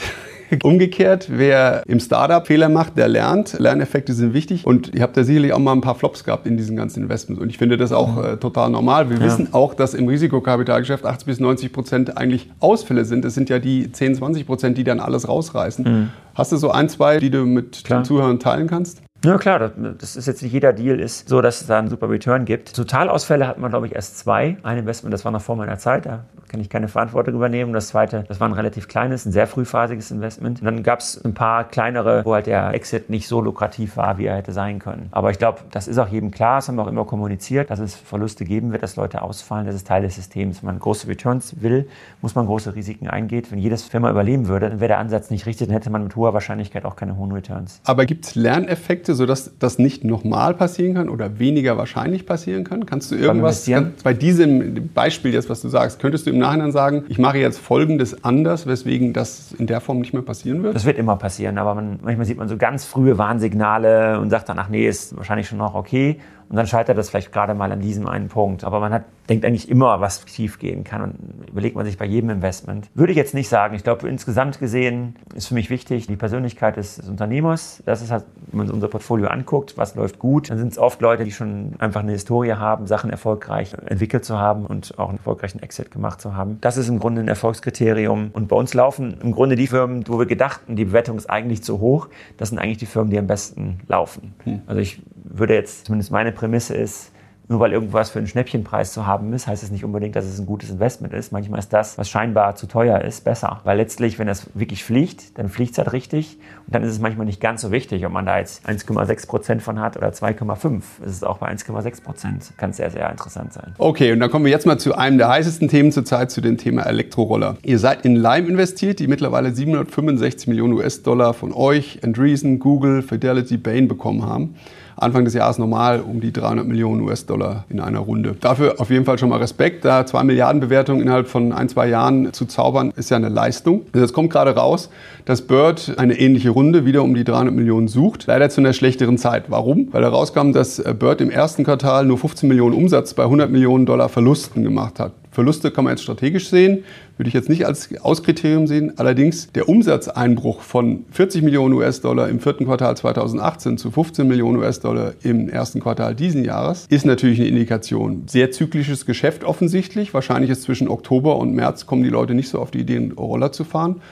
Umgekehrt, 0.62 1.28
wer 1.30 1.82
im 1.86 2.00
Startup 2.00 2.46
Fehler 2.46 2.68
macht, 2.68 2.96
der 2.96 3.08
lernt. 3.08 3.58
Lerneffekte 3.58 4.12
sind 4.12 4.34
wichtig. 4.34 4.66
Und 4.66 4.94
ihr 4.94 5.02
habt 5.02 5.16
da 5.16 5.24
sicherlich 5.24 5.52
auch 5.52 5.58
mal 5.58 5.72
ein 5.72 5.80
paar 5.80 5.94
Flops 5.94 6.24
gehabt 6.24 6.46
in 6.46 6.56
diesen 6.56 6.76
ganzen 6.76 7.02
Investments. 7.02 7.42
Und 7.42 7.48
ich 7.48 7.58
finde 7.58 7.76
das 7.76 7.92
auch 7.92 8.22
äh, 8.22 8.36
total 8.36 8.70
normal. 8.70 9.10
Wir 9.10 9.18
ja. 9.18 9.24
wissen 9.24 9.48
auch, 9.52 9.74
dass 9.74 9.94
im 9.94 10.08
Risikokapitalgeschäft 10.08 11.04
80 11.04 11.26
bis 11.26 11.40
90 11.40 11.72
Prozent 11.72 12.16
eigentlich 12.16 12.50
Ausfälle 12.60 13.04
sind. 13.04 13.24
Es 13.24 13.34
sind 13.34 13.48
ja 13.48 13.58
die 13.58 13.90
10, 13.90 14.16
20 14.16 14.46
Prozent, 14.46 14.78
die 14.78 14.84
dann 14.84 15.00
alles 15.00 15.28
rausreißen. 15.28 15.84
Mhm. 15.84 16.10
Hast 16.34 16.52
du 16.52 16.56
so 16.56 16.70
ein, 16.70 16.88
zwei, 16.88 17.18
die 17.18 17.30
du 17.30 17.44
mit 17.44 17.84
Klar. 17.84 18.00
den 18.00 18.04
Zuhörern 18.04 18.38
teilen 18.38 18.66
kannst? 18.66 19.02
Ja 19.24 19.38
klar, 19.38 19.70
das 19.98 20.16
ist 20.16 20.26
jetzt 20.26 20.42
nicht 20.42 20.52
jeder 20.52 20.72
Deal 20.72 20.98
ist 20.98 21.28
so, 21.28 21.40
dass 21.40 21.60
es 21.60 21.68
da 21.68 21.78
einen 21.78 21.88
super 21.88 22.10
Return 22.10 22.44
gibt. 22.44 22.74
Totalausfälle 22.74 23.46
hat 23.46 23.56
man, 23.56 23.70
glaube 23.70 23.86
ich, 23.86 23.94
erst 23.94 24.18
zwei. 24.18 24.56
Ein 24.64 24.78
Investment, 24.78 25.14
das 25.14 25.24
war 25.24 25.30
noch 25.30 25.42
vor 25.42 25.54
meiner 25.54 25.78
Zeit, 25.78 26.06
da 26.06 26.24
kann 26.48 26.60
ich 26.60 26.68
keine 26.68 26.88
Verantwortung 26.88 27.34
übernehmen. 27.34 27.72
Das 27.72 27.88
zweite, 27.88 28.24
das 28.28 28.40
war 28.40 28.48
ein 28.48 28.52
relativ 28.52 28.88
kleines, 28.88 29.24
ein 29.24 29.32
sehr 29.32 29.46
frühphasiges 29.46 30.10
Investment. 30.10 30.60
Und 30.60 30.66
dann 30.66 30.82
gab 30.82 30.98
es 30.98 31.24
ein 31.24 31.34
paar 31.34 31.64
kleinere, 31.64 32.24
wo 32.24 32.34
halt 32.34 32.46
der 32.46 32.74
Exit 32.74 33.10
nicht 33.10 33.26
so 33.26 33.40
lukrativ 33.40 33.96
war, 33.96 34.18
wie 34.18 34.26
er 34.26 34.36
hätte 34.36 34.52
sein 34.52 34.80
können. 34.80 35.08
Aber 35.12 35.30
ich 35.30 35.38
glaube, 35.38 35.60
das 35.70 35.88
ist 35.88 35.98
auch 35.98 36.08
jedem 36.08 36.30
klar, 36.30 36.56
das 36.56 36.68
haben 36.68 36.74
wir 36.74 36.82
auch 36.82 36.88
immer 36.88 37.04
kommuniziert, 37.04 37.70
dass 37.70 37.78
es 37.78 37.94
Verluste 37.94 38.44
geben 38.44 38.72
wird, 38.72 38.82
dass 38.82 38.96
Leute 38.96 39.22
ausfallen. 39.22 39.66
Das 39.66 39.74
ist 39.74 39.86
Teil 39.86 40.02
des 40.02 40.16
Systems. 40.16 40.62
Wenn 40.62 40.66
man 40.66 40.78
große 40.78 41.06
Returns 41.06 41.62
will, 41.62 41.88
muss 42.20 42.34
man 42.34 42.46
große 42.46 42.74
Risiken 42.74 43.08
eingehen. 43.08 43.46
Wenn 43.48 43.58
jedes 43.58 43.84
Firma 43.84 44.10
überleben 44.10 44.48
würde, 44.48 44.68
dann 44.68 44.80
wäre 44.80 44.88
der 44.88 44.98
Ansatz 44.98 45.30
nicht 45.30 45.46
richtig, 45.46 45.68
dann 45.68 45.74
hätte 45.74 45.90
man 45.90 46.02
mit 46.02 46.16
hoher 46.16 46.34
Wahrscheinlichkeit 46.34 46.84
auch 46.84 46.96
keine 46.96 47.16
hohen 47.16 47.32
Returns. 47.32 47.80
Aber 47.84 48.04
gibt 48.04 48.26
es 48.26 48.34
Lerneffekte, 48.34 49.11
Effekte, 49.12 49.14
sodass 49.14 49.58
das 49.58 49.78
nicht 49.78 50.04
nochmal 50.04 50.54
passieren 50.54 50.94
kann 50.94 51.08
oder 51.08 51.38
weniger 51.38 51.76
wahrscheinlich 51.76 52.26
passieren 52.26 52.64
kann? 52.64 52.86
Kannst 52.86 53.10
du 53.10 53.16
irgendwas 53.16 53.70
bei 54.02 54.14
diesem 54.14 54.88
Beispiel 54.88 55.32
jetzt, 55.32 55.48
was 55.48 55.60
du 55.60 55.68
sagst, 55.68 56.00
könntest 56.00 56.26
du 56.26 56.30
im 56.30 56.38
Nachhinein 56.38 56.72
sagen, 56.72 57.04
ich 57.08 57.18
mache 57.18 57.38
jetzt 57.38 57.58
Folgendes 57.58 58.24
anders, 58.24 58.66
weswegen 58.66 59.12
das 59.12 59.52
in 59.52 59.66
der 59.66 59.80
Form 59.80 60.00
nicht 60.00 60.12
mehr 60.12 60.22
passieren 60.22 60.62
wird? 60.62 60.74
Das 60.74 60.84
wird 60.84 60.98
immer 60.98 61.16
passieren, 61.16 61.58
aber 61.58 61.74
man, 61.74 61.98
manchmal 62.02 62.26
sieht 62.26 62.38
man 62.38 62.48
so 62.48 62.56
ganz 62.56 62.84
frühe 62.84 63.18
Warnsignale 63.18 64.18
und 64.20 64.30
sagt 64.30 64.48
dann, 64.48 64.58
ach 64.58 64.68
nee, 64.68 64.86
ist 64.86 65.16
wahrscheinlich 65.16 65.46
schon 65.46 65.58
noch 65.58 65.74
okay. 65.74 66.18
Und 66.48 66.56
dann 66.56 66.66
scheitert 66.66 66.98
das 66.98 67.08
vielleicht 67.08 67.32
gerade 67.32 67.54
mal 67.54 67.72
an 67.72 67.80
diesem 67.80 68.06
einen 68.06 68.28
Punkt. 68.28 68.62
Aber 68.64 68.78
man 68.78 68.92
hat, 68.92 69.04
denkt 69.32 69.46
eigentlich 69.46 69.70
immer, 69.70 70.00
was 70.00 70.24
schief 70.26 70.58
gehen 70.58 70.84
kann 70.84 71.00
und 71.00 71.48
überlegt 71.48 71.74
man 71.74 71.86
sich 71.86 71.96
bei 71.96 72.04
jedem 72.04 72.28
Investment. 72.28 72.90
Würde 72.94 73.12
ich 73.12 73.16
jetzt 73.16 73.32
nicht 73.32 73.48
sagen. 73.48 73.74
Ich 73.74 73.82
glaube, 73.82 74.06
insgesamt 74.06 74.58
gesehen 74.58 75.16
ist 75.34 75.46
für 75.46 75.54
mich 75.54 75.70
wichtig 75.70 76.06
die 76.06 76.16
Persönlichkeit 76.16 76.76
des, 76.76 76.96
des 76.96 77.08
Unternehmers. 77.08 77.82
Das 77.86 78.02
ist 78.02 78.10
halt, 78.10 78.26
wenn 78.48 78.58
man 78.58 78.70
unser 78.70 78.88
Portfolio 78.88 79.28
anguckt, 79.28 79.78
was 79.78 79.94
läuft 79.94 80.18
gut, 80.18 80.50
dann 80.50 80.58
sind 80.58 80.72
es 80.72 80.78
oft 80.78 81.00
Leute, 81.00 81.24
die 81.24 81.32
schon 81.32 81.72
einfach 81.78 82.00
eine 82.00 82.12
Historie 82.12 82.52
haben, 82.52 82.86
Sachen 82.86 83.08
erfolgreich 83.08 83.74
entwickelt 83.86 84.26
zu 84.26 84.38
haben 84.38 84.66
und 84.66 84.98
auch 84.98 85.08
einen 85.08 85.16
erfolgreichen 85.16 85.62
Exit 85.62 85.90
gemacht 85.90 86.20
zu 86.20 86.36
haben. 86.36 86.58
Das 86.60 86.76
ist 86.76 86.88
im 86.88 86.98
Grunde 86.98 87.22
ein 87.22 87.28
Erfolgskriterium. 87.28 88.32
Und 88.34 88.48
bei 88.48 88.56
uns 88.56 88.74
laufen 88.74 89.16
im 89.22 89.32
Grunde 89.32 89.56
die 89.56 89.66
Firmen, 89.66 90.06
wo 90.08 90.18
wir 90.18 90.26
gedachten, 90.26 90.76
die 90.76 90.84
Bewertung 90.84 91.16
ist 91.16 91.30
eigentlich 91.30 91.62
zu 91.62 91.80
hoch. 91.80 92.08
Das 92.36 92.50
sind 92.50 92.58
eigentlich 92.58 92.78
die 92.78 92.86
Firmen, 92.86 93.10
die 93.10 93.18
am 93.18 93.26
besten 93.26 93.80
laufen. 93.88 94.34
Hm. 94.44 94.60
Also 94.66 94.82
ich 94.82 95.02
würde 95.24 95.54
jetzt 95.54 95.86
zumindest 95.86 96.12
meine 96.12 96.32
Prämisse 96.32 96.74
ist, 96.74 97.12
nur 97.48 97.60
weil 97.60 97.72
irgendwas 97.72 98.10
für 98.10 98.18
einen 98.18 98.28
Schnäppchenpreis 98.28 98.92
zu 98.92 99.06
haben 99.06 99.32
ist, 99.32 99.46
heißt 99.46 99.62
es 99.62 99.70
nicht 99.70 99.84
unbedingt, 99.84 100.16
dass 100.16 100.24
es 100.24 100.38
ein 100.38 100.46
gutes 100.46 100.70
Investment 100.70 101.12
ist. 101.12 101.32
Manchmal 101.32 101.58
ist 101.58 101.72
das, 101.72 101.98
was 101.98 102.08
scheinbar 102.08 102.56
zu 102.56 102.66
teuer 102.66 103.00
ist, 103.00 103.24
besser. 103.24 103.60
Weil 103.64 103.76
letztlich, 103.76 104.18
wenn 104.18 104.26
das 104.26 104.46
wirklich 104.54 104.84
fliegt, 104.84 105.38
dann 105.38 105.48
fliegt 105.48 105.72
es 105.72 105.78
halt 105.78 105.92
richtig. 105.92 106.38
Und 106.66 106.74
dann 106.74 106.82
ist 106.82 106.92
es 106.92 107.00
manchmal 107.00 107.26
nicht 107.26 107.40
ganz 107.40 107.62
so 107.62 107.70
wichtig, 107.72 108.06
ob 108.06 108.12
man 108.12 108.26
da 108.26 108.38
jetzt 108.38 108.66
1,6 108.66 109.26
Prozent 109.26 109.62
von 109.62 109.80
hat 109.80 109.96
oder 109.96 110.08
2,5. 110.08 110.82
Es 111.04 111.12
ist 111.12 111.26
auch 111.26 111.38
bei 111.38 111.50
1,6 111.50 112.02
Prozent. 112.02 112.52
Kann 112.56 112.72
sehr, 112.72 112.90
sehr 112.90 113.10
interessant 113.10 113.52
sein. 113.52 113.74
Okay, 113.78 114.12
und 114.12 114.20
dann 114.20 114.30
kommen 114.30 114.44
wir 114.44 114.52
jetzt 114.52 114.66
mal 114.66 114.78
zu 114.78 114.94
einem 114.94 115.18
der 115.18 115.28
heißesten 115.28 115.68
Themen 115.68 115.92
zurzeit, 115.92 116.30
zu 116.30 116.40
dem 116.40 116.58
Thema 116.58 116.82
Elektroroller. 116.86 117.56
Ihr 117.62 117.78
seid 117.78 118.04
in 118.04 118.16
Lime 118.16 118.48
investiert, 118.48 119.00
die 119.00 119.08
mittlerweile 119.08 119.52
765 119.52 120.48
Millionen 120.48 120.74
US-Dollar 120.74 121.34
von 121.34 121.52
euch, 121.52 122.00
Andreessen, 122.02 122.58
Google, 122.60 123.02
Fidelity, 123.02 123.56
Bain 123.56 123.88
bekommen 123.88 124.24
haben. 124.24 124.54
Anfang 124.96 125.24
des 125.24 125.34
Jahres 125.34 125.58
normal 125.58 126.00
um 126.00 126.20
die 126.20 126.32
300 126.32 126.66
Millionen 126.66 127.00
US-Dollar 127.02 127.64
in 127.68 127.80
einer 127.80 128.00
Runde. 128.00 128.36
Dafür 128.40 128.74
auf 128.78 128.90
jeden 128.90 129.04
Fall 129.04 129.18
schon 129.18 129.28
mal 129.28 129.38
Respekt. 129.38 129.84
Da 129.84 130.06
2 130.06 130.24
Milliarden 130.24 130.60
Bewertung 130.60 131.00
innerhalb 131.00 131.28
von 131.28 131.52
ein, 131.52 131.68
zwei 131.68 131.88
Jahren 131.88 132.32
zu 132.32 132.46
zaubern, 132.46 132.92
ist 132.96 133.10
ja 133.10 133.16
eine 133.16 133.28
Leistung. 133.28 133.82
Also 133.92 134.04
jetzt 134.04 134.12
kommt 134.12 134.30
gerade 134.30 134.54
raus, 134.54 134.90
dass 135.24 135.42
Bird 135.42 135.94
eine 135.98 136.18
ähnliche 136.18 136.50
Runde 136.50 136.84
wieder 136.84 137.02
um 137.02 137.14
die 137.14 137.24
300 137.24 137.54
Millionen 137.54 137.88
sucht. 137.88 138.26
Leider 138.26 138.50
zu 138.50 138.60
einer 138.60 138.72
schlechteren 138.72 139.18
Zeit. 139.18 139.44
Warum? 139.48 139.88
Weil 139.92 140.02
herauskam, 140.02 140.52
dass 140.52 140.82
Bird 140.98 141.20
im 141.20 141.30
ersten 141.30 141.64
Quartal 141.64 142.06
nur 142.06 142.18
15 142.18 142.48
Millionen 142.48 142.74
Umsatz 142.74 143.14
bei 143.14 143.24
100 143.24 143.50
Millionen 143.50 143.86
Dollar 143.86 144.08
Verlusten 144.08 144.62
gemacht 144.62 145.00
hat. 145.00 145.12
Verluste 145.32 145.70
kann 145.70 145.84
man 145.84 145.94
jetzt 145.94 146.02
strategisch 146.02 146.48
sehen, 146.48 146.84
würde 147.16 147.28
ich 147.28 147.34
jetzt 147.34 147.48
nicht 147.48 147.66
als 147.66 147.88
Auskriterium 148.02 148.66
sehen. 148.66 148.92
Allerdings 148.98 149.50
der 149.52 149.66
Umsatzeinbruch 149.66 150.60
von 150.60 151.06
40 151.10 151.42
Millionen 151.42 151.72
US-Dollar 151.74 152.28
im 152.28 152.38
vierten 152.38 152.66
Quartal 152.66 152.96
2018 152.96 153.78
zu 153.78 153.90
15 153.90 154.28
Millionen 154.28 154.58
US-Dollar 154.58 155.14
im 155.22 155.48
ersten 155.48 155.80
Quartal 155.80 156.14
diesen 156.14 156.44
Jahres 156.44 156.86
ist 156.90 157.06
natürlich 157.06 157.40
eine 157.40 157.48
Indikation. 157.48 158.24
Sehr 158.26 158.50
zyklisches 158.50 159.06
Geschäft 159.06 159.42
offensichtlich. 159.42 160.12
Wahrscheinlich 160.12 160.50
ist 160.50 160.62
zwischen 160.62 160.86
Oktober 160.88 161.38
und 161.38 161.54
März 161.54 161.86
kommen 161.86 162.02
die 162.02 162.10
Leute 162.10 162.34
nicht 162.34 162.50
so 162.50 162.58
auf 162.58 162.70
die 162.70 162.80
Idee, 162.80 162.96
einen 162.96 163.12
Roller 163.12 163.52
zu 163.52 163.64
fahren. 163.64 164.02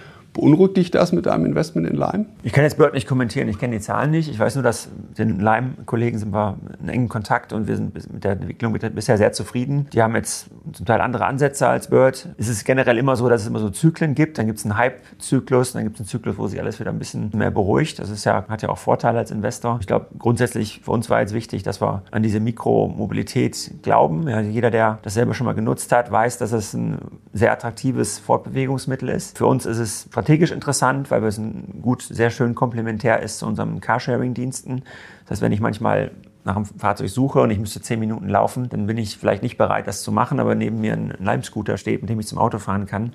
Beunruhigt 0.41 0.79
dich 0.79 0.91
das 0.91 1.13
mit 1.13 1.27
deinem 1.27 1.45
Investment 1.45 1.87
in 1.87 1.97
Lime? 1.97 2.25
Ich 2.43 2.55
kann 2.55 2.65
jetzt 2.65 2.79
Bird 2.79 2.95
nicht 2.95 3.07
kommentieren, 3.07 3.47
ich 3.51 3.59
kenne 3.59 3.77
die 3.77 3.83
Zahlen 3.83 4.11
nicht. 4.11 4.31
Ich 4.31 4.39
weiß 4.39 4.55
nur, 4.55 4.65
dass 4.65 4.89
den 5.19 5.39
Lime-Kollegen 5.39 6.17
sind 6.19 6.33
wir 6.33 6.57
in 6.83 6.89
engem 6.89 7.09
Kontakt 7.11 7.53
und 7.53 7.69
wir 7.69 7.77
sind 7.77 7.93
mit 8.11 8.25
der 8.25 8.33
Entwicklung 8.33 8.73
bisher 8.73 9.19
sehr 9.19 9.33
zufrieden. 9.33 9.87
Die 9.93 10.03
haben 10.03 10.17
jetzt 10.17 10.47
zum 10.73 10.87
Teil 10.87 11.03
andere 11.03 11.27
Ansätze 11.27 11.69
als 11.69 11.89
Bird. 11.89 12.31
Es 12.39 12.49
ist 12.49 12.65
generell 12.65 12.97
immer 12.97 13.17
so, 13.17 13.29
dass 13.29 13.43
es 13.43 13.49
immer 13.49 13.59
so 13.59 13.69
Zyklen 13.69 14.15
gibt. 14.15 14.39
Dann 14.39 14.47
gibt 14.47 14.61
es 14.61 14.65
einen 14.65 14.79
Hype-Zyklus, 14.79 15.73
dann 15.75 15.85
gibt 15.85 15.97
es 15.97 16.01
einen 16.01 16.09
Zyklus, 16.09 16.39
wo 16.39 16.47
sich 16.47 16.59
alles 16.59 16.81
wieder 16.81 16.91
ein 16.91 16.99
bisschen 16.99 17.31
mehr 17.35 17.51
beruhigt. 17.51 17.99
Das 17.99 18.09
ist 18.09 18.25
ja, 18.25 18.47
hat 18.49 18.63
ja 18.63 18.71
auch 18.71 18.79
Vorteile 18.79 19.19
als 19.19 19.31
Investor. 19.31 19.77
Ich 19.83 19.87
glaube, 19.87 20.07
grundsätzlich 20.19 20.81
für 20.83 20.93
uns 20.93 21.11
war 21.11 21.21
jetzt 21.21 21.35
wichtig, 21.35 21.65
dass 21.65 21.83
wir 21.83 22.03
an 22.13 22.23
diese 22.23 22.41
Mikromobilität 22.41 23.73
glauben. 23.83 24.27
Ja, 24.27 24.41
jeder, 24.41 24.71
der 24.71 25.01
das 25.03 25.13
selber 25.13 25.35
schon 25.35 25.45
mal 25.45 25.53
genutzt 25.53 25.93
hat, 25.93 26.11
weiß, 26.11 26.39
dass 26.39 26.53
es 26.53 26.73
ein 26.73 26.97
sehr 27.35 27.53
attraktives 27.53 28.19
Fortbewegungsmittel 28.19 29.11
ist. 29.11 29.37
Für 29.37 29.45
uns 29.45 29.67
ist 29.67 29.79
es 29.79 30.07
strategisch 30.09 30.30
interessant, 30.53 31.11
weil 31.11 31.23
es 31.25 31.41
gut, 31.83 32.03
sehr 32.03 32.31
schön 32.31 32.55
komplementär 32.55 33.21
ist 33.21 33.39
zu 33.39 33.47
unseren 33.47 33.81
Carsharing-Diensten. 33.81 34.83
Das 35.25 35.33
heißt, 35.33 35.43
wenn 35.43 35.53
ich 35.53 35.61
manchmal 35.61 36.13
nach 36.45 36.57
einem 36.57 36.65
Fahrzeug 36.65 37.09
suche 37.11 37.41
und 37.41 37.51
ich 37.51 37.59
müsste 37.59 37.83
zehn 37.83 38.01
Minuten 38.01 38.29
laufen, 38.29 38.69
dann 38.69 38.87
bin 38.87 38.97
ich 38.97 39.17
vielleicht 39.17 39.43
nicht 39.43 39.59
bereit, 39.59 39.87
das 39.87 40.03
zu 40.03 40.11
machen, 40.11 40.41
aber 40.41 40.55
neben 40.55 40.81
mir 40.81 40.95
ein 40.95 41.15
Lime-Scooter 41.19 41.77
steht, 41.77 42.01
mit 42.01 42.09
dem 42.09 42.19
ich 42.19 42.27
zum 42.27 42.39
Auto 42.39 42.59
fahren 42.59 42.87
kann, 42.87 43.13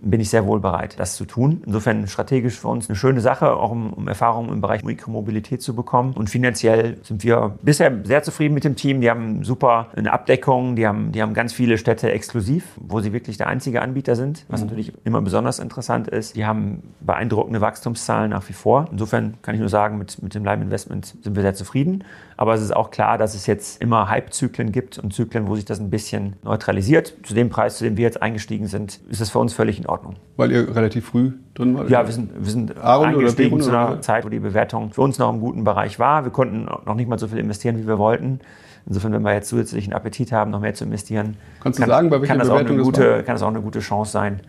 bin 0.00 0.20
ich 0.20 0.30
sehr 0.30 0.46
wohl 0.46 0.60
bereit, 0.60 0.98
das 0.98 1.16
zu 1.16 1.24
tun. 1.24 1.62
Insofern 1.66 2.06
strategisch 2.06 2.58
für 2.58 2.68
uns 2.68 2.88
eine 2.88 2.96
schöne 2.96 3.20
Sache, 3.20 3.52
auch 3.52 3.70
um, 3.70 3.92
um 3.92 4.08
Erfahrungen 4.08 4.52
im 4.52 4.60
Bereich 4.60 4.84
Mikromobilität 4.84 5.62
zu 5.62 5.74
bekommen. 5.74 6.12
Und 6.14 6.30
finanziell 6.30 6.98
sind 7.02 7.24
wir 7.24 7.56
bisher 7.62 7.92
sehr 8.04 8.22
zufrieden 8.22 8.54
mit 8.54 8.64
dem 8.64 8.76
Team. 8.76 9.00
Die 9.00 9.10
haben 9.10 9.44
super 9.44 9.88
eine 9.96 10.12
Abdeckung, 10.12 10.76
die 10.76 10.86
haben, 10.86 11.12
die 11.12 11.22
haben 11.22 11.34
ganz 11.34 11.52
viele 11.52 11.78
Städte 11.78 12.10
exklusiv, 12.10 12.64
wo 12.76 13.00
sie 13.00 13.12
wirklich 13.12 13.36
der 13.36 13.48
einzige 13.48 13.82
Anbieter 13.82 14.16
sind, 14.16 14.44
was 14.48 14.60
mhm. 14.60 14.68
natürlich 14.68 14.92
immer 15.04 15.20
besonders 15.20 15.58
interessant 15.58 16.08
ist. 16.08 16.36
Die 16.36 16.46
haben 16.46 16.82
beeindruckende 17.00 17.60
Wachstumszahlen 17.60 18.30
nach 18.30 18.48
wie 18.48 18.52
vor. 18.52 18.86
Insofern 18.92 19.34
kann 19.42 19.54
ich 19.54 19.60
nur 19.60 19.68
sagen, 19.68 19.98
mit, 19.98 20.22
mit 20.22 20.34
dem 20.34 20.44
Lime 20.44 20.64
Investment 20.64 21.16
sind 21.20 21.34
wir 21.34 21.42
sehr 21.42 21.54
zufrieden. 21.54 22.04
Aber 22.36 22.54
es 22.54 22.62
ist 22.62 22.74
auch 22.74 22.92
klar, 22.92 23.18
dass 23.18 23.34
es 23.34 23.46
jetzt 23.46 23.82
immer 23.82 24.08
Hype-Zyklen 24.08 24.70
gibt 24.70 24.98
und 24.98 25.12
Zyklen, 25.12 25.48
wo 25.48 25.56
sich 25.56 25.64
das 25.64 25.80
ein 25.80 25.90
bisschen 25.90 26.36
neutralisiert. 26.44 27.14
Zu 27.24 27.34
dem 27.34 27.48
Preis, 27.48 27.78
zu 27.78 27.84
dem 27.84 27.96
wir 27.96 28.04
jetzt 28.04 28.22
eingestiegen 28.22 28.68
sind, 28.68 29.00
ist 29.10 29.20
es 29.20 29.30
für 29.30 29.40
uns 29.40 29.52
völlig 29.52 29.78
in 29.78 29.86
Ordnung. 29.88 30.16
Weil 30.36 30.52
ihr 30.52 30.74
relativ 30.74 31.06
früh 31.06 31.32
drin 31.54 31.76
wart? 31.76 31.90
Ja, 31.90 32.06
wir 32.06 32.12
sind, 32.12 32.30
wir 32.38 32.50
sind 32.50 32.78
eingestiegen 32.78 33.60
zu 33.60 33.70
einer 33.70 34.00
Zeit, 34.00 34.24
wo 34.24 34.28
die 34.28 34.38
Bewertung 34.38 34.92
für 34.92 35.02
uns 35.02 35.18
noch 35.18 35.30
im 35.32 35.40
guten 35.40 35.64
Bereich 35.64 35.98
war. 35.98 36.24
Wir 36.24 36.30
konnten 36.30 36.64
noch 36.64 36.94
nicht 36.94 37.08
mal 37.08 37.18
so 37.18 37.28
viel 37.28 37.38
investieren, 37.38 37.78
wie 37.78 37.86
wir 37.86 37.98
wollten. 37.98 38.40
Insofern, 38.86 39.12
wenn 39.12 39.22
wir 39.22 39.34
jetzt 39.34 39.48
zusätzlichen 39.48 39.92
Appetit 39.92 40.32
haben, 40.32 40.50
noch 40.50 40.60
mehr 40.60 40.74
zu 40.74 40.84
investieren, 40.84 41.36
Kannst 41.60 41.78
kann, 41.78 41.88
du 41.88 41.94
sagen, 41.94 42.10
bei 42.10 42.20
welcher 42.20 42.32
kann 42.32 42.38
das, 42.38 42.48
Bewertung 42.48 42.68
auch 42.68 42.74
eine 42.74 42.82
gute, 42.82 43.22
kann 43.24 43.34
das 43.34 43.42
auch 43.42 43.48
eine 43.48 43.60
gute 43.60 43.80
Chance 43.80 44.12
sein. 44.12 44.40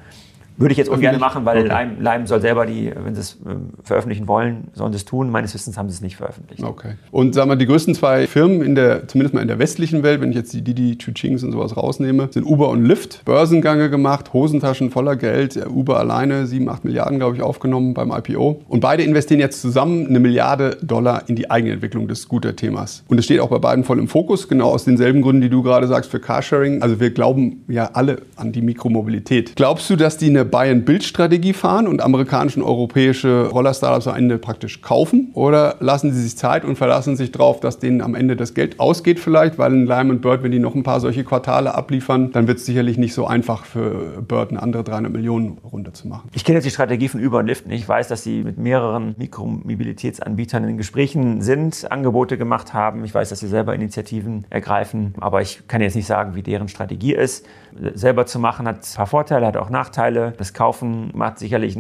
Würde 0.60 0.74
ich 0.74 0.78
jetzt 0.78 0.90
ungern 0.90 1.20
machen, 1.20 1.46
weil 1.46 1.60
okay. 1.60 1.68
Leim, 1.68 2.02
Leim, 2.02 2.28
soll 2.28 2.42
selber 2.42 2.66
die, 2.66 2.92
wenn 3.04 3.16
sie 3.16 3.22
es 3.22 3.38
ähm, 3.48 3.70
veröffentlichen 3.82 4.28
wollen, 4.28 4.68
sollen 4.74 4.92
sie 4.92 4.98
es 4.98 5.06
tun. 5.06 5.30
Meines 5.32 5.54
Wissens 5.54 5.78
haben 5.78 5.88
sie 5.90 5.96
es 5.96 6.02
nicht 6.02 6.18
veröffentlicht. 6.18 6.62
Okay. 6.64 6.96
Und 7.12 7.34
sagen 7.34 7.50
wir, 7.50 7.56
die 7.56 7.66
größten 7.66 7.96
zwei 7.96 8.28
Firmen 8.28 8.62
in 8.62 8.76
der, 8.76 9.08
zumindest 9.08 9.34
mal 9.34 9.42
in 9.42 9.48
der 9.48 9.58
westlichen 9.58 10.04
Welt, 10.04 10.20
wenn 10.20 10.32
ich 10.32 10.36
jetzt 10.36 10.54
die 10.54 10.62
Didi, 10.62 10.98
Chuchings 10.98 11.44
und 11.44 11.54
sowas 11.54 11.78
rausnehme, 11.78 12.28
sind 12.32 12.46
Uber 12.46 12.70
und 12.70 12.84
Lyft. 12.84 13.24
Börsengange 13.24 13.90
gemacht, 13.90 14.34
Hosentaschen 14.34 14.92
voller 14.92 15.16
Geld. 15.16 15.58
Uber 15.66 15.98
alleine 15.98 16.46
7, 16.46 16.68
8 16.68 16.84
Milliarden, 16.84 17.20
glaube 17.20 17.38
ich, 17.38 17.42
aufgenommen 17.42 17.94
beim 17.94 18.12
IPO. 18.12 18.62
Und 18.68 18.82
beide 18.82 19.04
investieren 19.04 19.40
jetzt 19.40 19.62
zusammen 19.62 20.08
eine 20.08 20.20
Milliarde 20.20 20.78
Dollar 20.82 21.24
in 21.28 21.38
die 21.38 21.50
Eigenentwicklung 21.50 22.10
des 22.10 22.24
Scooter-Themas. 22.24 23.06
Und 23.08 23.18
es 23.18 23.26
steht 23.26 23.40
auch 23.40 23.50
bei 23.50 23.60
beiden 23.60 23.86
voll 23.86 23.98
im 23.98 24.10
Fokus, 24.10 24.50
genau 24.50 24.72
aus 24.72 24.84
denselben 24.84 25.22
Gründen, 25.22 25.42
die 25.42 25.50
du 25.50 25.64
gerade 25.64 25.88
sagst, 25.88 26.12
für 26.12 26.20
Carsharing. 26.20 26.82
Also 26.82 27.00
wir 27.00 27.12
glauben 27.12 27.64
ja 27.70 27.92
alle 27.94 28.24
an 28.36 28.52
die 28.52 28.62
Mikromobilität. 28.62 29.56
Glaubst 29.56 29.90
du, 29.90 29.96
dass 29.96 30.18
die 30.18 30.28
eine 30.28 30.49
Buy-and-Build-Strategie 30.50 31.54
fahren 31.54 31.88
und 31.88 32.02
amerikanische 32.02 32.60
und 32.60 32.66
europäische 32.66 33.48
Roller-Startups 33.48 34.08
am 34.08 34.16
Ende 34.16 34.38
praktisch 34.38 34.82
kaufen? 34.82 35.32
Oder 35.34 35.76
lassen 35.80 36.14
sie 36.14 36.22
sich 36.22 36.38
Zeit 36.38 36.66
und 36.66 36.78
verlassen 36.78 37.16
sich 37.16 37.32
darauf, 37.32 37.60
dass 37.60 37.80
denen 37.80 38.02
am 38.02 38.16
Ende 38.16 38.36
das 38.36 38.54
Geld 38.54 38.80
ausgeht 38.80 39.20
vielleicht? 39.20 39.58
Weil 39.58 39.74
in 39.74 39.86
Lime 39.86 40.12
und 40.12 40.22
Bird, 40.22 40.44
wenn 40.44 40.52
die 40.52 40.60
noch 40.60 40.76
ein 40.76 40.84
paar 40.84 41.00
solche 41.00 41.24
Quartale 41.24 41.76
abliefern, 41.76 42.32
dann 42.32 42.48
wird 42.48 42.60
es 42.60 42.66
sicherlich 42.66 42.98
nicht 42.98 43.14
so 43.14 43.28
einfach 43.28 43.66
für 43.66 44.22
Bird 44.22 44.52
eine 44.52 44.62
andere 44.62 44.84
300 44.84 45.12
Millionen 45.12 45.58
Runde 45.60 45.94
zu 45.94 46.08
machen. 46.08 46.30
Ich 46.34 46.44
kenne 46.44 46.58
jetzt 46.58 46.66
die 46.66 46.72
Strategie 46.72 47.08
von 47.08 47.24
Uber 47.26 47.40
und 47.40 47.48
Lyft. 47.48 47.66
Ich 47.70 47.88
weiß, 47.88 48.08
dass 48.08 48.24
sie 48.24 48.44
mit 48.44 48.58
mehreren 48.58 49.16
Mikromobilitätsanbietern 49.18 50.64
in 50.64 50.78
Gesprächen 50.78 51.42
sind, 51.42 51.90
Angebote 51.92 52.38
gemacht 52.38 52.74
haben. 52.74 53.04
Ich 53.04 53.14
weiß, 53.14 53.30
dass 53.30 53.40
sie 53.40 53.48
selber 53.48 53.76
Initiativen 53.76 54.46
ergreifen. 54.50 55.14
Aber 55.20 55.42
ich 55.42 55.68
kann 55.68 55.82
jetzt 55.82 55.96
nicht 55.96 56.08
sagen, 56.08 56.36
wie 56.36 56.44
deren 56.44 56.68
Strategie 56.68 57.14
ist. 57.14 57.46
Selber 57.94 58.26
zu 58.26 58.40
machen 58.40 58.68
hat 58.68 58.78
ein 58.78 58.96
paar 58.96 59.08
Vorteile, 59.08 59.46
hat 59.46 59.58
auch 59.58 59.70
Nachteile. 59.70 60.34
Das 60.40 60.54
Kaufen 60.54 61.12
macht 61.14 61.38
sicherlich 61.38 61.78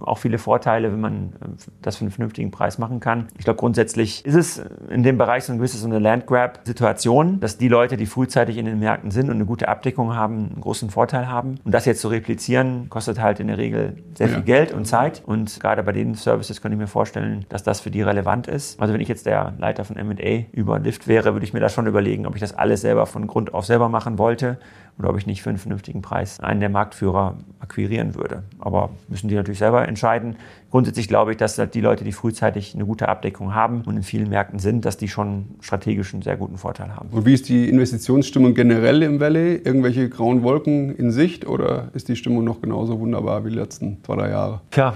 auch 0.00 0.18
viele 0.18 0.38
Vorteile, 0.38 0.92
wenn 0.92 1.00
man 1.00 1.32
äh, 1.42 1.48
das 1.82 1.96
für 1.96 2.02
einen 2.02 2.12
vernünftigen 2.12 2.52
Preis 2.52 2.78
machen 2.78 3.00
kann. 3.00 3.26
Ich 3.36 3.44
glaube, 3.44 3.58
grundsätzlich 3.58 4.24
ist 4.24 4.36
es 4.36 4.62
in 4.88 5.02
dem 5.02 5.18
Bereich 5.18 5.42
so 5.44 5.52
ein 5.52 5.58
gewisses 5.58 5.80
so 5.80 5.88
eine 5.88 5.98
Landgrab-Situation, 5.98 7.40
dass 7.40 7.58
die 7.58 7.66
Leute, 7.66 7.96
die 7.96 8.06
frühzeitig 8.06 8.56
in 8.56 8.66
den 8.66 8.78
Märkten 8.78 9.10
sind 9.10 9.30
und 9.30 9.34
eine 9.34 9.46
gute 9.46 9.66
Abdeckung 9.66 10.14
haben, 10.14 10.50
einen 10.52 10.60
großen 10.60 10.90
Vorteil 10.90 11.28
haben. 11.28 11.56
Und 11.64 11.74
das 11.74 11.86
jetzt 11.86 12.00
zu 12.00 12.06
replizieren, 12.06 12.88
kostet 12.88 13.20
halt 13.20 13.40
in 13.40 13.48
der 13.48 13.58
Regel 13.58 13.96
sehr 14.14 14.28
viel 14.28 14.38
ja. 14.38 14.44
Geld 14.44 14.72
und 14.72 14.84
Zeit. 14.84 15.22
Und 15.26 15.58
gerade 15.58 15.82
bei 15.82 15.90
den 15.90 16.14
Services 16.14 16.62
könnte 16.62 16.76
ich 16.76 16.80
mir 16.80 16.86
vorstellen, 16.86 17.46
dass 17.48 17.64
das 17.64 17.80
für 17.80 17.90
die 17.90 18.02
relevant 18.02 18.46
ist. 18.46 18.80
Also 18.80 18.94
wenn 18.94 19.00
ich 19.00 19.08
jetzt 19.08 19.26
der 19.26 19.54
Leiter 19.58 19.84
von 19.84 19.96
M&A 19.96 20.44
über 20.52 20.78
Lift 20.78 21.08
wäre, 21.08 21.32
würde 21.32 21.44
ich 21.44 21.52
mir 21.52 21.60
da 21.60 21.68
schon 21.68 21.88
überlegen, 21.88 22.26
ob 22.26 22.36
ich 22.36 22.40
das 22.40 22.56
alles 22.56 22.80
selber 22.82 23.06
von 23.06 23.26
Grund 23.26 23.54
auf 23.54 23.66
selber 23.66 23.88
machen 23.88 24.18
wollte 24.18 24.58
oder 24.98 25.10
ob 25.10 25.18
ich 25.18 25.26
nicht 25.26 25.42
für 25.42 25.50
einen 25.50 25.58
vernünftigen 25.58 26.02
Preis 26.02 26.40
einen 26.40 26.60
der 26.60 26.68
Marktführer 26.68 27.36
akquirieren 27.60 28.14
würde. 28.14 28.42
Aber 28.58 28.90
müssen 29.08 29.28
die 29.28 29.34
natürlich 29.34 29.58
selber 29.58 29.86
entscheiden. 29.86 30.36
Grundsätzlich 30.70 31.08
glaube 31.08 31.30
ich, 31.30 31.36
dass 31.36 31.56
die 31.56 31.80
Leute, 31.80 32.04
die 32.04 32.12
frühzeitig 32.12 32.74
eine 32.74 32.84
gute 32.84 33.08
Abdeckung 33.08 33.54
haben 33.54 33.82
und 33.82 33.96
in 33.96 34.02
vielen 34.02 34.28
Märkten 34.28 34.58
sind, 34.58 34.84
dass 34.84 34.96
die 34.96 35.08
schon 35.08 35.46
strategisch 35.60 36.12
einen 36.12 36.22
sehr 36.22 36.36
guten 36.36 36.58
Vorteil 36.58 36.94
haben. 36.94 37.08
Und 37.10 37.26
wie 37.26 37.34
ist 37.34 37.48
die 37.48 37.68
Investitionsstimmung 37.68 38.54
generell 38.54 39.02
im 39.02 39.20
Valley? 39.20 39.56
Irgendwelche 39.56 40.08
grauen 40.08 40.42
Wolken 40.42 40.94
in 40.94 41.10
Sicht 41.10 41.46
oder 41.46 41.88
ist 41.94 42.08
die 42.08 42.16
Stimmung 42.16 42.44
noch 42.44 42.60
genauso 42.60 42.98
wunderbar 43.00 43.44
wie 43.44 43.50
die 43.50 43.56
letzten 43.56 43.98
zwei, 44.04 44.16
drei 44.16 44.30
Jahre? 44.30 44.60
Tja, 44.70 44.94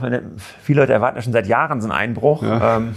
viele 0.62 0.80
Leute 0.80 0.92
erwarten 0.92 1.16
ja 1.16 1.22
schon 1.22 1.32
seit 1.32 1.46
Jahren 1.46 1.80
so 1.80 1.88
einen 1.88 1.96
Einbruch. 1.96 2.42
Ja. 2.42 2.78
Ähm, 2.78 2.94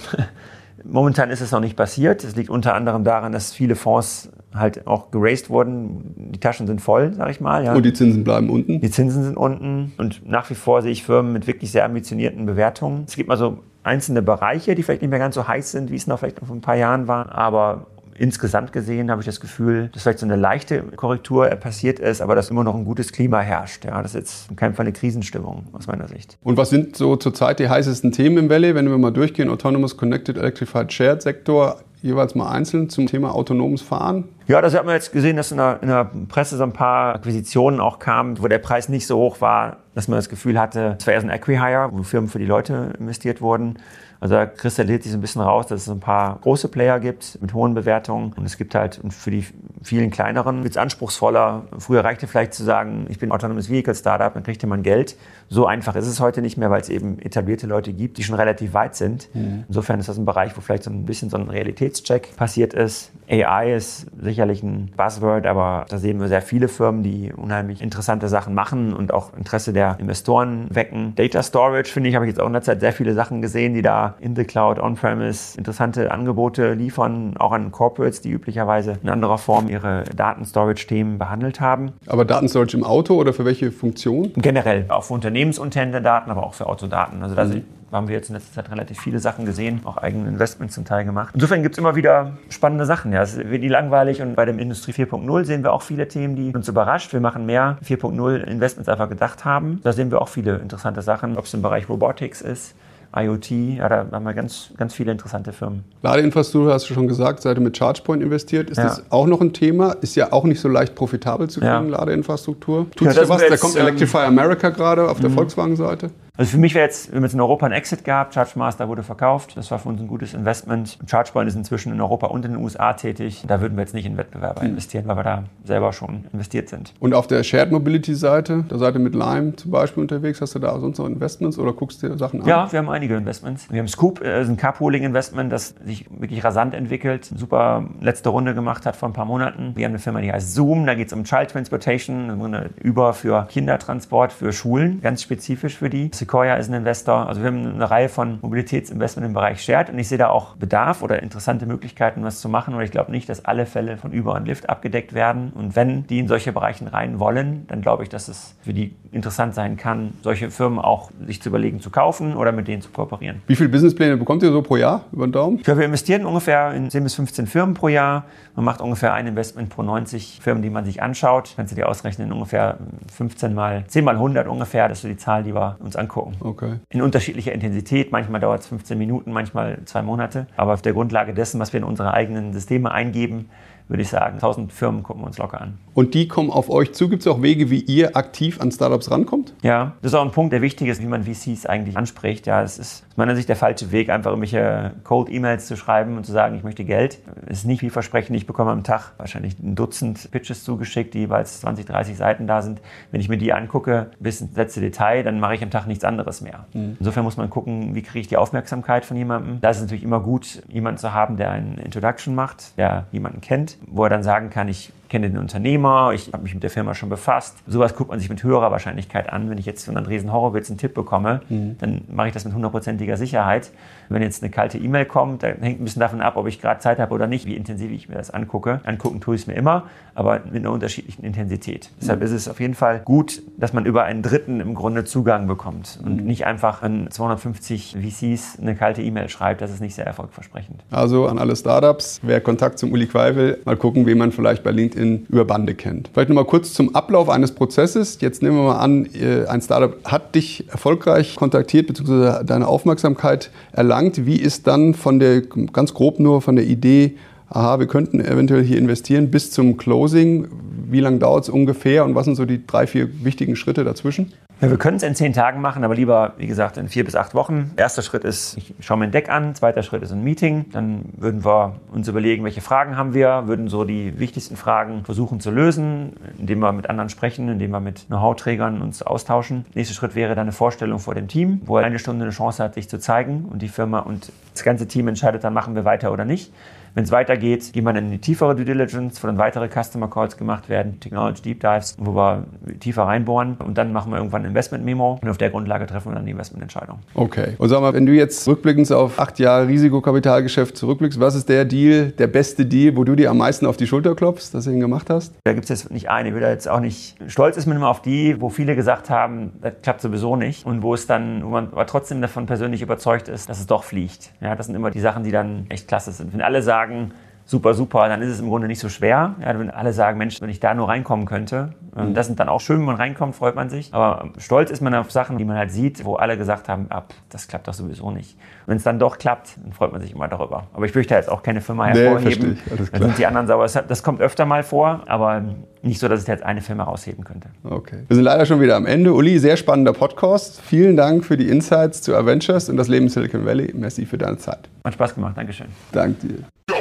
momentan 0.88 1.30
ist 1.30 1.42
es 1.42 1.52
noch 1.52 1.60
nicht 1.60 1.76
passiert. 1.76 2.24
Es 2.24 2.36
liegt 2.36 2.50
unter 2.50 2.74
anderem 2.74 3.04
daran, 3.04 3.32
dass 3.32 3.54
viele 3.54 3.76
Fonds 3.76 4.30
halt 4.54 4.88
auch 4.88 5.12
geraced 5.12 5.50
wurden. 5.50 6.32
Die 6.32 6.40
Taschen 6.40 6.68
sind 6.68 6.82
voll, 6.82 7.14
sag 7.14 7.30
ich 7.30 7.42
mal. 7.42 7.64
Ja. 7.64 7.74
Und 7.74 7.84
die 7.84 7.94
Zinsen 7.94 8.24
bleiben 8.24 8.50
unten? 8.50 8.80
Die 8.80 8.90
Zinsen 8.90 9.24
sind 9.24 9.38
unten. 9.38 9.94
Und 9.98 10.28
nach 10.28 10.50
wie 10.50 10.56
vor 10.56 10.82
sehe 10.82 10.92
ich 10.92 11.04
Firmen 11.04 11.34
mit 11.34 11.48
wirklich 11.48 11.72
sehr 11.72 11.86
ambitionierten 11.86 12.46
Bewertungen. 12.46 13.04
Es 13.08 13.16
gibt 13.16 13.28
mal 13.28 13.38
so 13.38 13.60
einzelne 13.84 14.22
Bereiche, 14.22 14.76
die 14.76 14.84
vielleicht 14.84 15.02
nicht 15.02 15.12
mehr 15.12 15.20
ganz 15.20 15.36
so 15.36 15.48
heiß 15.48 15.72
sind, 15.72 15.92
wie 15.92 15.96
es 15.96 16.08
noch 16.08 16.20
vielleicht 16.20 16.42
noch 16.42 16.48
vor 16.48 16.56
ein 16.56 16.62
paar 16.62 16.76
Jahren 16.76 17.08
waren. 17.08 17.30
Aber 17.30 17.88
insgesamt 18.18 18.72
gesehen 18.74 19.12
habe 19.12 19.22
ich 19.22 19.26
das 19.26 19.40
Gefühl, 19.40 19.90
dass 19.94 20.04
vielleicht 20.04 20.20
so 20.20 20.26
eine 20.26 20.36
leichte 20.36 20.82
Korrektur 20.82 21.48
passiert 21.48 22.00
ist, 22.00 22.22
aber 22.22 22.36
dass 22.36 22.50
immer 22.50 22.64
noch 22.64 22.76
ein 22.76 22.86
gutes 22.86 23.12
Klima 23.12 23.40
herrscht. 23.40 23.86
Ja, 23.86 24.02
das 24.02 24.16
ist 24.16 24.20
jetzt 24.20 24.50
in 24.50 24.56
keinem 24.56 24.74
Fall 24.74 24.86
eine 24.86 24.94
Krisenstimmung 24.94 25.66
aus 25.74 25.88
meiner 25.88 26.08
Sicht. 26.08 26.38
Und 26.44 26.58
was 26.58 26.70
sind 26.70 26.96
so 26.96 27.16
zurzeit 27.16 27.60
die 27.60 27.70
heißesten 27.70 28.12
Themen 28.12 28.38
im 28.38 28.50
Valley, 28.50 28.76
wenn 28.76 28.90
wir 28.90 28.98
mal 28.98 29.12
durchgehen? 29.12 29.50
Autonomous 29.50 29.98
Connected 29.98 30.38
Electrified 30.38 30.92
Shared 30.92 31.22
Sektor, 31.22 31.78
jeweils 32.02 32.36
mal 32.36 32.50
einzeln 32.50 32.90
zum 32.90 33.08
Thema 33.08 33.34
autonomes 33.34 33.82
Fahren. 33.82 34.26
Ja, 34.48 34.62
das 34.62 34.76
hat 34.76 34.86
man 34.86 34.94
jetzt 34.94 35.12
gesehen, 35.12 35.38
dass 35.38 35.52
in 35.52 35.58
der, 35.58 35.80
in 35.82 35.88
der 35.88 36.12
Presse 36.30 36.56
so 36.56 36.64
ein 36.64 36.72
paar 36.72 37.16
Akquisitionen 37.16 37.80
auch 37.80 37.98
kamen, 37.98 38.42
wo 38.42 38.48
der 38.48 38.60
Preis 38.60 38.90
nicht 38.90 39.08
so 39.08 39.18
hoch 39.18 39.42
war, 39.42 39.78
dass 39.96 40.08
man 40.08 40.18
das 40.18 40.30
Gefühl 40.30 40.60
hatte, 40.60 40.98
es 41.00 41.08
war 41.08 41.16
eher 41.16 41.22
so 41.22 41.28
ein 41.28 41.32
Acquihire, 41.32 41.90
wo 41.92 42.04
Firmen 42.04 42.30
für 42.30 42.38
die 42.38 42.46
Leute 42.46 42.94
investiert 43.00 43.42
wurden. 43.42 43.80
Also 44.26 44.34
da 44.34 44.48
kristallisiert 44.48 45.04
sich 45.04 45.12
so 45.12 45.20
ein 45.20 45.22
bisschen 45.22 45.44
raus, 45.44 45.68
dass 45.68 45.84
es 45.84 45.88
ein 45.88 46.00
paar 46.00 46.40
große 46.42 46.68
Player 46.68 47.00
gibt 47.00 47.40
mit 47.44 47.54
hohen 47.54 47.76
Bewertungen. 47.76 48.34
Und 48.36 48.44
es 48.44 48.58
gibt 48.58 48.74
halt 48.74 49.00
für 49.10 49.30
die 49.30 49.46
vielen 49.84 50.10
kleineren 50.10 50.64
wird 50.64 50.72
es 50.72 50.78
anspruchsvoller. 50.78 51.66
Früher 51.78 52.04
reichte 52.04 52.26
vielleicht 52.26 52.56
zu 52.56 52.64
sagen, 52.64 53.06
ich 53.10 53.20
bin 53.20 53.32
Autonomous 53.32 53.70
Vehicle 53.70 53.94
Startup, 53.94 54.34
dann 54.34 54.42
kriegt 54.42 54.66
man 54.66 54.82
Geld. 54.82 55.16
So 55.48 55.68
einfach 55.68 55.96
ist 55.96 56.08
es 56.08 56.20
heute 56.20 56.42
nicht 56.42 56.58
mehr, 56.58 56.72
weil 56.72 56.82
es 56.82 56.90
eben 56.90 57.20
etablierte 57.20 57.68
Leute 57.68 57.94
gibt, 57.94 58.18
die 58.18 58.24
schon 58.24 58.34
relativ 58.34 58.74
weit 58.74 58.96
sind. 58.96 59.30
Mhm. 59.36 59.66
Insofern 59.68 60.00
ist 60.00 60.10
das 60.10 60.18
ein 60.18 60.26
Bereich, 60.26 60.58
wo 60.58 60.62
vielleicht 60.62 60.84
so 60.84 60.90
ein 60.90 61.06
bisschen 61.06 61.30
so 61.30 61.38
ein 61.38 61.50
Realitätscheck 61.50 62.36
passiert 62.36 62.74
ist. 62.74 63.12
AI 63.30 63.76
ist 63.76 64.08
sicherlich 64.20 64.64
ein 64.64 64.92
Buzzword, 64.98 65.46
aber 65.46 65.86
da 65.88 66.00
sehen 66.00 66.20
wir 66.20 66.30
sehr 66.30 66.42
viele 66.42 66.68
Firmen, 66.68 67.04
die 67.04 67.32
unheimlich 67.32 67.82
interessante 67.82 68.28
Sachen 68.28 68.56
machen 68.56 68.92
und 68.94 69.14
auch 69.14 69.38
Interesse 69.38 69.72
der 69.72 69.98
Investoren 70.00 70.68
wecken. 70.72 71.14
Data 71.16 71.44
Storage, 71.44 71.92
finde 71.92 72.10
ich, 72.10 72.16
habe 72.16 72.26
ich 72.26 72.30
jetzt 72.30 72.40
auch 72.40 72.48
in 72.48 72.54
der 72.54 72.64
Zeit 72.64 72.80
sehr 72.80 72.94
viele 72.94 73.14
Sachen 73.14 73.44
gesehen, 73.44 73.76
die 73.76 73.84
da 73.84 74.15
in 74.20 74.36
the 74.36 74.44
Cloud, 74.44 74.80
On-Premise 74.80 75.58
interessante 75.58 76.12
Angebote 76.12 76.74
liefern, 76.74 77.36
auch 77.38 77.52
an 77.52 77.72
Corporates, 77.72 78.22
die 78.22 78.32
üblicherweise 78.32 78.98
in 79.04 79.10
anderer 79.10 79.38
Form 79.38 79.70
ihre 79.70 80.04
Datenstorage-Themen 80.16 81.18
behandelt 81.18 81.60
haben. 81.62 81.94
Aber 82.08 82.26
Datenstorage 82.26 82.78
im 82.78 82.84
Auto 82.84 83.16
oder 83.16 83.34
für 83.34 83.46
welche 83.46 83.72
Funktion? 83.72 84.32
Generell, 84.36 84.86
auch 84.90 85.04
für 85.04 85.14
unternehmensinterne 85.14 86.02
Daten, 86.02 86.32
aber 86.32 86.46
auch 86.46 86.54
für 86.54 86.68
Autodaten. 86.68 87.22
Also 87.22 87.36
da 87.36 87.46
mhm 87.46 87.64
haben 87.96 88.08
wir 88.08 88.16
jetzt 88.16 88.30
in 88.30 88.36
letzter 88.36 88.54
Zeit 88.54 88.72
relativ 88.72 89.00
viele 89.00 89.20
Sachen 89.20 89.46
gesehen, 89.46 89.82
auch 89.86 89.98
eigene 89.98 90.28
Investments 90.28 90.76
zum 90.76 90.86
Teil 90.86 91.06
gemacht. 91.06 91.34
Insofern 91.34 91.64
gibt 91.64 91.76
es 91.76 91.80
immer 91.80 91.96
wieder 91.96 92.38
spannende 92.50 92.86
Sachen. 92.86 93.14
Ja, 93.14 93.24
es 93.24 93.38
wird 93.38 93.62
nie 93.62 93.68
langweilig 93.68 94.22
und 94.22 94.36
bei 94.36 94.46
dem 94.46 94.60
Industrie 94.60 94.92
4.0 94.92 95.46
sehen 95.46 95.64
wir 95.64 95.74
auch 95.74 95.82
viele 95.82 96.08
Themen, 96.08 96.36
die 96.36 96.54
uns 96.54 96.68
überrascht. 96.68 97.14
Wir 97.14 97.22
machen 97.22 97.46
mehr 97.46 97.78
4.0 97.86 98.44
Investments 98.44 98.90
einfach 98.90 99.10
gedacht 99.10 99.46
haben. 99.46 99.80
Da 99.84 99.94
sehen 99.94 100.12
wir 100.12 100.22
auch 100.22 100.28
viele 100.28 100.58
interessante 100.58 101.02
Sachen, 101.02 101.38
ob 101.38 101.46
es 101.46 101.54
im 101.54 101.62
Bereich 101.62 101.90
Robotics 101.90 102.42
ist, 102.42 102.76
IoT, 103.16 103.52
ja, 103.52 103.88
da 103.88 104.08
haben 104.12 104.26
wir 104.26 104.34
ganz, 104.34 104.72
ganz 104.78 104.94
viele 104.94 105.12
interessante 105.12 105.54
Firmen. 105.54 105.86
Ladeinfrastruktur 106.02 106.74
hast 106.74 106.90
du 106.90 106.94
schon 106.94 107.08
gesagt, 107.08 107.42
seid 107.42 107.58
ihr 107.58 107.62
mit 107.62 107.78
ChargePoint 107.78 108.22
investiert. 108.22 108.70
Ist 108.70 108.78
ja. 108.78 108.86
das 108.86 109.04
auch 109.10 109.26
noch 109.26 109.40
ein 109.40 109.54
Thema? 109.54 109.94
Ist 110.02 110.16
ja 110.16 110.34
auch 110.34 110.44
nicht 110.44 110.60
so 110.60 110.68
leicht 110.68 110.96
profitabel 110.96 111.50
zu 111.50 111.62
kriegen, 111.62 111.72
ja. 111.72 111.98
Ladeinfrastruktur. 111.98 112.88
Tut 112.96 113.08
ja, 113.08 113.14
sich 113.14 113.24
da 113.24 113.30
was? 113.30 113.42
Jetzt, 113.42 113.52
da 113.52 113.58
kommt 113.58 113.76
Electrify 113.78 114.18
ähm, 114.18 114.38
America 114.38 114.70
gerade 114.70 115.10
auf 115.10 115.20
der 115.20 115.30
mhm. 115.30 115.36
Volkswagen-Seite. 115.36 116.10
Also 116.38 116.52
für 116.52 116.58
mich 116.58 116.76
wäre 116.76 116.86
jetzt, 116.86 117.12
wir 117.12 117.16
haben 117.16 117.24
jetzt 117.24 117.34
in 117.34 117.40
Europa 117.40 117.66
einen 117.66 117.76
Exit 117.76 118.04
gehabt, 118.04 118.34
ChargeMaster 118.34 118.90
wurde 118.90 119.04
verkauft, 119.04 119.56
das 119.56 119.72
war 119.72 119.80
für 119.80 119.88
uns 119.88 120.02
ein 120.02 120.08
gutes 120.08 120.34
Investment. 120.34 120.98
ChargePoint 121.08 121.48
ist 121.48 121.56
inzwischen 121.56 121.94
in 121.94 122.02
Europa 122.02 122.28
und 122.28 122.44
in 122.44 122.54
den 122.54 122.62
USA 122.62 122.92
tätig. 122.92 123.46
Da 123.48 123.62
würden 123.62 123.78
wir 123.78 123.84
jetzt 123.84 123.94
nicht 123.94 124.06
in 124.06 124.18
Wettbewerber 124.18 124.62
mhm. 124.62 124.72
investieren, 124.72 125.08
weil 125.08 125.16
wir 125.16 125.24
da 125.24 125.44
selber 125.64 125.94
schon 125.94 126.26
investiert 126.34 126.68
sind. 126.68 126.94
Und 127.00 127.14
auf 127.14 127.28
der 127.28 127.42
Shared 127.44 127.72
Mobility 127.72 128.16
Seite, 128.16 128.66
da 128.68 128.78
seid 128.78 128.96
ihr 128.96 129.00
mit 129.00 129.16
Lime 129.16 129.56
zum 129.56 129.72
Beispiel 129.72 130.02
unterwegs, 130.02 130.42
hast 130.42 130.56
du 130.56 130.60
da 130.60 130.78
sonst 130.78 130.98
noch 130.98 131.08
Investments 131.08 131.58
oder 131.58 131.72
guckst 131.72 132.04
dir 132.04 132.18
Sachen 132.18 132.42
an? 132.42 132.48
Ja, 132.48 132.70
wir 132.70 132.80
haben 132.80 132.90
einige 132.90 133.16
Investments. 133.16 133.72
Wir 133.72 133.80
haben 133.80 133.88
Scoop, 133.88 134.20
das 134.20 134.28
äh, 134.28 134.42
ist 134.42 134.50
ein 134.50 134.58
Carpooling-Investment, 134.58 135.54
das 135.54 135.76
sich 135.86 136.06
wirklich 136.20 136.44
rasant 136.44 136.74
entwickelt, 136.74 137.32
super 137.34 137.86
letzte 138.02 138.28
Runde 138.28 138.54
gemacht 138.54 138.86
hat 138.86 138.98
vor 138.98 139.08
ein 139.08 139.14
paar 139.14 139.26
Monaten. 139.26 139.72
Wir 139.76 139.86
haben 139.86 139.92
eine 139.92 140.00
Firma, 140.00 140.20
die 140.20 140.34
heißt 140.34 140.54
Zoom, 140.54 140.86
da 140.86 140.96
geht 140.96 141.08
es 141.08 141.14
um 141.14 141.24
Child 141.24 141.52
Transportation, 141.52 142.70
über 142.82 143.14
für 143.14 143.48
Kindertransport, 143.50 144.34
für 144.34 144.52
Schulen, 144.52 145.00
ganz 145.02 145.22
spezifisch 145.22 145.78
für 145.78 145.90
die. 145.90 146.12
Sequoia 146.26 146.56
ist 146.56 146.70
ein 146.70 146.74
Investor. 146.74 147.28
Also 147.28 147.42
wir 147.42 147.50
haben 147.50 147.76
eine 147.76 147.92
Reihe 147.92 148.10
von 148.10 148.40
Mobilitätsinvestment 148.42 149.28
im 149.28 149.34
Bereich 149.36 149.62
Shared 149.62 149.92
und 149.92 150.00
ich 150.00 150.08
sehe 150.08 150.18
da 150.18 150.30
auch 150.30 150.56
Bedarf 150.56 151.04
oder 151.04 151.22
interessante 151.22 151.68
Möglichkeiten, 151.68 152.24
was 152.24 152.40
zu 152.40 152.50
machen. 152.50 152.74
Und 152.74 152.82
ich 152.82 152.90
glaube 152.90 153.12
nicht, 153.12 153.30
dass 153.30 153.46
alle 153.46 153.68
Fälle 153.68 153.98
von 153.98 154.12
Uber 154.12 154.34
und 154.34 154.48
Lyft 154.48 154.68
abgedeckt 154.68 155.14
werden. 155.14 155.52
Und 155.54 155.76
wenn 155.76 156.08
die 156.08 156.18
in 156.18 156.28
solche 156.28 156.52
Bereiche 156.52 156.92
rein 156.92 157.20
wollen, 157.20 157.66
dann 157.68 157.82
glaube 157.82 158.02
ich, 158.02 158.10
dass 158.10 158.28
es 158.28 158.56
für 158.64 158.74
die 158.74 158.96
interessant 159.12 159.54
sein 159.54 159.78
kann, 159.78 160.16
solche 160.24 160.50
Firmen 160.50 160.80
auch 160.80 161.12
sich 161.28 161.44
zu 161.44 161.50
überlegen 161.50 161.80
zu 161.80 161.92
kaufen 161.92 162.36
oder 162.36 162.52
mit 162.52 162.68
denen 162.68 162.82
zu 162.82 162.90
kooperieren. 162.90 163.44
Wie 163.46 163.56
viele 163.56 163.70
Businesspläne 163.70 164.18
bekommt 164.18 164.42
ihr 164.42 164.52
so 164.52 164.64
pro 164.64 164.78
Jahr 164.78 165.06
über 165.12 165.28
den 165.28 165.32
Daumen? 165.32 165.62
Ja, 165.64 165.78
wir 165.78 165.86
investieren 165.86 166.26
ungefähr 166.26 166.74
in 166.74 166.90
10 166.90 167.04
bis 167.04 167.14
15 167.14 167.46
Firmen 167.46 167.76
pro 167.76 167.88
Jahr. 167.88 168.26
Man 168.56 168.66
macht 168.66 168.82
ungefähr 168.82 169.14
ein 169.14 169.28
Investment 169.28 169.70
pro 169.70 169.84
90 169.84 170.40
Firmen, 170.42 170.64
die 170.64 170.72
man 170.72 170.86
sich 170.86 171.04
anschaut. 171.04 171.54
Kannst 171.56 171.72
du 171.72 171.76
dir 171.76 171.88
ausrechnen, 171.88 172.32
ungefähr 172.32 172.78
15 173.16 173.54
mal, 173.54 173.86
10 173.88 174.04
mal 174.04 174.16
100 174.16 174.48
ungefähr. 174.48 174.90
Das 174.90 174.98
ist 174.98 175.02
so 175.04 175.08
die 175.08 175.18
Zahl, 175.18 175.44
die 175.44 175.54
wir 175.54 175.78
uns 175.80 175.96
angucken. 175.96 176.15
Okay. 176.40 176.80
In 176.90 177.02
unterschiedlicher 177.02 177.52
Intensität. 177.52 178.12
Manchmal 178.12 178.42
dauert 178.42 178.62
es 178.62 178.68
15 178.68 178.98
Minuten, 178.98 179.32
manchmal 179.32 179.80
zwei 179.86 180.02
Monate. 180.02 180.48
Aber 180.56 180.74
auf 180.74 180.82
der 180.82 180.94
Grundlage 180.94 181.34
dessen, 181.34 181.60
was 181.60 181.74
wir 181.74 181.80
in 181.80 181.84
unsere 181.84 182.14
eigenen 182.14 182.54
Systeme 182.54 182.92
eingeben, 182.92 183.50
würde 183.88 184.02
ich 184.02 184.10
sagen, 184.10 184.36
1000 184.36 184.74
Firmen 184.74 185.04
gucken 185.04 185.22
wir 185.22 185.28
uns 185.28 185.38
locker 185.38 185.62
an. 185.62 185.78
Und 185.94 186.14
die 186.14 186.28
kommen 186.28 186.50
auf 186.50 186.70
euch 186.70 186.94
zu. 186.94 187.08
Gibt 187.08 187.22
es 187.22 187.28
auch 187.28 187.42
Wege, 187.42 187.70
wie 187.70 187.80
ihr 187.80 188.18
aktiv 188.18 188.60
an 188.60 188.72
Startups 188.72 189.12
rankommt? 189.12 189.54
Ja, 189.62 189.94
das 190.02 190.12
ist 190.12 190.18
auch 190.18 190.26
ein 190.26 190.32
Punkt, 190.32 190.52
der 190.54 190.62
wichtig 190.62 190.88
ist, 190.88 191.02
wie 191.02 191.06
man 191.06 191.24
VCs 191.24 191.66
eigentlich 191.66 191.96
anspricht. 191.96 192.48
Ja, 192.48 192.64
es 192.64 192.78
ist 192.78 193.06
aus 193.10 193.18
meiner 193.18 193.36
Sicht 193.36 193.48
der 193.48 193.56
falsche 193.56 193.92
Weg, 193.92 194.10
einfach 194.10 194.32
irgendwelche 194.32 194.94
Cold-E-Mails 195.04 195.68
zu 195.68 195.78
schreiben 195.78 196.18
und 196.18 196.26
zu 196.26 196.32
sagen, 196.32 196.56
ich 196.56 196.64
möchte 196.64 196.84
Geld. 196.84 197.20
Es 197.48 197.60
ist 197.60 197.66
nicht 197.66 197.80
viel 197.80 197.92
Versprechen. 197.92 198.36
Ich 198.36 198.46
bekomme 198.46 198.72
am 198.72 198.84
Tag 198.84 199.14
wahrscheinlich 199.18 199.58
ein 199.60 199.76
Dutzend 199.76 200.30
Pitches 200.32 200.64
zugeschickt, 200.64 201.14
die 201.14 201.20
jeweils 201.20 201.62
20, 201.62 201.86
30 201.86 202.18
Seiten 202.18 202.48
da 202.48 202.62
sind. 202.62 202.82
Wenn 203.12 203.22
ich 203.22 203.30
mir 203.30 203.38
die 203.38 203.54
angucke, 203.54 204.12
bis 204.20 204.42
ins 204.42 204.56
letzte 204.58 204.82
Detail, 204.82 205.24
dann 205.24 205.40
mache 205.40 205.56
ich 205.56 205.64
am 205.64 205.70
Tag 205.70 205.88
nichts 205.88 206.04
anderes 206.04 206.42
mehr. 206.42 206.66
Mhm. 206.74 206.98
Insofern 207.00 207.24
muss 207.24 207.38
man 207.38 207.50
gucken, 207.50 207.96
wie 207.96 208.02
kriege 208.02 208.20
ich 208.20 208.28
die 208.28 208.38
Aufmerksamkeit 208.38 209.06
von 209.06 209.16
jemandem. 209.16 209.62
Da 209.62 209.70
ist 209.70 209.78
es 209.78 209.84
natürlich 209.84 210.04
immer 210.04 210.20
gut, 210.20 210.62
jemanden 210.68 210.98
zu 210.98 211.14
haben, 211.14 211.38
der 211.38 211.52
einen 211.52 211.78
Introduction 211.78 212.36
macht, 212.36 212.78
der 212.78 213.06
jemanden 213.12 213.40
kennt, 213.40 213.75
wo 213.88 214.04
er 214.04 214.10
dann 214.10 214.24
sagen 214.24 214.50
kann, 214.50 214.68
ich 214.68 214.92
kenne 215.10 215.30
den 215.30 215.38
Unternehmer, 215.38 216.12
ich 216.14 216.32
habe 216.34 216.44
mich 216.44 216.54
mit 216.54 216.64
der 216.64 216.70
Firma 216.70 216.94
schon 216.94 217.10
befasst. 217.10 217.58
Sowas 217.68 217.96
guckt 217.96 218.10
man 218.10 218.20
sich 218.20 218.30
mit 218.30 218.44
höherer 218.44 218.72
Wahrscheinlichkeit 218.72 219.32
an. 219.32 219.50
Wenn 219.50 219.58
ich 219.58 219.66
jetzt 219.66 219.86
von 219.86 219.98
Andresen 219.98 220.32
Horowitz 220.32 220.70
einen 220.70 220.78
Tipp 220.78 220.94
bekomme, 220.94 221.42
mhm. 221.50 221.78
dann 221.80 222.02
mache 222.10 222.28
ich 222.28 222.34
das 222.34 222.46
mit 222.46 222.54
hundertprozentiger 222.54 223.18
Sicherheit. 223.18 223.72
Wenn 224.10 224.22
jetzt 224.22 224.44
eine 224.44 224.52
kalte 224.52 224.78
E-Mail 224.78 225.06
kommt, 225.06 225.44
dann 225.44 225.58
hängt 225.62 225.82
ein 225.82 225.84
bisschen 225.84 226.00
davon 226.00 226.22
ab, 226.22 226.38
ob 226.38 226.48
ich 226.48 226.62
gerade 226.62 226.80
Zeit 226.80 227.00
habe 227.00 227.14
oder 227.14 227.28
nicht, 227.28 227.46
wie 227.46 227.56
intensiv 227.56 227.92
ich 227.92 228.10
mir 228.10 228.16
das 228.16 228.32
angucke. 228.32 228.82
Angucken 228.84 229.22
tue 229.22 229.36
ich 229.36 229.42
es 229.42 229.48
mir 229.48 229.54
immer, 229.54 229.84
aber 230.14 230.42
mit 230.46 230.56
einer 230.56 230.72
unterschiedlichen 230.72 231.24
Intensität. 231.24 231.90
Mhm. 231.92 231.96
Deshalb 232.02 232.22
ist 232.22 232.32
es 232.32 232.48
auf 232.48 232.60
jeden 232.60 232.76
Fall 232.76 233.00
gut, 233.00 233.42
dass 233.58 233.74
man 233.74 233.86
über 233.86 234.04
einen 234.04 234.22
Dritten 234.22 234.60
im 234.60 234.76
Grunde 234.76 235.06
Zugang 235.06 235.48
bekommt 235.48 236.00
und 236.04 236.22
mhm. 236.22 236.26
nicht 236.26 236.46
einfach 236.46 236.82
an 236.82 237.08
250 237.10 237.98
VCs 238.02 238.60
eine 238.60 238.76
kalte 238.76 239.02
E-Mail 239.02 239.30
schreibt. 239.30 239.62
Das 239.62 239.72
ist 239.72 239.82
nicht 239.82 239.96
sehr 239.96 240.06
erfolgversprechend. 240.06 240.84
Also 240.92 241.28
an 241.28 241.40
alle 241.40 241.56
Startups, 241.56 242.20
wer 242.24 242.42
Kontakt 242.42 242.80
zum 242.80 242.92
Uli 242.92 243.08
Quai 243.08 243.36
will, 243.36 243.62
mal 243.66 243.76
gucken, 243.76 244.08
wie 244.08 244.16
man 244.16 244.32
vielleicht 244.32 244.64
bei 244.64 244.72
LinkedIn 244.72 244.86
LinkedIn 244.96 245.26
über 245.30 245.46
Bande 245.46 245.76
kennt. 245.76 246.10
Vielleicht 246.14 246.30
nochmal 246.30 246.46
kurz 246.46 246.74
zum 246.74 246.96
Ablauf 246.96 247.30
eines 247.30 247.52
Prozesses. 247.54 248.20
Jetzt 248.22 248.42
nehmen 248.42 248.58
wir 248.58 248.64
mal 248.64 248.80
an, 248.80 249.08
äh, 249.14 249.46
ein 249.48 249.62
Startup 249.62 249.96
hat 250.06 250.36
dich 250.36 250.66
erfolgreich 250.70 251.36
kontaktiert 251.36 251.88
bzw. 251.88 252.44
deine 252.44 252.68
Aufmerksamkeit 252.68 253.52
erlangt. 253.72 254.26
Wie 254.26 254.38
ist 254.38 254.68
dann 254.68 254.94
von 254.94 255.20
der, 255.20 255.42
ganz 255.42 255.94
grob 255.94 256.20
nur 256.20 256.42
von 256.42 256.56
der 256.56 256.66
Idee, 256.66 257.16
aha, 257.50 257.80
wir 257.80 257.88
könnten 257.88 258.20
eventuell 258.20 258.64
hier 258.64 258.78
investieren, 258.78 259.32
bis 259.32 259.52
zum 259.52 259.78
Closing? 259.78 260.48
Wie 260.90 261.00
lange 261.00 261.20
dauert 261.20 261.44
es 261.44 261.50
ungefähr 261.50 262.06
und 262.06 262.16
was 262.16 262.26
sind 262.26 262.36
so 262.36 262.46
die 262.46 262.66
drei, 262.66 262.88
vier 262.88 263.10
wichtigen 263.24 263.56
Schritte 263.56 263.84
dazwischen? 263.84 264.32
Ja, 264.62 264.70
wir 264.70 264.78
können 264.78 264.96
es 264.96 265.04
in 265.04 265.16
zehn 265.16 265.34
Tagen 265.34 265.60
machen, 265.60 265.84
aber 265.84 265.96
lieber, 265.96 266.34
wie 266.38 266.48
gesagt, 266.48 266.78
in 266.78 266.88
vier 266.88 267.04
bis 267.04 267.16
acht 267.16 267.36
Wochen. 267.36 267.74
Erster 267.76 268.02
Schritt 268.02 268.24
ist, 268.24 268.56
ich 268.56 268.74
schaue 268.80 268.98
mir 268.98 269.04
ein 269.04 269.12
Deck 269.12 269.30
an. 269.30 269.54
Zweiter 269.54 269.84
Schritt 269.84 270.02
ist 270.02 270.14
ein 270.14 270.24
Meeting. 270.24 270.68
Dann 270.72 271.02
würden 271.18 271.44
wir 271.44 271.76
uns 271.92 272.08
überlegen, 272.08 272.46
welche 272.46 272.62
Fragen 272.62 272.96
haben 272.96 273.14
wir, 273.14 273.48
würden 273.48 273.68
so 273.68 273.84
die 273.84 274.18
wichtigsten 274.18 274.56
Fragen 274.56 275.04
versuchen 275.04 275.42
zu 275.42 275.52
lösen, 275.52 276.14
indem 276.40 276.60
wir 276.60 276.72
mit 276.72 276.90
anderen 276.90 277.10
sprechen, 277.10 277.50
indem 277.50 277.72
wir 277.72 277.82
mit 277.82 278.08
Know-how-Trägern 278.08 278.82
uns 278.82 279.02
austauschen. 279.04 279.66
Nächster 279.74 279.94
Schritt 279.94 280.16
wäre 280.16 280.36
dann 280.36 280.44
eine 280.44 280.54
Vorstellung 280.54 281.00
vor 281.00 281.16
dem 281.16 281.28
Team, 281.28 281.62
wo 281.66 281.78
er 281.78 281.86
eine 281.86 282.00
Stunde 282.00 282.24
eine 282.24 282.32
Chance 282.32 282.64
hat, 282.64 282.76
sich 282.76 282.88
zu 282.88 282.98
zeigen 282.98 283.46
und 283.52 283.62
die 283.62 283.68
Firma 283.68 284.00
und 284.00 284.32
das 284.54 284.64
ganze 284.64 284.88
Team 284.88 285.10
entscheidet 285.10 285.44
dann, 285.44 285.54
machen 285.54 285.76
wir 285.76 285.84
weiter 285.84 286.14
oder 286.14 286.24
nicht. 286.24 286.54
Wenn 286.96 287.04
es 287.04 287.12
weitergeht, 287.12 287.74
geht 287.74 287.84
man 287.84 287.98
in 287.98 288.10
die 288.10 288.20
tiefere 288.20 288.56
Due 288.56 288.64
Diligence, 288.64 289.22
wo 289.22 289.28
dann 289.28 289.38
weitere 289.38 289.68
Customer 289.68 290.10
Calls 290.10 290.38
gemacht 290.38 290.70
werden, 290.70 291.00
Technology 291.02 291.42
Deep 291.42 291.60
Dives, 291.60 291.96
wo 292.00 292.16
wir 292.16 292.46
tiefer 292.80 293.04
reinbohren 293.04 293.58
und 293.58 293.78
dann 293.78 293.92
machen 293.92 294.12
wir 294.12 294.18
irgendwann 294.18 294.44
ein 294.44 294.50
Investment 294.50 294.86
Memo 294.86 295.20
und 295.22 295.30
auf 295.30 295.38
der 295.38 295.50
Grundlage 295.50 295.88
treffen 295.88 296.12
wir 296.12 296.16
dann 296.16 296.26
die 296.26 296.32
Investmententscheidung. 296.32 297.00
Okay. 297.14 297.56
Und 297.58 297.68
sag 297.68 297.82
mal, 297.82 297.94
wenn 297.94 298.06
du 298.06 298.14
jetzt 298.14 298.48
rückblickend 298.48 298.90
auf 298.94 299.20
acht 299.20 299.40
Jahre 299.40 299.68
Risikokapitalgeschäft 299.68 300.78
zurückblickst, 300.78 301.20
was 301.20 301.36
ist 301.36 301.50
der 301.50 301.66
Deal, 301.66 302.12
der 302.12 302.28
beste 302.28 302.66
Deal, 302.66 302.96
wo 302.96 303.04
du 303.04 303.16
dir 303.16 303.30
am 303.30 303.40
meisten 303.40 303.66
auf 303.66 303.76
die 303.76 303.88
Schulter 303.88 304.16
klopfst, 304.16 304.54
dass 304.54 304.64
du 304.64 304.72
ihn 304.72 304.80
gemacht 304.80 305.10
hast? 305.10 305.34
Da 305.44 305.52
gibt 305.52 305.66
es 305.66 305.70
jetzt 305.70 305.92
nicht 305.92 306.10
einen. 306.10 306.30
Ich 306.30 306.34
will 306.34 306.42
da 306.42 306.50
jetzt 306.50 306.70
auch 306.70 306.80
nicht. 306.80 307.18
Stolz 307.28 307.58
ist 307.58 307.66
man 307.66 307.76
immer 307.76 307.90
auf 307.90 308.02
die, 308.02 308.40
wo 308.40 308.48
viele 308.48 308.74
gesagt 308.74 309.10
haben, 309.10 309.52
das 309.62 309.74
klappt 309.82 310.00
sowieso 310.00 310.38
nicht 310.38 310.66
und 310.66 310.82
wo 310.82 310.94
es 310.94 311.08
dann, 311.08 311.44
wo 311.44 311.50
man 311.50 311.68
aber 311.74 311.86
trotzdem 311.88 312.22
davon 312.22 312.46
persönlich 312.46 312.82
überzeugt 312.82 313.28
ist, 313.28 313.50
dass 313.50 313.60
es 313.60 313.68
doch 313.68 313.84
fliegt. 313.84 314.32
Ja, 314.40 314.56
das 314.56 314.68
sind 314.68 314.76
immer 314.76 314.92
die 314.92 315.02
Sachen, 315.02 315.24
die 315.24 315.32
dann 315.32 315.66
echt 315.68 315.90
klasse 315.90 316.14
sind. 316.14 316.32
Wenn 316.32 316.42
alle 316.42 316.62
sagen, 316.62 316.85
sagen, 316.86 317.12
super, 317.46 317.74
super, 317.74 318.10
dann 318.10 318.22
ist 318.22 318.30
es 318.32 318.40
im 318.40 318.48
Grunde 318.48 318.68
nicht 318.68 318.80
so 318.80 318.90
schwer. 318.90 319.36
Ja, 319.40 319.60
wenn 319.60 319.70
alle 319.70 319.94
sagen, 319.94 320.18
Mensch, 320.18 320.42
wenn 320.42 320.50
ich 320.50 320.60
da 320.60 320.74
nur 320.74 320.90
reinkommen 320.90 321.26
könnte. 321.26 321.70
Mhm. 321.96 322.14
Das 322.16 322.26
sind 322.26 322.40
dann 322.40 322.50
auch 322.50 322.60
schön, 322.60 322.80
wenn 322.80 322.86
man 322.86 322.96
reinkommt, 322.96 323.36
freut 323.36 323.56
man 323.56 323.70
sich. 323.70 323.94
Aber 323.94 324.30
stolz 324.40 324.72
ist 324.72 324.82
man 324.82 324.96
auf 324.96 325.12
Sachen, 325.12 325.38
die 325.38 325.46
man 325.46 325.56
halt 325.56 325.72
sieht, 325.72 326.04
wo 326.06 326.16
alle 326.16 326.38
gesagt 326.38 326.68
haben, 326.70 326.88
ab, 326.90 327.14
das 327.30 327.48
klappt 327.48 327.68
doch 327.68 327.74
sowieso 327.74 328.10
nicht. 328.10 328.36
Wenn 328.66 328.78
es 328.78 328.84
dann 328.84 328.98
doch 328.98 329.20
klappt, 329.20 329.58
dann 329.64 329.74
freut 329.74 329.92
man 329.92 330.02
sich 330.02 330.14
immer 330.14 330.28
darüber. 330.28 330.64
Aber 330.74 330.86
ich 330.86 330.96
möchte 330.96 331.14
jetzt 331.14 331.30
auch 331.30 331.44
keine 331.44 331.62
Firma 331.62 331.86
hervorheben. 331.86 332.58
Nee, 332.66 332.88
dann 332.92 333.02
sind 333.02 333.18
die 333.20 333.26
anderen 333.28 333.46
sauer. 333.46 333.68
Das 333.88 334.02
kommt 334.02 334.22
öfter 334.22 334.46
mal 334.46 334.64
vor, 334.64 335.04
aber 335.06 335.44
nicht 335.84 336.00
so, 336.00 336.08
dass 336.08 336.24
ich 336.24 336.28
jetzt 336.28 336.44
eine 336.44 336.62
Firma 336.62 336.84
rausheben 336.84 337.24
könnte. 337.24 337.50
Okay. 337.64 338.00
Wir 338.08 338.16
sind 338.16 338.26
leider 338.26 338.48
schon 338.48 338.60
wieder 338.60 338.76
am 338.76 338.88
Ende. 338.88 339.14
Uli, 339.14 339.38
sehr 339.38 339.56
spannender 339.56 339.94
Podcast. 339.94 340.62
Vielen 340.62 340.98
Dank 340.98 341.24
für 341.24 341.38
die 341.38 341.48
Insights 341.48 342.02
zu 342.02 342.16
Avengers 342.16 342.70
und 342.70 342.78
das 342.78 342.88
Leben 342.88 343.06
in 343.06 343.10
Silicon 343.10 343.46
Valley. 343.46 343.72
Merci 343.76 344.08
für 344.08 344.18
deine 344.18 344.38
Zeit. 344.38 344.68
Hat 344.84 344.94
Spaß 344.96 345.14
gemacht. 345.14 345.38
Dankeschön. 345.38 345.68
Danke 345.92 346.28
dir. 346.28 346.75